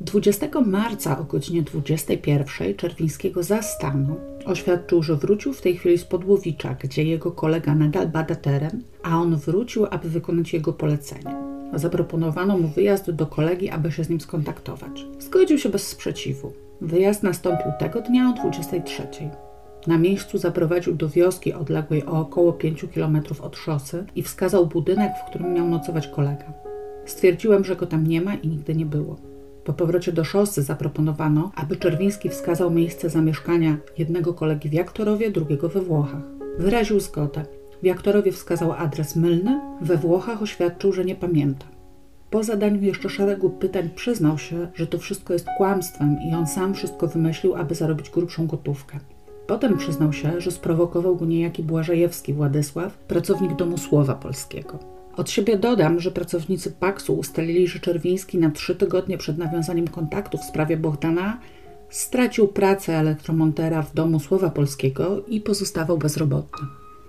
20 0.04 0.60
marca 0.66 1.18
o 1.18 1.24
godzinie 1.24 1.62
21 1.62 2.74
Czerwińskiego 2.76 3.42
zastano. 3.42 4.16
Oświadczył, 4.44 5.02
że 5.02 5.16
wrócił 5.16 5.52
w 5.52 5.60
tej 5.60 5.76
chwili 5.76 5.98
z 5.98 6.04
Podłowicza, 6.04 6.74
gdzie 6.74 7.04
jego 7.04 7.32
kolega 7.32 7.74
nadal 7.74 8.08
bada 8.08 8.34
teren, 8.34 8.82
a 9.02 9.18
on 9.18 9.36
wrócił, 9.36 9.86
aby 9.90 10.08
wykonać 10.08 10.52
jego 10.52 10.72
polecenie. 10.72 11.36
Zaproponowano 11.74 12.58
mu 12.58 12.68
wyjazd 12.68 13.10
do 13.10 13.26
kolegi, 13.26 13.70
aby 13.70 13.92
się 13.92 14.04
z 14.04 14.08
nim 14.08 14.20
skontaktować. 14.20 15.06
Zgodził 15.18 15.58
się 15.58 15.68
bez 15.68 15.86
sprzeciwu. 15.86 16.52
Wyjazd 16.80 17.22
nastąpił 17.22 17.72
tego 17.78 18.00
dnia 18.00 18.30
o 18.30 18.32
23. 18.32 19.02
Na 19.86 19.98
miejscu 19.98 20.38
zaprowadził 20.38 20.94
do 20.94 21.08
wioski 21.08 21.52
odległej 21.52 22.06
o 22.06 22.20
około 22.20 22.52
5 22.52 22.84
km 22.94 23.20
od 23.42 23.56
szosy 23.56 24.04
i 24.16 24.22
wskazał 24.22 24.66
budynek, 24.66 25.12
w 25.22 25.30
którym 25.30 25.54
miał 25.54 25.68
nocować 25.68 26.08
kolega. 26.08 26.52
Stwierdziłem, 27.04 27.64
że 27.64 27.76
go 27.76 27.86
tam 27.86 28.06
nie 28.06 28.20
ma 28.20 28.34
i 28.34 28.48
nigdy 28.48 28.74
nie 28.74 28.86
było. 28.86 29.31
Po 29.64 29.72
powrocie 29.72 30.12
do 30.12 30.24
szosy 30.24 30.62
zaproponowano, 30.62 31.50
aby 31.54 31.76
Czerwiński 31.76 32.28
wskazał 32.28 32.70
miejsce 32.70 33.10
zamieszkania 33.10 33.76
jednego 33.98 34.34
kolegi 34.34 34.68
w 34.68 34.72
Jaktorowie, 34.72 35.30
drugiego 35.30 35.68
we 35.68 35.80
Włochach. 35.80 36.22
Wyraził 36.58 37.00
zgodę. 37.00 37.44
W 37.82 37.86
Jaktorowie 37.86 38.32
wskazał 38.32 38.72
adres 38.72 39.16
mylny, 39.16 39.60
we 39.80 39.96
Włochach 39.96 40.42
oświadczył, 40.42 40.92
że 40.92 41.04
nie 41.04 41.14
pamięta. 41.14 41.66
Po 42.30 42.42
zadaniu 42.42 42.82
jeszcze 42.82 43.08
szeregu 43.08 43.50
pytań 43.50 43.90
przyznał 43.94 44.38
się, 44.38 44.68
że 44.74 44.86
to 44.86 44.98
wszystko 44.98 45.32
jest 45.32 45.46
kłamstwem 45.56 46.16
i 46.30 46.34
on 46.34 46.46
sam 46.46 46.74
wszystko 46.74 47.06
wymyślił, 47.06 47.54
aby 47.54 47.74
zarobić 47.74 48.10
grubszą 48.10 48.46
gotówkę. 48.46 48.98
Potem 49.46 49.76
przyznał 49.76 50.12
się, 50.12 50.40
że 50.40 50.50
sprowokował 50.50 51.16
go 51.16 51.24
niejaki 51.24 51.62
Błażejewski 51.62 52.34
Władysław, 52.34 52.98
pracownik 52.98 53.56
Domu 53.56 53.78
Słowa 53.78 54.14
Polskiego. 54.14 54.78
Od 55.16 55.30
siebie 55.30 55.56
dodam, 55.58 56.00
że 56.00 56.10
pracownicy 56.10 56.70
Paksu 56.70 57.14
ustalili, 57.14 57.68
że 57.68 57.78
Czerwiński 57.78 58.38
na 58.38 58.50
trzy 58.50 58.74
tygodnie 58.74 59.18
przed 59.18 59.38
nawiązaniem 59.38 59.88
kontaktu 59.88 60.38
w 60.38 60.44
sprawie 60.44 60.76
Bohdana 60.76 61.38
stracił 61.90 62.48
pracę 62.48 62.98
elektromontera 62.98 63.82
w 63.82 63.94
Domu 63.94 64.20
Słowa 64.20 64.50
Polskiego 64.50 65.22
i 65.28 65.40
pozostawał 65.40 65.98
bezrobotny. 65.98 66.66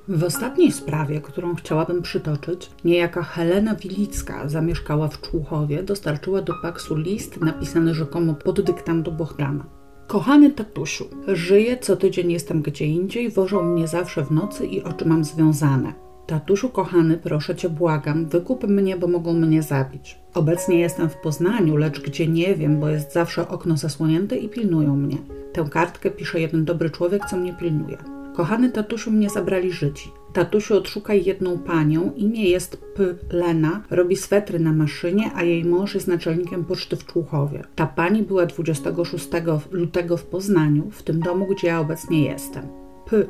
W 0.07 0.23
ostatniej 0.23 0.71
sprawie, 0.71 1.21
którą 1.21 1.55
chciałabym 1.55 2.01
przytoczyć, 2.01 2.71
niejaka 2.85 3.23
Helena 3.23 3.75
Wilicka 3.75 4.49
zamieszkała 4.49 5.07
w 5.07 5.21
Człuchowie, 5.21 5.83
dostarczyła 5.83 6.41
do 6.41 6.53
Paksu 6.61 6.95
list 6.95 7.41
napisany 7.41 7.93
rzekomo 7.93 8.33
pod 8.33 8.61
dyktando 8.61 9.11
Bohdana. 9.11 9.65
Kochany 10.07 10.51
tatusiu, 10.51 11.05
żyję, 11.27 11.77
co 11.77 11.95
tydzień 11.95 12.31
jestem 12.31 12.61
gdzie 12.61 12.85
indziej, 12.85 13.29
wożą 13.29 13.63
mnie 13.63 13.87
zawsze 13.87 14.25
w 14.25 14.31
nocy 14.31 14.65
i 14.65 14.83
oczy 14.83 15.05
mam 15.05 15.23
związane. 15.23 16.02
Tatusiu 16.27 16.69
kochany, 16.69 17.17
proszę 17.17 17.55
cię, 17.55 17.69
błagam, 17.69 18.25
wykup 18.25 18.63
mnie, 18.67 18.97
bo 18.97 19.07
mogą 19.07 19.33
mnie 19.33 19.61
zabić. 19.61 20.17
Obecnie 20.33 20.79
jestem 20.79 21.09
w 21.09 21.15
Poznaniu, 21.15 21.77
lecz 21.77 22.01
gdzie 22.01 22.27
nie 22.27 22.55
wiem, 22.55 22.79
bo 22.79 22.89
jest 22.89 23.13
zawsze 23.13 23.47
okno 23.47 23.77
zasłonięte 23.77 24.37
i 24.37 24.49
pilnują 24.49 24.95
mnie. 24.95 25.17
Tę 25.53 25.65
kartkę 25.71 26.11
pisze 26.11 26.39
jeden 26.39 26.65
dobry 26.65 26.89
człowiek, 26.89 27.25
co 27.25 27.37
mnie 27.37 27.53
pilnuje. 27.53 27.97
Kochany 28.35 28.69
tatusiu, 28.69 29.11
mnie 29.11 29.29
zabrali 29.29 29.71
życi. 29.71 30.11
Tatusiu, 30.33 30.75
odszukaj 30.77 31.23
jedną 31.23 31.59
panią, 31.59 32.11
imię 32.15 32.49
jest 32.49 32.77
P. 32.77 33.03
Lena, 33.31 33.81
robi 33.89 34.15
swetry 34.15 34.59
na 34.59 34.73
maszynie, 34.73 35.31
a 35.35 35.43
jej 35.43 35.65
mąż 35.65 35.95
jest 35.95 36.07
naczelnikiem 36.07 36.65
poczty 36.65 36.95
w 36.95 37.05
Człuchowie. 37.05 37.63
Ta 37.75 37.85
pani 37.87 38.23
była 38.23 38.45
26 38.45 39.29
lutego 39.71 40.17
w 40.17 40.23
Poznaniu, 40.23 40.91
w 40.91 41.03
tym 41.03 41.19
domu, 41.19 41.47
gdzie 41.47 41.67
ja 41.67 41.79
obecnie 41.79 42.25
jestem. 42.25 42.82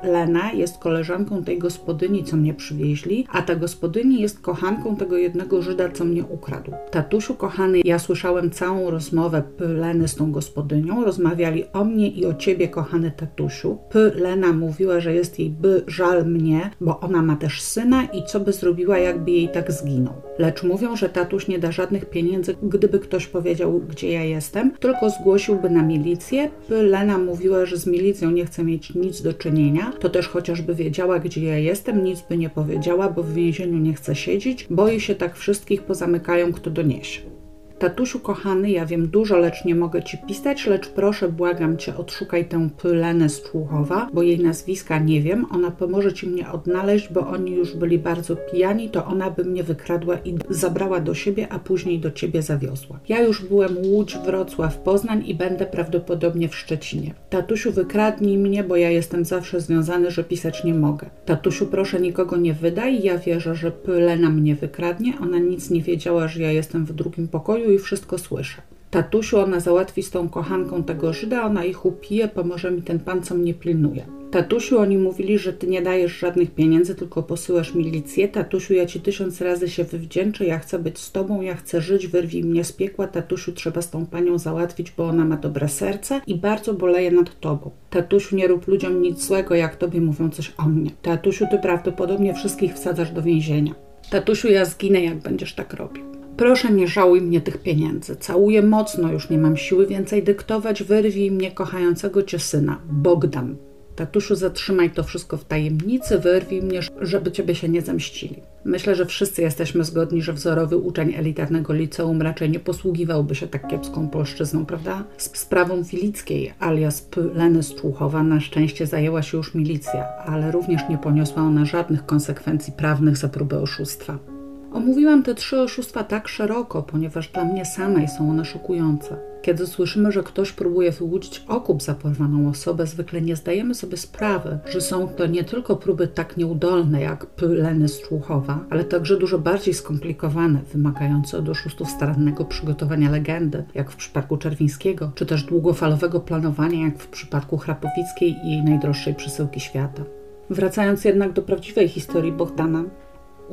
Lena 0.03 0.51
jest 0.51 0.77
koleżanką 0.77 1.43
tej 1.43 1.59
gospodyni, 1.59 2.23
co 2.23 2.37
mnie 2.37 2.53
przywieźli, 2.53 3.27
a 3.31 3.41
ta 3.41 3.55
gospodyni 3.55 4.21
jest 4.21 4.39
kochanką 4.39 4.95
tego 4.95 5.17
jednego 5.17 5.61
Żyda, 5.61 5.89
co 5.89 6.05
mnie 6.05 6.23
ukradł. 6.23 6.71
Tatusiu 6.91 7.35
kochany, 7.35 7.81
ja 7.85 7.99
słyszałem 7.99 8.51
całą 8.51 8.89
rozmowę. 8.89 9.43
Leny 9.59 10.07
z 10.07 10.15
tą 10.15 10.31
gospodynią. 10.31 11.05
Rozmawiali 11.05 11.63
o 11.73 11.83
mnie 11.83 12.09
i 12.09 12.25
o 12.25 12.33
ciebie, 12.33 12.67
kochany 12.67 13.11
tatusiu. 13.11 13.77
Lena 14.15 14.53
mówiła, 14.53 14.99
że 14.99 15.13
jest 15.13 15.39
jej 15.39 15.49
by 15.49 15.83
żal 15.87 16.25
mnie, 16.25 16.71
bo 16.81 16.99
ona 16.99 17.21
ma 17.21 17.35
też 17.35 17.61
syna 17.61 18.03
i 18.03 18.23
co 18.23 18.39
by 18.39 18.53
zrobiła, 18.53 18.97
jakby 18.97 19.31
jej 19.31 19.49
tak 19.49 19.71
zginął. 19.71 20.13
Lecz 20.39 20.63
mówią, 20.63 20.95
że 20.95 21.09
tatuś 21.09 21.47
nie 21.47 21.59
da 21.59 21.71
żadnych 21.71 22.05
pieniędzy, 22.05 22.55
gdyby 22.63 22.99
ktoś 22.99 23.27
powiedział, 23.27 23.81
gdzie 23.89 24.11
ja 24.11 24.23
jestem, 24.23 24.71
tylko 24.71 25.09
zgłosiłby 25.09 25.69
na 25.69 25.83
milicję. 25.83 26.49
Lena 26.69 27.17
mówiła, 27.17 27.65
że 27.65 27.77
z 27.77 27.87
milicją 27.87 28.31
nie 28.31 28.45
chce 28.45 28.63
mieć 28.63 28.95
nic 28.95 29.21
do 29.21 29.33
czynienia 29.33 29.93
to 29.99 30.09
też 30.09 30.27
chociażby 30.27 30.75
wiedziała, 30.75 31.19
gdzie 31.19 31.43
ja 31.43 31.57
jestem, 31.57 32.03
nic 32.03 32.21
by 32.29 32.37
nie 32.37 32.49
powiedziała, 32.49 33.09
bo 33.09 33.23
w 33.23 33.33
więzieniu 33.33 33.77
nie 33.77 33.93
chce 33.93 34.15
siedzieć, 34.15 34.67
boi 34.69 34.99
się 34.99 35.15
tak 35.15 35.35
wszystkich 35.35 35.83
pozamykają, 35.83 36.53
kto 36.53 36.69
doniesie. 36.69 37.32
Tatusiu 37.79 38.19
kochany, 38.19 38.71
ja 38.71 38.85
wiem 38.85 39.07
dużo, 39.07 39.37
lecz 39.37 39.65
nie 39.65 39.75
mogę 39.75 40.03
ci 40.03 40.17
pisać, 40.17 40.67
lecz 40.67 40.89
proszę, 40.89 41.29
błagam 41.29 41.77
cię, 41.77 41.97
odszukaj 41.97 42.45
tę 42.45 42.69
Pylenę 42.81 43.29
z 43.29 43.43
Człuchowa, 43.43 44.09
bo 44.13 44.23
jej 44.23 44.39
nazwiska 44.39 44.99
nie 44.99 45.21
wiem. 45.21 45.45
Ona 45.51 45.71
pomoże 45.71 46.13
ci 46.13 46.27
mnie 46.27 46.51
odnaleźć, 46.51 47.09
bo 47.13 47.27
oni 47.27 47.51
już 47.51 47.75
byli 47.75 47.99
bardzo 47.99 48.35
pijani, 48.35 48.89
to 48.89 49.05
ona 49.05 49.31
by 49.31 49.43
mnie 49.43 49.63
wykradła 49.63 50.17
i 50.25 50.35
zabrała 50.49 50.99
do 50.99 51.13
siebie, 51.13 51.47
a 51.49 51.59
później 51.59 51.99
do 51.99 52.11
ciebie 52.11 52.41
zawiozła. 52.41 52.99
Ja 53.09 53.21
już 53.21 53.45
byłem 53.45 53.77
Łódź, 53.77 54.17
Wrocław, 54.25 54.77
Poznań 54.77 55.23
i 55.25 55.35
będę 55.35 55.65
prawdopodobnie 55.65 56.49
w 56.49 56.55
Szczecinie. 56.55 57.13
Tatusiu, 57.29 57.71
wykradnij 57.71 58.37
mnie, 58.37 58.63
bo 58.63 58.75
ja 58.75 58.89
jestem 58.89 59.25
zawsze 59.25 59.61
związany, 59.61 60.11
że 60.11 60.23
pisać 60.23 60.63
nie 60.63 60.73
mogę. 60.73 61.09
Tatusiu, 61.25 61.65
proszę 61.65 61.99
nikogo 61.99 62.37
nie 62.37 62.53
wydaj, 62.53 63.03
ja 63.03 63.17
wierzę, 63.17 63.55
że 63.55 63.71
Pylena 63.71 64.29
mnie 64.29 64.55
wykradnie. 64.55 65.13
Ona 65.21 65.37
nic 65.37 65.69
nie 65.69 65.81
wiedziała, 65.81 66.27
że 66.27 66.41
ja 66.41 66.51
jestem 66.51 66.85
w 66.85 66.93
drugim 66.93 67.27
pokoju 67.27 67.62
i 67.71 67.79
wszystko 67.79 68.17
słyszę. 68.17 68.61
Tatusiu, 68.93 69.37
ona 69.37 69.59
załatwi 69.59 70.03
z 70.03 70.11
tą 70.11 70.29
kochanką 70.29 70.83
tego 70.83 71.13
Żyda, 71.13 71.43
ona 71.43 71.65
ich 71.65 71.85
upije, 71.85 72.27
pomoże 72.27 72.71
mi 72.71 72.81
ten 72.81 72.99
pan, 72.99 73.23
co 73.23 73.35
mnie 73.35 73.53
pilnuje. 73.53 74.05
Tatusiu, 74.31 74.79
oni 74.79 74.97
mówili, 74.97 75.37
że 75.37 75.53
ty 75.53 75.67
nie 75.67 75.81
dajesz 75.81 76.19
żadnych 76.19 76.51
pieniędzy, 76.51 76.95
tylko 76.95 77.23
posyłasz 77.23 77.75
milicję. 77.75 78.27
Tatusiu, 78.27 78.73
ja 78.73 78.85
ci 78.85 79.01
tysiąc 79.01 79.41
razy 79.41 79.69
się 79.69 79.83
wywdzięczę, 79.83 80.45
ja 80.45 80.59
chcę 80.59 80.79
być 80.79 80.99
z 80.99 81.11
tobą, 81.11 81.41
ja 81.41 81.55
chcę 81.55 81.81
żyć, 81.81 82.07
wyrwij 82.07 82.43
mnie 82.43 82.63
z 82.63 82.71
piekła. 82.71 83.07
Tatusiu, 83.07 83.51
trzeba 83.51 83.81
z 83.81 83.89
tą 83.89 84.05
panią 84.05 84.37
załatwić, 84.37 84.91
bo 84.91 85.05
ona 85.05 85.25
ma 85.25 85.37
dobre 85.37 85.69
serce 85.69 86.21
i 86.27 86.35
bardzo 86.35 86.73
boleje 86.73 87.11
nad 87.11 87.39
tobą. 87.39 87.71
Tatusiu, 87.89 88.35
nie 88.35 88.47
rób 88.47 88.67
ludziom 88.67 89.01
nic 89.01 89.25
złego, 89.25 89.55
jak 89.55 89.75
tobie 89.75 90.01
mówią 90.01 90.29
coś 90.29 90.53
o 90.57 90.63
mnie. 90.63 90.91
Tatusiu, 91.01 91.45
ty 91.51 91.59
prawdopodobnie 91.59 92.33
wszystkich 92.33 92.73
wsadzasz 92.73 93.11
do 93.11 93.21
więzienia. 93.21 93.73
Tatusiu, 94.09 94.47
ja 94.47 94.65
zginę, 94.65 95.03
jak 95.03 95.17
będziesz 95.17 95.55
tak 95.55 95.73
robił. 95.73 96.22
Proszę 96.37 96.71
nie 96.71 96.87
żałuj 96.87 97.21
mnie 97.21 97.41
tych 97.41 97.57
pieniędzy. 97.57 98.15
Całuję 98.15 98.61
mocno, 98.61 99.11
już 99.11 99.29
nie 99.29 99.37
mam 99.37 99.57
siły 99.57 99.87
więcej 99.87 100.23
dyktować. 100.23 100.83
Wyrwij 100.83 101.31
mnie 101.31 101.51
kochającego 101.51 102.23
cię 102.23 102.39
syna, 102.39 102.79
Bogdan. 102.91 103.55
Tatusiu, 103.95 104.35
zatrzymaj 104.35 104.89
to 104.91 105.03
wszystko 105.03 105.37
w 105.37 105.45
tajemnicy, 105.45 106.19
wyrwij 106.19 106.61
mnie, 106.61 106.79
żeby 107.01 107.31
ciebie 107.31 107.55
się 107.55 107.69
nie 107.69 107.81
zemścili. 107.81 108.35
Myślę, 108.65 108.95
że 108.95 109.05
wszyscy 109.05 109.41
jesteśmy 109.41 109.83
zgodni, 109.83 110.21
że 110.21 110.33
wzorowy 110.33 110.77
uczeń 110.77 111.13
elitarnego 111.13 111.73
liceum 111.73 112.21
raczej 112.21 112.49
nie 112.49 112.59
posługiwałby 112.59 113.35
się 113.35 113.47
tak 113.47 113.67
kiepską 113.67 114.09
polszczyzną, 114.09 114.65
prawda? 114.65 115.03
Z 115.17 115.37
sprawą 115.37 115.83
Filickiej, 115.83 116.53
alias. 116.59 117.09
Leny 117.33 117.63
Stłuchowa, 117.63 118.23
na 118.23 118.39
szczęście 118.39 118.87
zajęła 118.87 119.21
się 119.21 119.37
już 119.37 119.55
milicja, 119.55 120.05
ale 120.25 120.51
również 120.51 120.81
nie 120.89 120.97
poniosła 120.97 121.41
ona 121.41 121.65
żadnych 121.65 122.05
konsekwencji 122.05 122.73
prawnych 122.73 123.17
za 123.17 123.29
próbę 123.29 123.59
oszustwa. 123.59 124.32
Omówiłam 124.73 125.23
te 125.23 125.35
trzy 125.35 125.61
oszustwa 125.61 126.03
tak 126.03 126.27
szeroko, 126.27 126.83
ponieważ 126.83 127.29
dla 127.29 127.45
mnie 127.45 127.65
samej 127.65 128.07
są 128.07 128.29
one 128.29 128.45
szokujące. 128.45 129.17
Kiedy 129.41 129.67
słyszymy, 129.67 130.11
że 130.11 130.23
ktoś 130.23 130.51
próbuje 130.51 130.91
wyłudzić 130.91 131.45
okup 131.47 131.83
za 131.83 131.93
porwaną 131.93 132.49
osobę, 132.49 132.87
zwykle 132.87 133.21
nie 133.21 133.35
zdajemy 133.35 133.75
sobie 133.75 133.97
sprawy, 133.97 134.59
że 134.65 134.81
są 134.81 135.07
to 135.07 135.27
nie 135.27 135.43
tylko 135.43 135.75
próby 135.75 136.07
tak 136.07 136.37
nieudolne 136.37 137.01
jak 137.01 137.27
Leny 137.41 137.87
Stłuchowa, 137.87 138.59
ale 138.69 138.83
także 138.83 139.17
dużo 139.17 139.39
bardziej 139.39 139.73
skomplikowane, 139.73 140.59
wymagające 140.73 141.37
od 141.37 141.49
oszustów 141.49 141.89
starannego 141.89 142.45
przygotowania 142.45 143.11
legendy, 143.11 143.63
jak 143.75 143.91
w 143.91 143.95
przypadku 143.95 144.37
Czerwińskiego, 144.37 145.11
czy 145.15 145.25
też 145.25 145.43
długofalowego 145.43 146.19
planowania, 146.19 146.85
jak 146.85 146.97
w 146.97 147.07
przypadku 147.07 147.57
Chrapowickiej 147.57 148.35
i 148.45 148.51
jej 148.51 148.63
najdroższej 148.63 149.15
przesyłki 149.15 149.59
świata. 149.59 150.03
Wracając 150.49 151.05
jednak 151.05 151.33
do 151.33 151.41
prawdziwej 151.41 151.87
historii 151.87 152.31
Bohdana, 152.31 152.83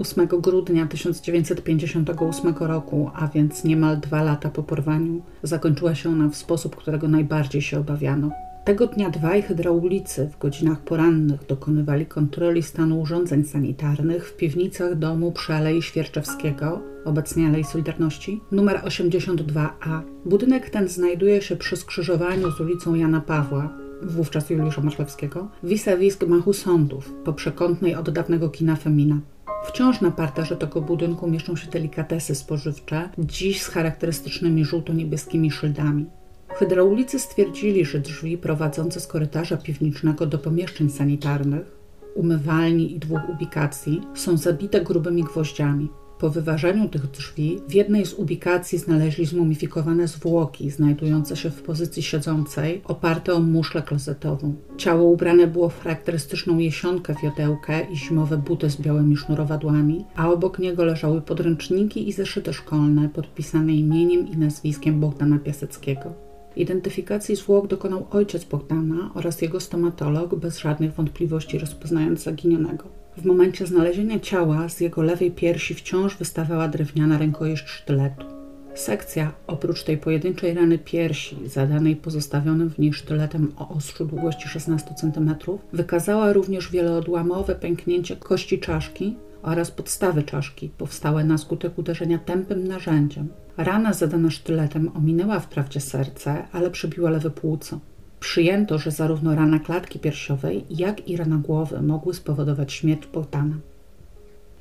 8 0.00 0.26
grudnia 0.26 0.86
1958 0.86 2.54
roku, 2.60 3.10
a 3.14 3.28
więc 3.28 3.64
niemal 3.64 4.00
dwa 4.00 4.22
lata 4.22 4.50
po 4.50 4.62
porwaniu, 4.62 5.22
zakończyła 5.42 5.94
się 5.94 6.08
ona 6.08 6.28
w 6.28 6.36
sposób, 6.36 6.76
którego 6.76 7.08
najbardziej 7.08 7.62
się 7.62 7.78
obawiano. 7.78 8.30
Tego 8.64 8.86
dnia 8.86 9.10
dwaj 9.10 9.42
hydraulicy 9.42 10.28
w 10.28 10.38
godzinach 10.38 10.80
porannych 10.80 11.46
dokonywali 11.46 12.06
kontroli 12.06 12.62
stanu 12.62 13.00
urządzeń 13.00 13.44
sanitarnych 13.44 14.28
w 14.28 14.36
piwnicach 14.36 14.98
domu 14.98 15.32
przy 15.32 15.52
Alei 15.52 15.82
Świerczewskiego, 15.82 16.80
obecnie 17.04 17.46
Alei 17.46 17.64
Solidarności, 17.64 18.40
numer 18.52 18.80
82A. 18.84 20.00
Budynek 20.24 20.70
ten 20.70 20.88
znajduje 20.88 21.42
się 21.42 21.56
przy 21.56 21.76
skrzyżowaniu 21.76 22.50
z 22.50 22.60
ulicą 22.60 22.94
Jana 22.94 23.20
Pawła, 23.20 23.68
wówczas 24.02 24.50
Juliusza 24.50 24.80
Marszewskiego, 24.80 25.48
vis-a-vis 25.64 26.16
gmachu 26.16 26.52
sądów, 26.52 27.14
po 27.24 27.32
przekątnej 27.32 27.94
od 27.94 28.10
dawnego 28.10 28.48
kina 28.48 28.76
Femina. 28.76 29.20
Wciąż 29.64 30.00
na 30.00 30.10
parterze 30.10 30.56
tego 30.56 30.80
budynku 30.80 31.28
mieszczą 31.28 31.56
się 31.56 31.70
delikatesy 31.70 32.34
spożywcze, 32.34 33.08
dziś 33.18 33.62
z 33.62 33.68
charakterystycznymi 33.68 34.64
żółto-niebieskimi 34.64 35.50
szyldami. 35.50 36.06
Hydraulicy 36.48 37.18
stwierdzili, 37.18 37.84
że 37.84 37.98
drzwi 37.98 38.38
prowadzące 38.38 39.00
z 39.00 39.06
korytarza 39.06 39.56
piwniczego 39.56 40.26
do 40.26 40.38
pomieszczeń 40.38 40.90
sanitarnych, 40.90 41.80
umywalni 42.14 42.94
i 42.94 42.98
dwóch 42.98 43.28
ubikacji 43.28 44.00
są 44.14 44.36
zabite 44.36 44.80
grubymi 44.80 45.24
gwoździami. 45.24 45.88
Po 46.20 46.30
wyważeniu 46.30 46.88
tych 46.88 47.10
drzwi 47.10 47.60
w 47.68 47.74
jednej 47.74 48.06
z 48.06 48.14
ubikacji 48.14 48.78
znaleźli 48.78 49.26
zmumifikowane 49.26 50.08
zwłoki 50.08 50.70
znajdujące 50.70 51.36
się 51.36 51.50
w 51.50 51.62
pozycji 51.62 52.02
siedzącej, 52.02 52.80
oparte 52.84 53.34
o 53.34 53.40
muszlę 53.40 53.82
klozetową. 53.82 54.54
Ciało 54.76 55.10
ubrane 55.10 55.46
było 55.46 55.68
w 55.68 55.80
charakterystyczną 55.80 56.58
jesionkę 56.58 57.14
wiodełkę 57.22 57.80
i 57.92 57.96
zimowe 57.96 58.36
buty 58.36 58.70
z 58.70 58.80
białymi 58.80 59.16
sznurowadłami, 59.16 60.04
a 60.16 60.30
obok 60.30 60.58
niego 60.58 60.84
leżały 60.84 61.20
podręczniki 61.20 62.08
i 62.08 62.12
zeszyty 62.12 62.52
szkolne 62.52 63.08
podpisane 63.08 63.72
imieniem 63.72 64.28
i 64.28 64.36
nazwiskiem 64.36 65.00
Bogdana 65.00 65.38
Piaseckiego. 65.38 66.12
Identyfikacji 66.56 67.36
zwłok 67.36 67.66
dokonał 67.66 68.06
ojciec 68.10 68.44
Bogdana 68.44 69.10
oraz 69.14 69.42
jego 69.42 69.60
stomatolog, 69.60 70.34
bez 70.34 70.58
żadnych 70.58 70.94
wątpliwości 70.94 71.58
rozpoznając 71.58 72.22
zaginionego. 72.22 72.99
W 73.16 73.24
momencie 73.24 73.66
znalezienia 73.66 74.20
ciała 74.20 74.68
z 74.68 74.80
jego 74.80 75.02
lewej 75.02 75.30
piersi 75.30 75.74
wciąż 75.74 76.16
wystawała 76.16 76.68
drewniana 76.68 77.18
rękojeść 77.18 77.68
sztyletu. 77.68 78.26
Sekcja, 78.74 79.32
oprócz 79.46 79.82
tej 79.84 79.98
pojedynczej 79.98 80.54
rany 80.54 80.78
piersi, 80.78 81.36
zadanej 81.46 81.96
pozostawionym 81.96 82.70
w 82.70 82.78
niej 82.78 82.92
sztyletem 82.92 83.52
o 83.56 83.68
ostrzu 83.68 84.04
długości 84.04 84.48
16 84.48 84.94
cm, 84.94 85.34
wykazała 85.72 86.32
również 86.32 86.70
wieloodłamowe 86.70 87.54
pęknięcie 87.54 88.16
kości 88.16 88.58
czaszki 88.58 89.16
oraz 89.42 89.70
podstawy 89.70 90.22
czaszki, 90.22 90.68
powstałe 90.78 91.24
na 91.24 91.38
skutek 91.38 91.78
uderzenia 91.78 92.18
tępym 92.18 92.68
narzędziem. 92.68 93.28
Rana 93.56 93.92
zadana 93.92 94.30
sztyletem 94.30 94.90
ominęła 94.96 95.40
wprawdzie 95.40 95.80
serce, 95.80 96.44
ale 96.52 96.70
przebiła 96.70 97.10
lewe 97.10 97.30
płuco. 97.30 97.80
Przyjęto, 98.20 98.78
że 98.78 98.90
zarówno 98.90 99.34
rana 99.34 99.58
klatki 99.58 99.98
piersiowej, 99.98 100.64
jak 100.70 101.08
i 101.08 101.16
rana 101.16 101.36
głowy 101.36 101.82
mogły 101.82 102.14
spowodować 102.14 102.72
śmierć 102.72 103.06
Bogdana. 103.06 103.54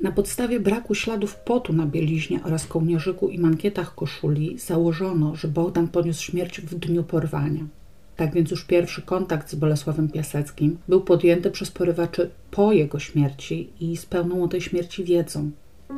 Na 0.01 0.12
podstawie 0.12 0.60
braku 0.60 0.95
śladów 0.95 1.36
potu 1.36 1.74
na 1.74 1.86
bieliźnie 1.86 2.43
oraz 2.43 2.68
kołnierzyku 2.68 3.30
i 3.30 3.39
mankietach 3.39 3.95
koszuli 3.95 4.60
założono, 4.60 5.36
że 5.36 5.47
Bogdan 5.47 5.88
poniósł 5.88 6.24
śmierć 6.24 6.62
w 6.62 6.76
dniu 6.76 7.03
porwania. 7.03 7.68
Tak 8.16 8.34
więc 8.34 8.51
już 8.51 8.66
pierwszy 8.66 9.01
kontakt 9.01 9.51
z 9.51 9.55
Bolesławem 9.55 10.10
Piaseckim 10.10 10.78
był 10.88 11.01
podjęty 11.01 11.51
przez 11.51 11.72
porywaczy 11.72 12.30
po 12.51 12.74
jego 12.74 12.99
śmierci 12.99 13.70
i 13.80 13.97
z 13.97 14.05
pełną 14.05 14.43
o 14.43 14.47
tej 14.47 14.62
śmierci 14.62 15.03
wiedzą. 15.03 15.51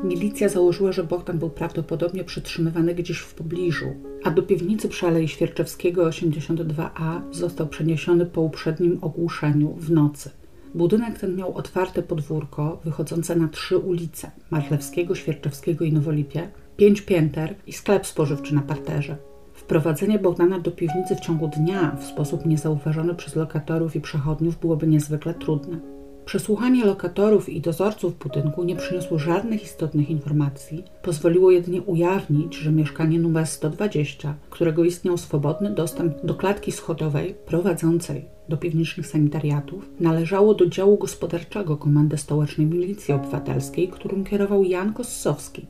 Milicja 0.03 0.49
założyła, 0.49 0.91
że 0.91 1.03
Bogdan 1.03 1.39
był 1.39 1.49
prawdopodobnie 1.49 2.23
przetrzymywany 2.23 2.95
gdzieś 2.95 3.19
w 3.19 3.33
pobliżu, 3.33 3.85
a 4.23 4.31
do 4.31 4.43
piwnicy 4.43 4.89
przy 4.89 5.07
Alei 5.07 5.27
Świerczewskiego 5.27 6.05
82A 6.05 7.21
został 7.31 7.67
przeniesiony 7.67 8.25
po 8.25 8.41
uprzednim 8.41 8.97
ogłuszeniu 9.01 9.73
w 9.73 9.91
nocy. 9.91 10.29
Budynek 10.75 11.19
ten 11.19 11.35
miał 11.35 11.53
otwarte 11.53 12.03
podwórko 12.03 12.81
wychodzące 12.85 13.35
na 13.35 13.47
trzy 13.47 13.77
ulice 13.77 14.31
Marlewskiego, 14.49 15.15
Świerczewskiego 15.15 15.85
i 15.85 15.93
Nowolipie, 15.93 16.49
pięć 16.77 17.01
pięter 17.01 17.55
i 17.67 17.73
sklep 17.73 18.07
spożywczy 18.07 18.55
na 18.55 18.61
parterze. 18.61 19.17
Wprowadzenie 19.53 20.19
Bogdana 20.19 20.59
do 20.59 20.71
piwnicy 20.71 21.15
w 21.15 21.19
ciągu 21.19 21.47
dnia 21.47 21.95
w 21.99 22.03
sposób 22.03 22.45
niezauważony 22.45 23.15
przez 23.15 23.35
lokatorów 23.35 23.95
i 23.95 24.01
przechodniów 24.01 24.59
byłoby 24.59 24.87
niezwykle 24.87 25.33
trudne. 25.33 26.00
Przesłuchanie 26.26 26.86
lokatorów 26.86 27.49
i 27.49 27.61
dozorców 27.61 28.19
budynku 28.19 28.63
nie 28.63 28.76
przyniosło 28.76 29.19
żadnych 29.19 29.63
istotnych 29.63 30.09
informacji, 30.09 30.84
pozwoliło 31.03 31.51
jedynie 31.51 31.82
ujawnić, 31.82 32.55
że 32.55 32.72
mieszkanie 32.72 33.19
numer 33.19 33.47
120, 33.47 34.36
którego 34.49 34.84
istniał 34.84 35.17
swobodny 35.17 35.69
dostęp 35.69 36.26
do 36.26 36.36
klatki 36.36 36.72
schodowej 36.72 37.36
prowadzącej 37.45 38.26
do 38.49 38.57
piwniczych 38.57 39.07
sanitariatów, 39.07 39.89
należało 39.99 40.53
do 40.53 40.65
działu 40.65 40.97
gospodarczego 40.97 41.78
Komendy 41.78 42.17
Stołecznej 42.17 42.67
Milicji 42.67 43.13
Obywatelskiej, 43.13 43.88
którym 43.88 44.24
kierował 44.24 44.63
Jan 44.63 44.93
Kossowski, 44.93 45.65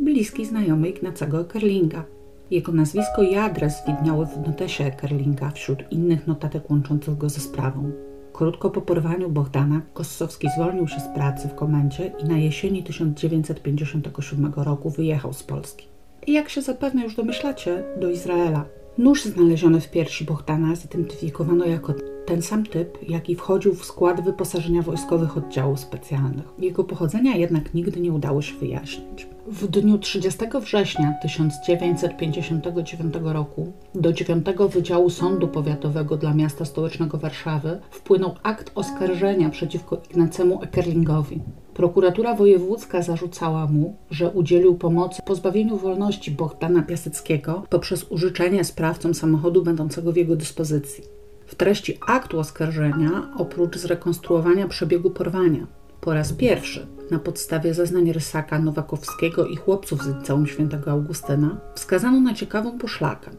bliski 0.00 0.46
znajomy 0.46 0.88
Ignacego 0.88 1.40
Ekerlinga. 1.40 2.04
Jego 2.50 2.72
nazwisko 2.72 3.22
i 3.22 3.34
adres 3.34 3.74
widniały 3.86 4.26
w 4.26 4.46
notesie 4.46 4.84
Ekerlinga 4.84 5.50
wśród 5.50 5.78
innych 5.90 6.26
notatek 6.26 6.70
łączących 6.70 7.18
go 7.18 7.28
ze 7.28 7.40
sprawą. 7.40 8.05
Krótko 8.36 8.70
po 8.70 8.80
porwaniu 8.80 9.30
Bohdana 9.30 9.80
Kossowski 9.94 10.48
zwolnił 10.56 10.88
się 10.88 11.00
z 11.00 11.08
pracy 11.14 11.48
w 11.48 11.54
komendzie 11.54 12.12
i 12.18 12.24
na 12.24 12.38
jesieni 12.38 12.82
1957 12.82 14.52
roku 14.56 14.90
wyjechał 14.90 15.32
z 15.32 15.42
Polski. 15.42 15.86
I 16.26 16.32
jak 16.32 16.48
się 16.48 16.62
zapewne 16.62 17.02
już 17.02 17.14
domyślacie, 17.14 17.84
do 18.00 18.10
Izraela. 18.10 18.64
Nóż 18.98 19.24
znaleziony 19.24 19.80
w 19.80 19.90
piersi 19.90 20.24
Bohdana 20.24 20.74
zidentyfikowano 20.74 21.64
jako 21.64 21.94
ten 22.26 22.42
sam 22.42 22.66
typ, 22.66 22.98
jaki 23.08 23.36
wchodził 23.36 23.74
w 23.74 23.84
skład 23.84 24.24
wyposażenia 24.24 24.82
wojskowych 24.82 25.36
oddziałów 25.36 25.80
specjalnych. 25.80 26.44
Jego 26.58 26.84
pochodzenia 26.84 27.36
jednak 27.36 27.74
nigdy 27.74 28.00
nie 28.00 28.12
udało 28.12 28.42
się 28.42 28.54
wyjaśnić. 28.54 29.26
W 29.46 29.66
dniu 29.66 29.98
30 29.98 30.38
września 30.60 31.14
1959 31.22 33.14
roku 33.22 33.72
do 33.94 34.12
9 34.12 34.46
Wydziału 34.70 35.10
Sądu 35.10 35.48
Powiatowego 35.48 36.16
dla 36.16 36.34
Miasta 36.34 36.64
Stołecznego 36.64 37.18
Warszawy 37.18 37.80
wpłynął 37.90 38.34
akt 38.42 38.72
oskarżenia 38.74 39.50
przeciwko 39.50 40.00
Ignacemu 40.10 40.62
Ekerlingowi. 40.62 41.40
Prokuratura 41.74 42.34
wojewódzka 42.34 43.02
zarzucała 43.02 43.66
mu, 43.66 43.96
że 44.10 44.30
udzielił 44.30 44.74
pomocy 44.74 45.22
pozbawieniu 45.22 45.76
wolności 45.76 46.30
Bohdana 46.30 46.82
Piaseckiego 46.82 47.62
poprzez 47.70 48.04
użyczenie 48.04 48.64
sprawcom 48.64 49.14
samochodu 49.14 49.62
będącego 49.62 50.12
w 50.12 50.16
jego 50.16 50.36
dyspozycji. 50.36 51.15
W 51.46 51.54
treści 51.54 51.98
aktu 52.06 52.38
oskarżenia, 52.38 53.28
oprócz 53.36 53.76
zrekonstruowania 53.76 54.68
przebiegu 54.68 55.10
porwania, 55.10 55.66
po 56.00 56.14
raz 56.14 56.32
pierwszy 56.32 56.86
na 57.10 57.18
podstawie 57.18 57.74
zeznań 57.74 58.12
Rysaka, 58.12 58.58
Nowakowskiego 58.58 59.46
i 59.46 59.56
chłopców 59.56 60.02
z 60.02 60.08
liceum 60.08 60.46
świętego 60.46 60.90
Augustyna 60.90 61.56
wskazano 61.74 62.20
na 62.20 62.34
ciekawą 62.34 62.78
poszlakę. 62.78 63.30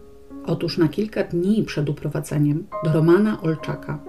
Otóż 0.46 0.78
na 0.78 0.88
kilka 0.88 1.24
dni 1.24 1.64
przed 1.64 1.90
uprowadzeniem 1.90 2.68
do 2.84 2.94
Romana 2.94 3.42
Olczaka, 3.42 4.00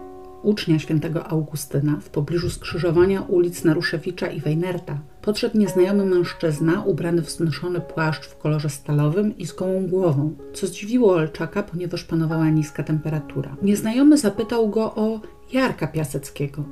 ucznia 0.42 0.78
świętego 0.78 1.26
Augustyna, 1.26 1.96
w 2.00 2.08
pobliżu 2.08 2.50
skrzyżowania 2.50 3.22
ulic 3.22 3.64
Naruszewicza 3.64 4.26
i 4.26 4.40
Wejnerta, 4.40 4.98
podszedł 5.22 5.58
nieznajomy 5.58 6.04
mężczyzna 6.04 6.84
ubrany 6.84 7.22
w 7.22 7.26
wznoszony 7.26 7.80
płaszcz 7.80 8.26
w 8.26 8.38
kolorze 8.38 8.68
stalowym 8.68 9.38
i 9.38 9.46
z 9.46 9.52
gołą 9.52 9.86
głową, 9.86 10.34
co 10.52 10.66
zdziwiło 10.66 11.12
Olczaka, 11.12 11.62
ponieważ 11.62 12.04
panowała 12.04 12.50
niska 12.50 12.82
temperatura. 12.82 13.56
Nieznajomy 13.62 14.18
zapytał 14.18 14.68
go 14.68 14.94
o 14.94 15.20
Jarka 15.52 15.86
Piaseckiego, 15.86 16.64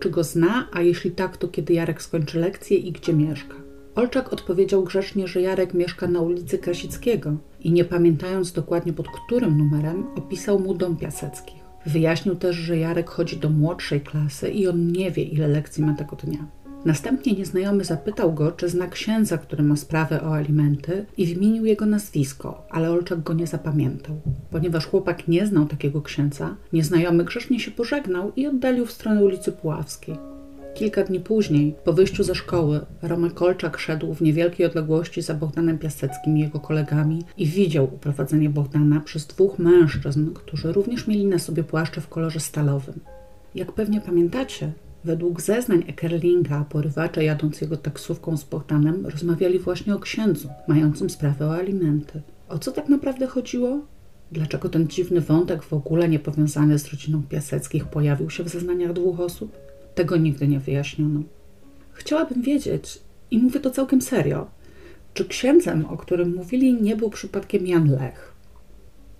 czy 0.00 0.10
go 0.10 0.24
zna, 0.24 0.68
a 0.72 0.80
jeśli 0.80 1.10
tak, 1.10 1.36
to 1.36 1.48
kiedy 1.48 1.72
Jarek 1.72 2.02
skończy 2.02 2.38
lekcję 2.38 2.76
i 2.76 2.92
gdzie 2.92 3.12
mieszka. 3.14 3.54
Olczak 3.94 4.32
odpowiedział 4.32 4.84
grzecznie, 4.84 5.28
że 5.28 5.40
Jarek 5.40 5.74
mieszka 5.74 6.06
na 6.06 6.20
ulicy 6.20 6.58
Krasickiego 6.58 7.32
i 7.60 7.72
nie 7.72 7.84
pamiętając 7.84 8.52
dokładnie 8.52 8.92
pod 8.92 9.06
którym 9.08 9.58
numerem, 9.58 10.04
opisał 10.16 10.60
mu 10.60 10.74
dom 10.74 10.96
Piaseckich. 10.96 11.63
Wyjaśnił 11.86 12.34
też, 12.34 12.56
że 12.56 12.78
Jarek 12.78 13.10
chodzi 13.10 13.36
do 13.36 13.50
młodszej 13.50 14.00
klasy 14.00 14.50
i 14.50 14.68
on 14.68 14.92
nie 14.92 15.10
wie, 15.10 15.22
ile 15.22 15.48
lekcji 15.48 15.84
ma 15.84 15.94
tego 15.94 16.16
dnia. 16.16 16.46
Następnie 16.84 17.32
nieznajomy 17.32 17.84
zapytał 17.84 18.32
go, 18.32 18.52
czy 18.52 18.68
zna 18.68 18.86
księdza, 18.86 19.38
który 19.38 19.62
ma 19.62 19.76
sprawę 19.76 20.22
o 20.22 20.34
alimenty 20.34 21.06
i 21.16 21.26
wymienił 21.26 21.64
jego 21.64 21.86
nazwisko, 21.86 22.66
ale 22.70 22.90
Olczak 22.90 23.22
go 23.22 23.32
nie 23.32 23.46
zapamiętał. 23.46 24.20
Ponieważ 24.50 24.86
chłopak 24.86 25.28
nie 25.28 25.46
znał 25.46 25.66
takiego 25.66 26.02
księdza, 26.02 26.56
nieznajomy 26.72 27.24
grzecznie 27.24 27.60
się 27.60 27.70
pożegnał 27.70 28.32
i 28.36 28.46
oddalił 28.46 28.86
w 28.86 28.92
stronę 28.92 29.24
ulicy 29.24 29.52
Puławskiej. 29.52 30.33
Kilka 30.74 31.04
dni 31.04 31.20
później, 31.20 31.74
po 31.84 31.92
wyjściu 31.92 32.24
ze 32.24 32.34
szkoły, 32.34 32.80
Romek 33.02 33.42
Olczak 33.42 33.78
szedł 33.78 34.14
w 34.14 34.20
niewielkiej 34.20 34.66
odległości 34.66 35.22
za 35.22 35.34
Bogdanem 35.34 35.78
Piaseckim 35.78 36.38
i 36.38 36.40
jego 36.40 36.60
kolegami 36.60 37.22
i 37.36 37.46
widział 37.46 37.84
uprowadzenie 37.84 38.50
Bogdana 38.50 39.00
przez 39.00 39.26
dwóch 39.26 39.58
mężczyzn, 39.58 40.34
którzy 40.34 40.72
również 40.72 41.06
mieli 41.06 41.26
na 41.26 41.38
sobie 41.38 41.64
płaszcze 41.64 42.00
w 42.00 42.08
kolorze 42.08 42.40
stalowym. 42.40 43.00
Jak 43.54 43.72
pewnie 43.72 44.00
pamiętacie, 44.00 44.72
Według 45.04 45.40
zeznań 45.40 45.84
Ekerlinga, 45.86 46.64
porywacze 46.68 47.24
jadąc 47.24 47.60
jego 47.60 47.76
taksówką 47.76 48.36
z 48.36 48.44
Bogdanem 48.44 49.06
rozmawiali 49.06 49.58
właśnie 49.58 49.94
o 49.94 49.98
księdzu, 49.98 50.48
mającym 50.68 51.10
sprawę 51.10 51.46
o 51.46 51.54
alimenty. 51.54 52.22
O 52.48 52.58
co 52.58 52.72
tak 52.72 52.88
naprawdę 52.88 53.26
chodziło? 53.26 53.80
Dlaczego 54.32 54.68
ten 54.68 54.88
dziwny 54.88 55.20
wątek 55.20 55.62
w 55.62 55.72
ogóle 55.72 56.08
nie 56.08 56.18
powiązany 56.18 56.78
z 56.78 56.88
rodziną 56.88 57.22
Piaseckich 57.28 57.84
pojawił 57.84 58.30
się 58.30 58.44
w 58.44 58.48
zeznaniach 58.48 58.92
dwóch 58.92 59.20
osób? 59.20 59.58
Tego 59.94 60.16
nigdy 60.16 60.48
nie 60.48 60.60
wyjaśniono. 60.60 61.22
Chciałabym 61.92 62.42
wiedzieć, 62.42 62.98
i 63.30 63.38
mówię 63.38 63.60
to 63.60 63.70
całkiem 63.70 64.02
serio, 64.02 64.46
czy 65.14 65.24
księdzem, 65.24 65.86
o 65.86 65.96
którym 65.96 66.34
mówili, 66.34 66.82
nie 66.82 66.96
był 66.96 67.10
przypadkiem 67.10 67.66
Jan 67.66 67.90
Lech? 67.90 68.34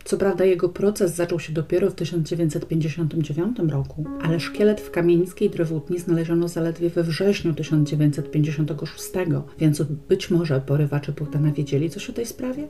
Co 0.04 0.16
prawda 0.16 0.44
jego 0.44 0.68
proces 0.68 1.14
zaczął 1.14 1.40
się 1.40 1.52
dopiero 1.52 1.90
w 1.90 1.94
1959 1.94 3.58
roku, 3.68 4.04
ale 4.22 4.40
szkielet 4.40 4.80
w 4.80 4.90
kamienickiej 4.90 5.50
drewutni 5.50 5.98
znaleziono 5.98 6.48
zaledwie 6.48 6.90
we 6.90 7.02
wrześniu 7.02 7.54
1956, 7.54 9.10
więc 9.58 9.82
być 10.08 10.30
może 10.30 10.60
porywacze 10.60 11.12
Bogdana 11.12 11.52
wiedzieli 11.52 11.90
coś 11.90 12.10
o 12.10 12.12
tej 12.12 12.26
sprawie? 12.26 12.68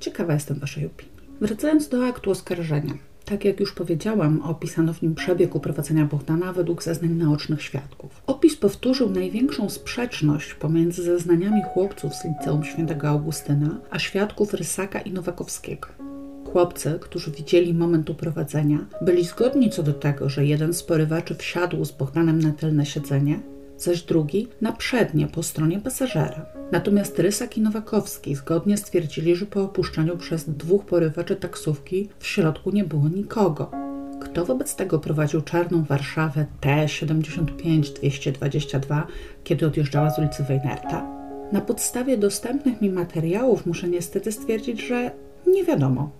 Ciekawa 0.00 0.34
jestem 0.34 0.58
Waszej 0.58 0.86
opinii. 0.86 1.14
Wracając 1.40 1.88
do 1.88 2.06
aktu 2.06 2.30
oskarżenia. 2.30 2.94
Tak 3.24 3.44
jak 3.44 3.60
już 3.60 3.72
powiedziałam, 3.72 4.42
opisano 4.42 4.92
w 4.92 5.02
nim 5.02 5.14
przebieg 5.14 5.54
uprowadzenia 5.54 6.04
Bogdana 6.04 6.52
według 6.52 6.82
zeznań 6.82 7.10
naocznych 7.10 7.62
świadków. 7.62 8.22
Opis 8.26 8.56
powtórzył 8.56 9.10
największą 9.10 9.70
sprzeczność 9.70 10.54
pomiędzy 10.54 11.02
zeznaniami 11.02 11.62
chłopców 11.62 12.14
z 12.14 12.24
liceum 12.24 12.64
świętego 12.64 13.08
Augustyna, 13.08 13.80
a 13.90 13.98
świadków 13.98 14.54
Rysaka 14.54 15.00
i 15.00 15.12
Nowakowskiego. 15.12 15.88
Chłopcy, 16.52 16.98
którzy 17.00 17.30
widzieli 17.30 17.74
moment 17.74 18.10
uprowadzenia, 18.10 18.78
byli 19.02 19.24
zgodni 19.24 19.70
co 19.70 19.82
do 19.82 19.92
tego, 19.92 20.28
że 20.28 20.46
jeden 20.46 20.74
z 20.74 20.82
porywaczy 20.82 21.34
wsiadł 21.34 21.84
z 21.84 21.92
Bogdanem 21.92 22.38
na 22.38 22.52
tylne 22.52 22.86
siedzenie, 22.86 23.40
zaś 23.78 24.02
drugi 24.02 24.48
na 24.60 24.72
przednie 24.72 25.26
po 25.26 25.42
stronie 25.42 25.80
pasażera. 25.80 26.46
Natomiast 26.72 27.18
Rysak 27.18 27.58
i 27.58 27.60
Nowakowski 27.60 28.34
zgodnie 28.34 28.76
stwierdzili, 28.76 29.36
że 29.36 29.46
po 29.46 29.62
opuszczeniu 29.62 30.16
przez 30.16 30.50
dwóch 30.50 30.86
porywaczy 30.86 31.36
taksówki 31.36 32.08
w 32.18 32.26
środku 32.26 32.70
nie 32.70 32.84
było 32.84 33.08
nikogo. 33.08 33.70
Kto 34.20 34.44
wobec 34.44 34.76
tego 34.76 34.98
prowadził 34.98 35.40
czarną 35.40 35.84
Warszawę 35.84 36.46
T-75-222, 36.60 39.02
kiedy 39.44 39.66
odjeżdżała 39.66 40.10
z 40.10 40.18
ulicy 40.18 40.42
Weinerta? 40.42 41.06
Na 41.52 41.60
podstawie 41.60 42.18
dostępnych 42.18 42.80
mi 42.80 42.90
materiałów 42.90 43.66
muszę 43.66 43.88
niestety 43.88 44.32
stwierdzić, 44.32 44.86
że 44.86 45.10
nie 45.46 45.64
wiadomo. 45.64 46.10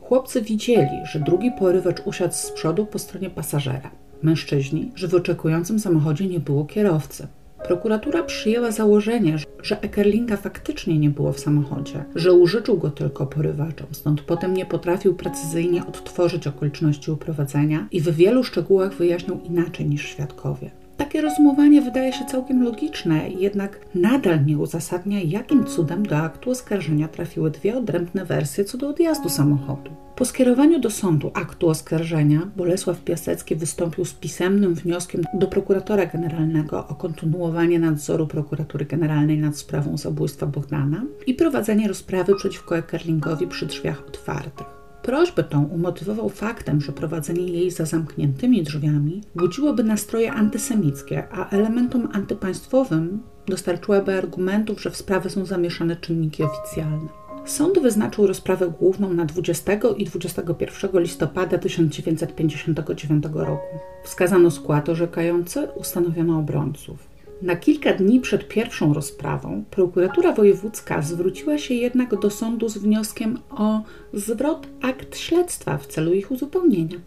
Chłopcy 0.00 0.42
widzieli, 0.42 1.00
że 1.04 1.20
drugi 1.20 1.52
porywacz 1.58 2.00
usiadł 2.04 2.34
z 2.34 2.50
przodu 2.50 2.86
po 2.86 2.98
stronie 2.98 3.30
pasażera. 3.30 3.90
Mężczyźni, 4.22 4.92
że 4.94 5.08
w 5.08 5.14
oczekującym 5.14 5.78
samochodzie 5.78 6.26
nie 6.26 6.40
było 6.40 6.64
kierowcy. 6.64 7.26
Prokuratura 7.64 8.22
przyjęła 8.22 8.70
założenie, 8.70 9.36
że 9.62 9.82
Ekerlinga 9.82 10.36
faktycznie 10.36 10.98
nie 10.98 11.10
było 11.10 11.32
w 11.32 11.40
samochodzie, 11.40 12.04
że 12.14 12.32
użyczył 12.32 12.78
go 12.78 12.90
tylko 12.90 13.26
porywaczom, 13.26 13.86
stąd 13.92 14.20
potem 14.20 14.54
nie 14.54 14.66
potrafił 14.66 15.14
precyzyjnie 15.14 15.86
odtworzyć 15.86 16.46
okoliczności 16.46 17.10
uprowadzenia 17.10 17.88
i 17.90 18.00
w 18.00 18.10
wielu 18.10 18.44
szczegółach 18.44 18.94
wyjaśniał 18.94 19.40
inaczej 19.44 19.86
niż 19.86 20.08
świadkowie. 20.08 20.70
Takie 21.06 21.20
rozumowanie 21.20 21.82
wydaje 21.82 22.12
się 22.12 22.24
całkiem 22.24 22.62
logiczne, 22.62 23.30
jednak 23.30 23.80
nadal 23.94 24.44
nie 24.44 24.58
uzasadnia, 24.58 25.20
jakim 25.20 25.64
cudem 25.64 26.06
do 26.06 26.16
aktu 26.16 26.50
oskarżenia 26.50 27.08
trafiły 27.08 27.50
dwie 27.50 27.76
odrębne 27.76 28.24
wersje 28.24 28.64
co 28.64 28.78
do 28.78 28.88
odjazdu 28.88 29.28
samochodu. 29.28 29.90
Po 30.16 30.24
skierowaniu 30.24 30.78
do 30.78 30.90
sądu 30.90 31.30
aktu 31.34 31.68
oskarżenia 31.68 32.40
Bolesław 32.56 33.00
Piasecki 33.00 33.56
wystąpił 33.56 34.04
z 34.04 34.14
pisemnym 34.14 34.74
wnioskiem 34.74 35.24
do 35.34 35.46
prokuratora 35.46 36.06
generalnego 36.06 36.88
o 36.88 36.94
kontynuowanie 36.94 37.78
nadzoru 37.78 38.26
prokuratury 38.26 38.84
generalnej 38.84 39.38
nad 39.38 39.58
sprawą 39.58 39.96
zabójstwa 39.96 40.46
Bogdana 40.46 41.02
i 41.26 41.34
prowadzenie 41.34 41.88
rozprawy 41.88 42.34
przeciwko 42.36 42.78
Ekerlingowi 42.78 43.46
przy 43.46 43.66
drzwiach 43.66 44.02
otwartych. 44.08 44.75
Prośbę 45.06 45.44
tą 45.44 45.64
umotywował 45.64 46.28
faktem, 46.28 46.80
że 46.80 46.92
prowadzenie 46.92 47.46
jej 47.48 47.70
za 47.70 47.84
zamkniętymi 47.84 48.62
drzwiami 48.62 49.22
budziłoby 49.34 49.84
nastroje 49.84 50.32
antysemickie, 50.32 51.28
a 51.32 51.48
elementom 51.48 52.08
antypaństwowym 52.12 53.22
dostarczyłaby 53.46 54.18
argumentów, 54.18 54.82
że 54.82 54.90
w 54.90 54.96
sprawę 54.96 55.30
są 55.30 55.44
zamieszane 55.44 55.96
czynniki 55.96 56.42
oficjalne. 56.42 57.08
Sąd 57.44 57.78
wyznaczył 57.78 58.26
rozprawę 58.26 58.72
główną 58.80 59.12
na 59.14 59.24
20 59.24 59.72
i 59.96 60.04
21 60.04 61.00
listopada 61.02 61.58
1959 61.58 63.24
roku. 63.32 63.78
Wskazano 64.04 64.50
skład 64.50 64.88
orzekający, 64.88 65.68
ustanowiono 65.76 66.38
obrońców. 66.38 67.15
Na 67.42 67.56
kilka 67.56 67.92
dni 67.92 68.20
przed 68.20 68.48
pierwszą 68.48 68.94
rozprawą 68.94 69.64
prokuratura 69.70 70.32
wojewódzka 70.32 71.02
zwróciła 71.02 71.58
się 71.58 71.74
jednak 71.74 72.20
do 72.20 72.30
sądu 72.30 72.68
z 72.68 72.78
wnioskiem 72.78 73.38
o 73.50 73.82
zwrot 74.12 74.66
akt 74.82 75.16
śledztwa 75.16 75.78
w 75.78 75.86
celu 75.86 76.12
ich 76.12 76.30
uzupełnienia. 76.30 76.98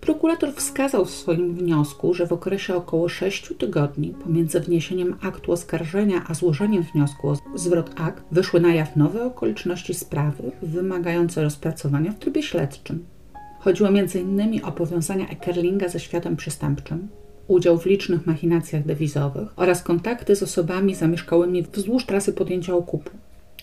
Prokurator 0.00 0.54
wskazał 0.54 1.04
w 1.04 1.10
swoim 1.10 1.54
wniosku, 1.54 2.14
że 2.14 2.26
w 2.26 2.32
okresie 2.32 2.74
około 2.74 3.08
6 3.08 3.52
tygodni 3.58 4.14
pomiędzy 4.24 4.60
wniesieniem 4.60 5.16
aktu 5.22 5.52
oskarżenia 5.52 6.24
a 6.28 6.34
złożeniem 6.34 6.82
wniosku 6.82 7.28
o 7.28 7.36
zwrot 7.54 8.00
akt 8.00 8.24
wyszły 8.32 8.60
na 8.60 8.74
jaw 8.74 8.96
nowe 8.96 9.24
okoliczności 9.24 9.94
sprawy 9.94 10.52
wymagające 10.62 11.42
rozpracowania 11.42 12.12
w 12.12 12.18
trybie 12.18 12.42
śledczym. 12.42 13.04
Chodziło 13.60 13.88
m.in. 13.88 14.64
o 14.64 14.72
powiązania 14.72 15.28
Ekerlinga 15.28 15.88
ze 15.88 16.00
światem 16.00 16.36
przestępczym, 16.36 17.08
udział 17.48 17.78
w 17.78 17.86
licznych 17.86 18.26
machinacjach 18.26 18.86
dewizowych 18.86 19.48
oraz 19.56 19.82
kontakty 19.82 20.36
z 20.36 20.42
osobami 20.42 20.94
zamieszkałymi 20.94 21.62
wzdłuż 21.62 22.06
trasy 22.06 22.32
podjęcia 22.32 22.74
okupu. 22.74 23.10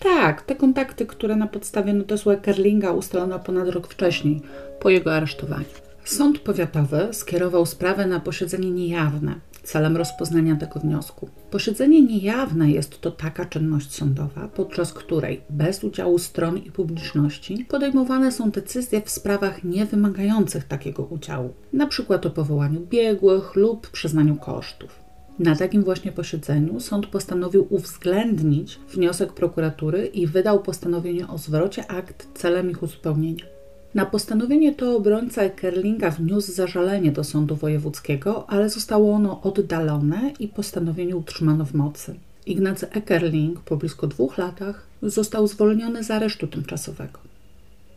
Tak, 0.00 0.42
te 0.42 0.54
kontakty, 0.54 1.06
które 1.06 1.36
na 1.36 1.46
podstawie 1.46 1.92
notesu 1.92 2.30
Ekerlinga 2.30 2.92
ustalono 2.92 3.38
ponad 3.38 3.68
rok 3.68 3.88
wcześniej, 3.88 4.40
po 4.80 4.90
jego 4.90 5.14
aresztowaniu. 5.14 5.64
Sąd 6.04 6.38
powiatowy 6.38 7.08
skierował 7.12 7.66
sprawę 7.66 8.06
na 8.06 8.20
posiedzenie 8.20 8.70
niejawne 8.70 9.34
celem 9.64 9.96
rozpoznania 9.96 10.56
tego 10.56 10.80
wniosku. 10.80 11.28
Posiedzenie 11.50 12.02
niejawne 12.02 12.70
jest 12.70 13.00
to 13.00 13.10
taka 13.10 13.44
czynność 13.44 13.92
sądowa, 13.92 14.48
podczas 14.48 14.92
której 14.92 15.40
bez 15.50 15.84
udziału 15.84 16.18
stron 16.18 16.58
i 16.58 16.70
publiczności 16.70 17.66
podejmowane 17.68 18.32
są 18.32 18.50
decyzje 18.50 19.00
w 19.00 19.10
sprawach 19.10 19.64
niewymagających 19.64 20.64
takiego 20.64 21.02
udziału, 21.02 21.54
np. 21.74 22.20
o 22.24 22.30
powołaniu 22.30 22.80
biegłych 22.80 23.56
lub 23.56 23.90
przyznaniu 23.90 24.36
kosztów. 24.36 25.04
Na 25.38 25.56
takim 25.56 25.84
właśnie 25.84 26.12
posiedzeniu 26.12 26.80
sąd 26.80 27.06
postanowił 27.06 27.66
uwzględnić 27.70 28.80
wniosek 28.94 29.32
prokuratury 29.32 30.06
i 30.06 30.26
wydał 30.26 30.62
postanowienie 30.62 31.28
o 31.28 31.38
zwrocie 31.38 31.90
akt 31.90 32.28
celem 32.34 32.70
ich 32.70 32.82
uzupełnienia. 32.82 33.53
Na 33.94 34.06
postanowienie 34.06 34.74
to 34.74 34.96
obrońca 34.96 35.42
Ekerlinga 35.42 36.10
wniósł 36.10 36.52
zażalenie 36.52 37.12
do 37.12 37.24
sądu 37.24 37.56
wojewódzkiego, 37.56 38.50
ale 38.50 38.70
zostało 38.70 39.12
ono 39.12 39.42
oddalone 39.42 40.32
i 40.38 40.48
postanowienie 40.48 41.16
utrzymano 41.16 41.64
w 41.64 41.74
mocy. 41.74 42.14
Ignacy 42.46 42.90
Ekerling 42.90 43.60
po 43.60 43.76
blisko 43.76 44.06
dwóch 44.06 44.38
latach 44.38 44.86
został 45.02 45.46
zwolniony 45.46 46.04
z 46.04 46.10
aresztu 46.10 46.46
tymczasowego. 46.46 47.18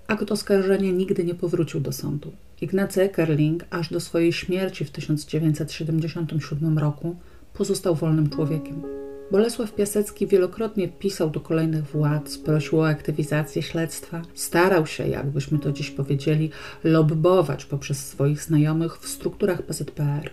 Akt 0.08 0.32
oskarżenia 0.32 0.92
nigdy 0.92 1.24
nie 1.24 1.36
powrócił 1.36 1.80
do 1.80 1.92
sądu. 1.92 2.32
Ignacy 2.62 3.02
Ekerling 3.02 3.66
aż 3.70 3.90
do 3.90 4.00
swojej 4.00 4.34
śmierci 4.34 4.86
w 4.86 4.92
1977 4.92 6.78
roku 6.78 7.16
pozostał 7.54 7.96
wolnym 7.96 8.30
człowiekiem. 8.30 9.07
Bolesław 9.32 9.74
Piasecki 9.76 10.28
wielokrotnie 10.28 10.88
pisał 10.88 11.30
do 11.30 11.40
kolejnych 11.40 11.84
władz, 11.84 12.38
prosił 12.38 12.80
o 12.80 12.88
aktywizację 12.88 13.62
śledztwa, 13.62 14.22
starał 14.36 14.86
się, 14.88 15.08
jakbyśmy 15.08 15.60
to 15.60 15.72
dziś 15.72 15.92
powiedzieli, 15.92 16.50
lobbować 16.84 17.66
poprzez 17.66 18.08
swoich 18.08 18.42
znajomych 18.44 18.98
w 18.98 19.08
strukturach 19.08 19.62
PZPR. 19.62 20.30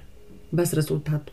Bez 0.52 0.72
rezultatu. 0.72 1.32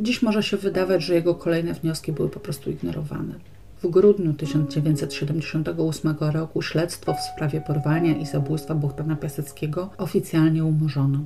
Dziś 0.00 0.22
może 0.22 0.42
się 0.42 0.56
wydawać, 0.56 1.02
że 1.02 1.14
jego 1.14 1.34
kolejne 1.34 1.74
wnioski 1.74 2.12
były 2.12 2.28
po 2.28 2.40
prostu 2.40 2.70
ignorowane. 2.70 3.34
W 3.82 3.90
grudniu 3.90 4.34
1978 4.34 6.16
roku 6.20 6.62
śledztwo 6.62 7.14
w 7.14 7.20
sprawie 7.20 7.60
porwania 7.60 8.16
i 8.16 8.26
zabójstwa 8.26 8.74
Bogdana 8.74 9.16
Piaseckiego 9.16 9.90
oficjalnie 9.98 10.64
umorzono. 10.64 11.18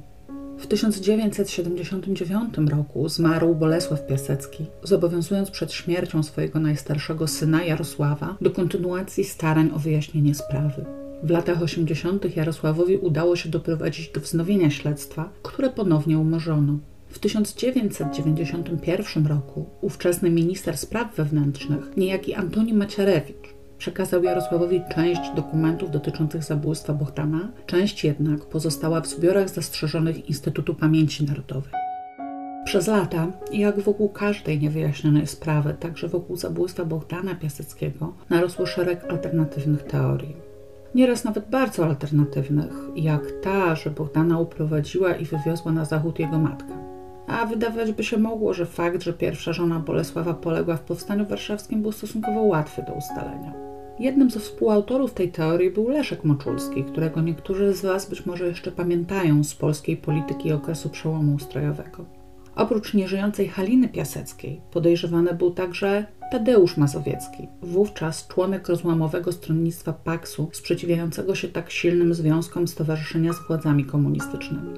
W 0.60 0.66
1979 0.66 2.70
roku 2.70 3.08
zmarł 3.08 3.54
Bolesław 3.54 4.06
Piasecki, 4.06 4.66
zobowiązując 4.82 5.50
przed 5.50 5.72
śmiercią 5.72 6.22
swojego 6.22 6.60
najstarszego 6.60 7.26
syna 7.26 7.64
Jarosława 7.64 8.36
do 8.40 8.50
kontynuacji 8.50 9.24
starań 9.24 9.70
o 9.74 9.78
wyjaśnienie 9.78 10.34
sprawy. 10.34 10.84
W 11.22 11.30
latach 11.30 11.62
80. 11.62 12.36
Jarosławowi 12.36 12.96
udało 12.96 13.36
się 13.36 13.48
doprowadzić 13.48 14.08
do 14.08 14.20
wznowienia 14.20 14.70
śledztwa, 14.70 15.32
które 15.42 15.70
ponownie 15.70 16.18
umorzono. 16.18 16.78
W 17.08 17.18
1991 17.18 19.26
roku 19.26 19.66
ówczesny 19.80 20.30
minister 20.30 20.78
spraw 20.78 21.16
wewnętrznych, 21.16 21.96
niejaki 21.96 22.34
Antoni 22.34 22.74
Macierewicz, 22.74 23.59
przekazał 23.80 24.22
Jarosławowi 24.22 24.82
część 24.94 25.20
dokumentów 25.36 25.90
dotyczących 25.90 26.44
zabójstwa 26.44 26.92
Bohtana, 26.92 27.48
część 27.66 28.04
jednak 28.04 28.40
pozostała 28.40 29.00
w 29.00 29.06
zbiorach 29.06 29.48
zastrzeżonych 29.48 30.28
Instytutu 30.28 30.74
Pamięci 30.74 31.24
Narodowej. 31.24 31.72
Przez 32.64 32.86
lata, 32.86 33.26
jak 33.52 33.80
wokół 33.80 34.08
każdej 34.08 34.58
niewyjaśnionej 34.58 35.26
sprawy, 35.26 35.74
także 35.80 36.08
wokół 36.08 36.36
zabójstwa 36.36 36.84
Bohdana 36.84 37.34
Piaseckiego, 37.34 38.12
narosło 38.30 38.66
szereg 38.66 39.04
alternatywnych 39.10 39.82
teorii. 39.82 40.36
Nieraz 40.94 41.24
nawet 41.24 41.50
bardzo 41.50 41.84
alternatywnych, 41.84 42.72
jak 42.96 43.22
ta, 43.42 43.74
że 43.74 43.90
Bohdana 43.90 44.38
uprowadziła 44.38 45.14
i 45.14 45.24
wywiozła 45.24 45.72
na 45.72 45.84
zachód 45.84 46.18
jego 46.18 46.38
matka. 46.38 46.74
A 47.26 47.46
wydawać 47.46 47.92
by 47.92 48.04
się 48.04 48.18
mogło, 48.18 48.54
że 48.54 48.66
fakt, 48.66 49.02
że 49.02 49.12
pierwsza 49.12 49.52
żona 49.52 49.78
Bolesława 49.78 50.34
poległa 50.34 50.76
w 50.76 50.80
powstaniu 50.80 51.26
warszawskim 51.26 51.82
był 51.82 51.92
stosunkowo 51.92 52.42
łatwy 52.42 52.82
do 52.82 52.92
ustalenia. 52.92 53.69
Jednym 54.00 54.30
ze 54.30 54.40
współautorów 54.40 55.14
tej 55.14 55.32
teorii 55.32 55.70
był 55.70 55.88
Leszek 55.88 56.24
Moczulski, 56.24 56.84
którego 56.84 57.20
niektórzy 57.20 57.74
z 57.74 57.82
Was 57.82 58.10
być 58.10 58.26
może 58.26 58.46
jeszcze 58.46 58.72
pamiętają 58.72 59.44
z 59.44 59.54
polskiej 59.54 59.96
polityki 59.96 60.52
okresu 60.52 60.88
przełomu 60.88 61.34
ustrojowego. 61.34 62.04
Oprócz 62.56 62.94
nieżyjącej 62.94 63.48
Haliny 63.48 63.88
Piaseckiej 63.88 64.60
podejrzewany 64.70 65.34
był 65.34 65.50
także 65.50 66.06
Tadeusz 66.32 66.76
Mazowiecki, 66.76 67.48
wówczas 67.62 68.28
członek 68.28 68.68
rozłamowego 68.68 69.32
stronnictwa 69.32 69.92
Paksu 69.92 70.48
sprzeciwiającego 70.52 71.34
się 71.34 71.48
tak 71.48 71.70
silnym 71.70 72.14
związkom 72.14 72.68
stowarzyszenia 72.68 73.32
z 73.32 73.46
władzami 73.46 73.84
komunistycznymi. 73.84 74.70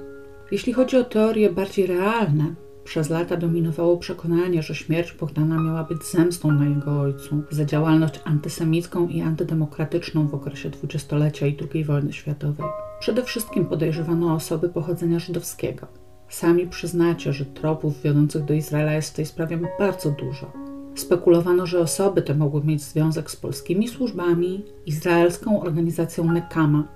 Jeśli 0.52 0.72
chodzi 0.72 0.96
o 0.96 1.04
teorie 1.04 1.50
bardziej 1.50 1.86
realne, 1.86 2.54
przez 2.85 3.11
lata 3.11 3.37
dominowało 3.37 3.97
przekonanie, 3.97 4.62
że 4.62 4.74
śmierć 4.74 5.12
Bogdana 5.12 5.62
miała 5.62 5.85
być 5.85 6.05
zemstą 6.05 6.53
na 6.53 6.64
jego 6.64 7.01
ojcu 7.01 7.43
za 7.51 7.64
działalność 7.64 8.20
antysemicką 8.24 9.09
i 9.09 9.20
antydemokratyczną 9.20 10.28
w 10.28 10.35
okresie 10.35 10.70
dwudziestolecia 10.70 11.47
i 11.47 11.57
II 11.74 11.85
wojny 11.85 12.12
światowej. 12.12 12.66
Przede 13.01 13.22
wszystkim 13.22 13.66
podejrzewano 13.66 14.35
osoby 14.35 14.68
pochodzenia 14.68 15.18
żydowskiego. 15.18 15.87
Sami 16.28 16.66
przyznacie, 16.66 17.33
że 17.33 17.45
tropów 17.45 18.03
wiodących 18.03 18.45
do 18.45 18.55
Izraela 18.55 18.93
jest 18.93 19.12
w 19.12 19.16
tej 19.16 19.26
sprawie 19.26 19.59
bardzo 19.78 20.11
dużo. 20.11 20.53
Spekulowano, 20.95 21.66
że 21.66 21.80
osoby 21.80 22.22
te 22.22 22.35
mogły 22.35 22.64
mieć 22.64 22.83
związek 22.83 23.30
z 23.30 23.37
polskimi 23.37 23.89
służbami, 23.89 24.64
izraelską 24.87 25.62
organizacją 25.62 26.33
Nekama, 26.33 26.89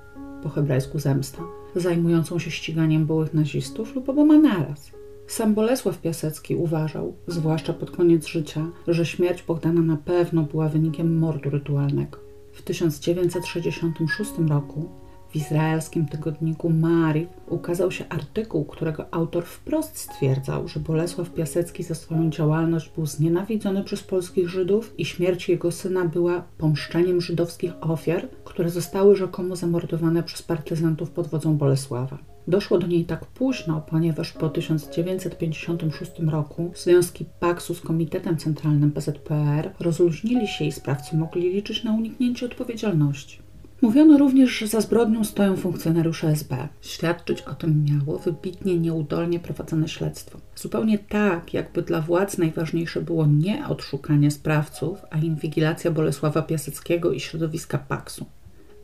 po 0.42 0.48
hebrajsku 0.48 0.98
zemsta, 0.98 1.42
zajmującą 1.76 2.38
się 2.38 2.50
ściganiem 2.50 3.06
byłych 3.06 3.34
nazistów 3.34 3.94
lub 3.94 4.08
oboma 4.08 4.38
naraz. 4.38 4.90
Sam 5.26 5.54
Bolesław 5.54 5.98
Piasecki 5.98 6.56
uważał, 6.56 7.14
zwłaszcza 7.26 7.72
pod 7.72 7.90
koniec 7.90 8.26
życia, 8.26 8.66
że 8.88 9.06
śmierć 9.06 9.42
Bogdana 9.42 9.82
na 9.82 9.96
pewno 9.96 10.42
była 10.42 10.68
wynikiem 10.68 11.18
mordu 11.18 11.50
rytualnego. 11.50 12.18
W 12.52 12.62
1966 12.62 14.30
roku 14.48 14.88
w 15.30 15.36
izraelskim 15.36 16.06
tygodniku 16.06 16.70
Maariv 16.70 17.28
ukazał 17.48 17.90
się 17.90 18.08
artykuł, 18.08 18.64
którego 18.64 19.14
autor 19.14 19.44
wprost 19.44 19.96
stwierdzał, 19.98 20.68
że 20.68 20.80
Bolesław 20.80 21.30
Piasecki 21.30 21.82
za 21.82 21.94
swoją 21.94 22.30
działalność 22.30 22.92
był 22.94 23.06
znienawidzony 23.06 23.84
przez 23.84 24.02
polskich 24.02 24.48
Żydów 24.48 24.94
i 24.98 25.04
śmierć 25.04 25.48
jego 25.48 25.72
syna 25.72 26.04
była 26.04 26.42
pomszczeniem 26.58 27.20
żydowskich 27.20 27.72
ofiar, 27.80 28.28
które 28.44 28.70
zostały 28.70 29.16
rzekomo 29.16 29.56
zamordowane 29.56 30.22
przez 30.22 30.42
partyzantów 30.42 31.10
pod 31.10 31.26
wodzą 31.26 31.56
Bolesława. 31.56 32.35
Doszło 32.48 32.78
do 32.78 32.86
niej 32.86 33.04
tak 33.04 33.26
późno, 33.26 33.82
ponieważ 33.90 34.32
po 34.32 34.48
1956 34.48 36.12
roku 36.30 36.72
związki 36.74 37.24
Paksu 37.40 37.74
z 37.74 37.80
Komitetem 37.80 38.36
Centralnym 38.36 38.92
PZPR 38.92 39.70
rozluźnili 39.80 40.48
się 40.48 40.64
i 40.64 40.72
sprawcy 40.72 41.16
mogli 41.16 41.52
liczyć 41.52 41.84
na 41.84 41.94
uniknięcie 41.94 42.46
odpowiedzialności. 42.46 43.46
Mówiono 43.82 44.18
również, 44.18 44.58
że 44.58 44.66
za 44.66 44.80
zbrodnią 44.80 45.24
stoją 45.24 45.56
funkcjonariusze 45.56 46.28
SB. 46.28 46.68
Świadczyć 46.80 47.42
o 47.42 47.54
tym 47.54 47.84
miało 47.84 48.18
wybitnie 48.18 48.78
nieudolnie 48.78 49.40
prowadzone 49.40 49.88
śledztwo. 49.88 50.38
Zupełnie 50.56 50.98
tak, 50.98 51.54
jakby 51.54 51.82
dla 51.82 52.00
władz 52.00 52.38
najważniejsze 52.38 53.02
było 53.02 53.26
nie 53.26 53.66
odszukanie 53.66 54.30
sprawców, 54.30 54.98
a 55.10 55.18
inwigilacja 55.18 55.90
Bolesława 55.90 56.42
Piaseckiego 56.42 57.12
i 57.12 57.20
środowiska 57.20 57.78
Paksu. 57.78 58.26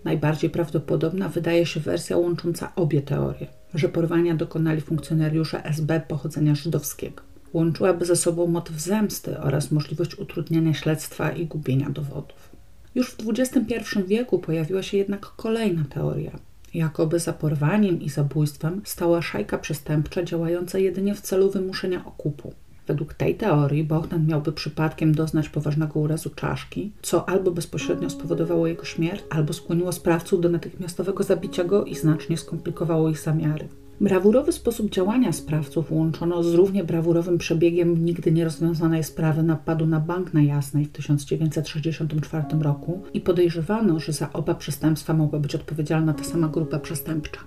Najbardziej 0.04 0.50
prawdopodobna 0.50 1.28
wydaje 1.28 1.66
się 1.66 1.80
wersja 1.80 2.16
łącząca 2.16 2.72
obie 2.76 3.02
teorie, 3.02 3.46
że 3.74 3.88
porwania 3.88 4.34
dokonali 4.34 4.80
funkcjonariusze 4.80 5.64
SB 5.64 6.00
pochodzenia 6.08 6.54
żydowskiego. 6.54 7.22
Łączyłaby 7.52 8.04
ze 8.04 8.16
sobą 8.16 8.46
motyw 8.46 8.80
zemsty 8.80 9.38
oraz 9.38 9.70
możliwość 9.70 10.18
utrudniania 10.18 10.74
śledztwa 10.74 11.30
i 11.30 11.46
gubienia 11.46 11.90
dowodów. 11.90 12.50
Już 12.94 13.10
w 13.10 13.30
XXI 13.30 13.76
wieku 14.06 14.38
pojawiła 14.38 14.82
się 14.82 14.96
jednak 14.96 15.20
kolejna 15.20 15.84
teoria. 15.90 16.38
Jakoby 16.74 17.18
za 17.18 17.32
porwaniem 17.32 18.02
i 18.02 18.08
zabójstwem 18.08 18.80
stała 18.84 19.22
szajka 19.22 19.58
przestępcza 19.58 20.22
działająca 20.22 20.78
jedynie 20.78 21.14
w 21.14 21.20
celu 21.20 21.50
wymuszenia 21.50 22.04
okupu. 22.04 22.54
Według 22.86 23.14
tej 23.14 23.34
teorii 23.34 23.84
Bogdan 23.84 24.26
miałby 24.26 24.52
przypadkiem 24.52 25.14
doznać 25.14 25.48
poważnego 25.48 26.00
urazu 26.00 26.30
czaszki, 26.30 26.92
co 27.02 27.28
albo 27.28 27.50
bezpośrednio 27.50 28.10
spowodowało 28.10 28.66
jego 28.66 28.84
śmierć, 28.84 29.24
albo 29.30 29.52
skłoniło 29.52 29.92
sprawców 29.92 30.40
do 30.40 30.48
natychmiastowego 30.48 31.22
zabicia 31.22 31.64
go 31.64 31.84
i 31.84 31.94
znacznie 31.94 32.36
skomplikowało 32.36 33.08
ich 33.10 33.20
zamiary. 33.20 33.68
Brawurowy 34.00 34.52
sposób 34.52 34.90
działania 34.90 35.32
sprawców 35.32 35.92
łączono 35.92 36.42
z 36.42 36.54
równie 36.54 36.84
brawurowym 36.84 37.38
przebiegiem 37.38 38.04
nigdy 38.04 38.32
nierozwiązanej 38.32 39.04
sprawy 39.04 39.42
napadu 39.42 39.86
na 39.86 40.00
Bank 40.00 40.34
na 40.34 40.42
Jasnej 40.42 40.84
w 40.84 40.92
1964 40.92 42.44
roku 42.60 43.02
i 43.14 43.20
podejrzewano, 43.20 44.00
że 44.00 44.12
za 44.12 44.32
oba 44.32 44.54
przestępstwa 44.54 45.14
mogła 45.14 45.38
być 45.38 45.54
odpowiedzialna 45.54 46.14
ta 46.14 46.24
sama 46.24 46.48
grupa 46.48 46.78
przestępcza. 46.78 47.40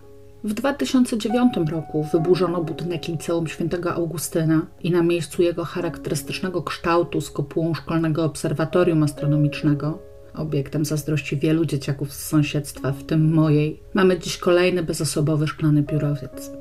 W 0.45 0.53
2009 0.53 1.53
roku 1.71 2.03
wyburzono 2.11 2.63
budynek 2.63 3.07
Liceum 3.07 3.47
Świętego 3.47 3.93
Augustyna 3.93 4.65
i 4.83 4.91
na 4.91 5.03
miejscu 5.03 5.41
jego 5.41 5.65
charakterystycznego 5.65 6.63
kształtu 6.63 7.21
z 7.21 7.31
kopułą 7.31 7.73
szkolnego 7.73 8.23
obserwatorium 8.23 9.03
astronomicznego 9.03 9.99
obiektem 10.35 10.85
zazdrości 10.85 11.37
wielu 11.37 11.65
dzieciaków 11.65 12.13
z 12.13 12.27
sąsiedztwa, 12.27 12.91
w 12.91 13.03
tym 13.03 13.33
mojej, 13.33 13.79
mamy 13.93 14.19
dziś 14.19 14.37
kolejny 14.37 14.83
bezosobowy 14.83 15.47
szklany 15.47 15.81
biurowiec. 15.81 16.51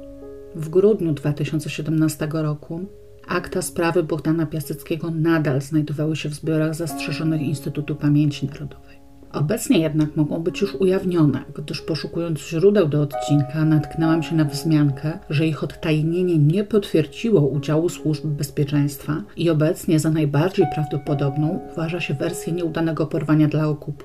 W 0.55 0.69
grudniu 0.69 1.13
2017 1.13 2.29
roku 2.33 2.81
akta 3.29 3.63
sprawy 3.63 4.03
Bogdana 4.03 4.47
Piaseckiego 4.47 5.11
nadal 5.11 5.61
znajdowały 5.61 6.17
się 6.17 6.29
w 6.29 6.35
zbiorach 6.35 6.75
zastrzeżonych 6.75 7.41
Instytutu 7.41 7.97
Pamięci 7.97 8.47
Narodowej. 8.47 8.94
Obecnie 9.35 9.79
jednak 9.79 10.17
mogą 10.17 10.39
być 10.39 10.61
już 10.61 10.75
ujawnione, 10.75 11.45
gdyż 11.55 11.81
poszukując 11.81 12.39
źródeł 12.39 12.89
do 12.89 13.03
odcinka 13.03 13.65
natknęłam 13.65 14.23
się 14.23 14.37
na 14.37 14.45
wzmiankę, 14.45 15.19
że 15.31 15.47
ich 15.47 15.65
odtajnienie 15.65 16.39
nie 16.39 16.65
potwierdziło 16.65 17.41
udziału 17.41 17.89
służb 17.89 18.27
bezpieczeństwa 18.27 19.23
i 19.37 19.51
obecnie 19.51 19.99
za 19.99 20.11
najbardziej 20.11 20.67
prawdopodobną 20.75 21.61
uważa 21.73 22.01
się 22.01 22.15
wersję 22.15 22.53
nieudanego 22.53 23.07
porwania 23.07 23.49
dla 23.49 23.69
okupu. 23.69 24.05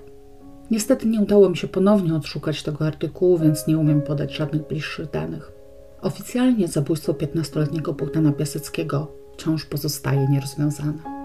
Niestety 0.71 1.07
nie 1.07 1.19
udało 1.19 1.49
mi 1.49 1.57
się 1.57 1.67
ponownie 1.67 2.15
odszukać 2.15 2.63
tego 2.63 2.85
artykułu, 2.85 3.37
więc 3.37 3.67
nie 3.67 3.77
umiem 3.77 4.01
podać 4.01 4.35
żadnych 4.35 4.67
bliższych 4.67 5.11
danych. 5.11 5.51
Oficjalnie 6.01 6.67
zabójstwo 6.67 7.13
15-letniego 7.13 7.93
Bogdana 7.93 8.31
Piaseckiego 8.31 9.11
wciąż 9.33 9.65
pozostaje 9.65 10.27
nierozwiązane. 10.29 11.18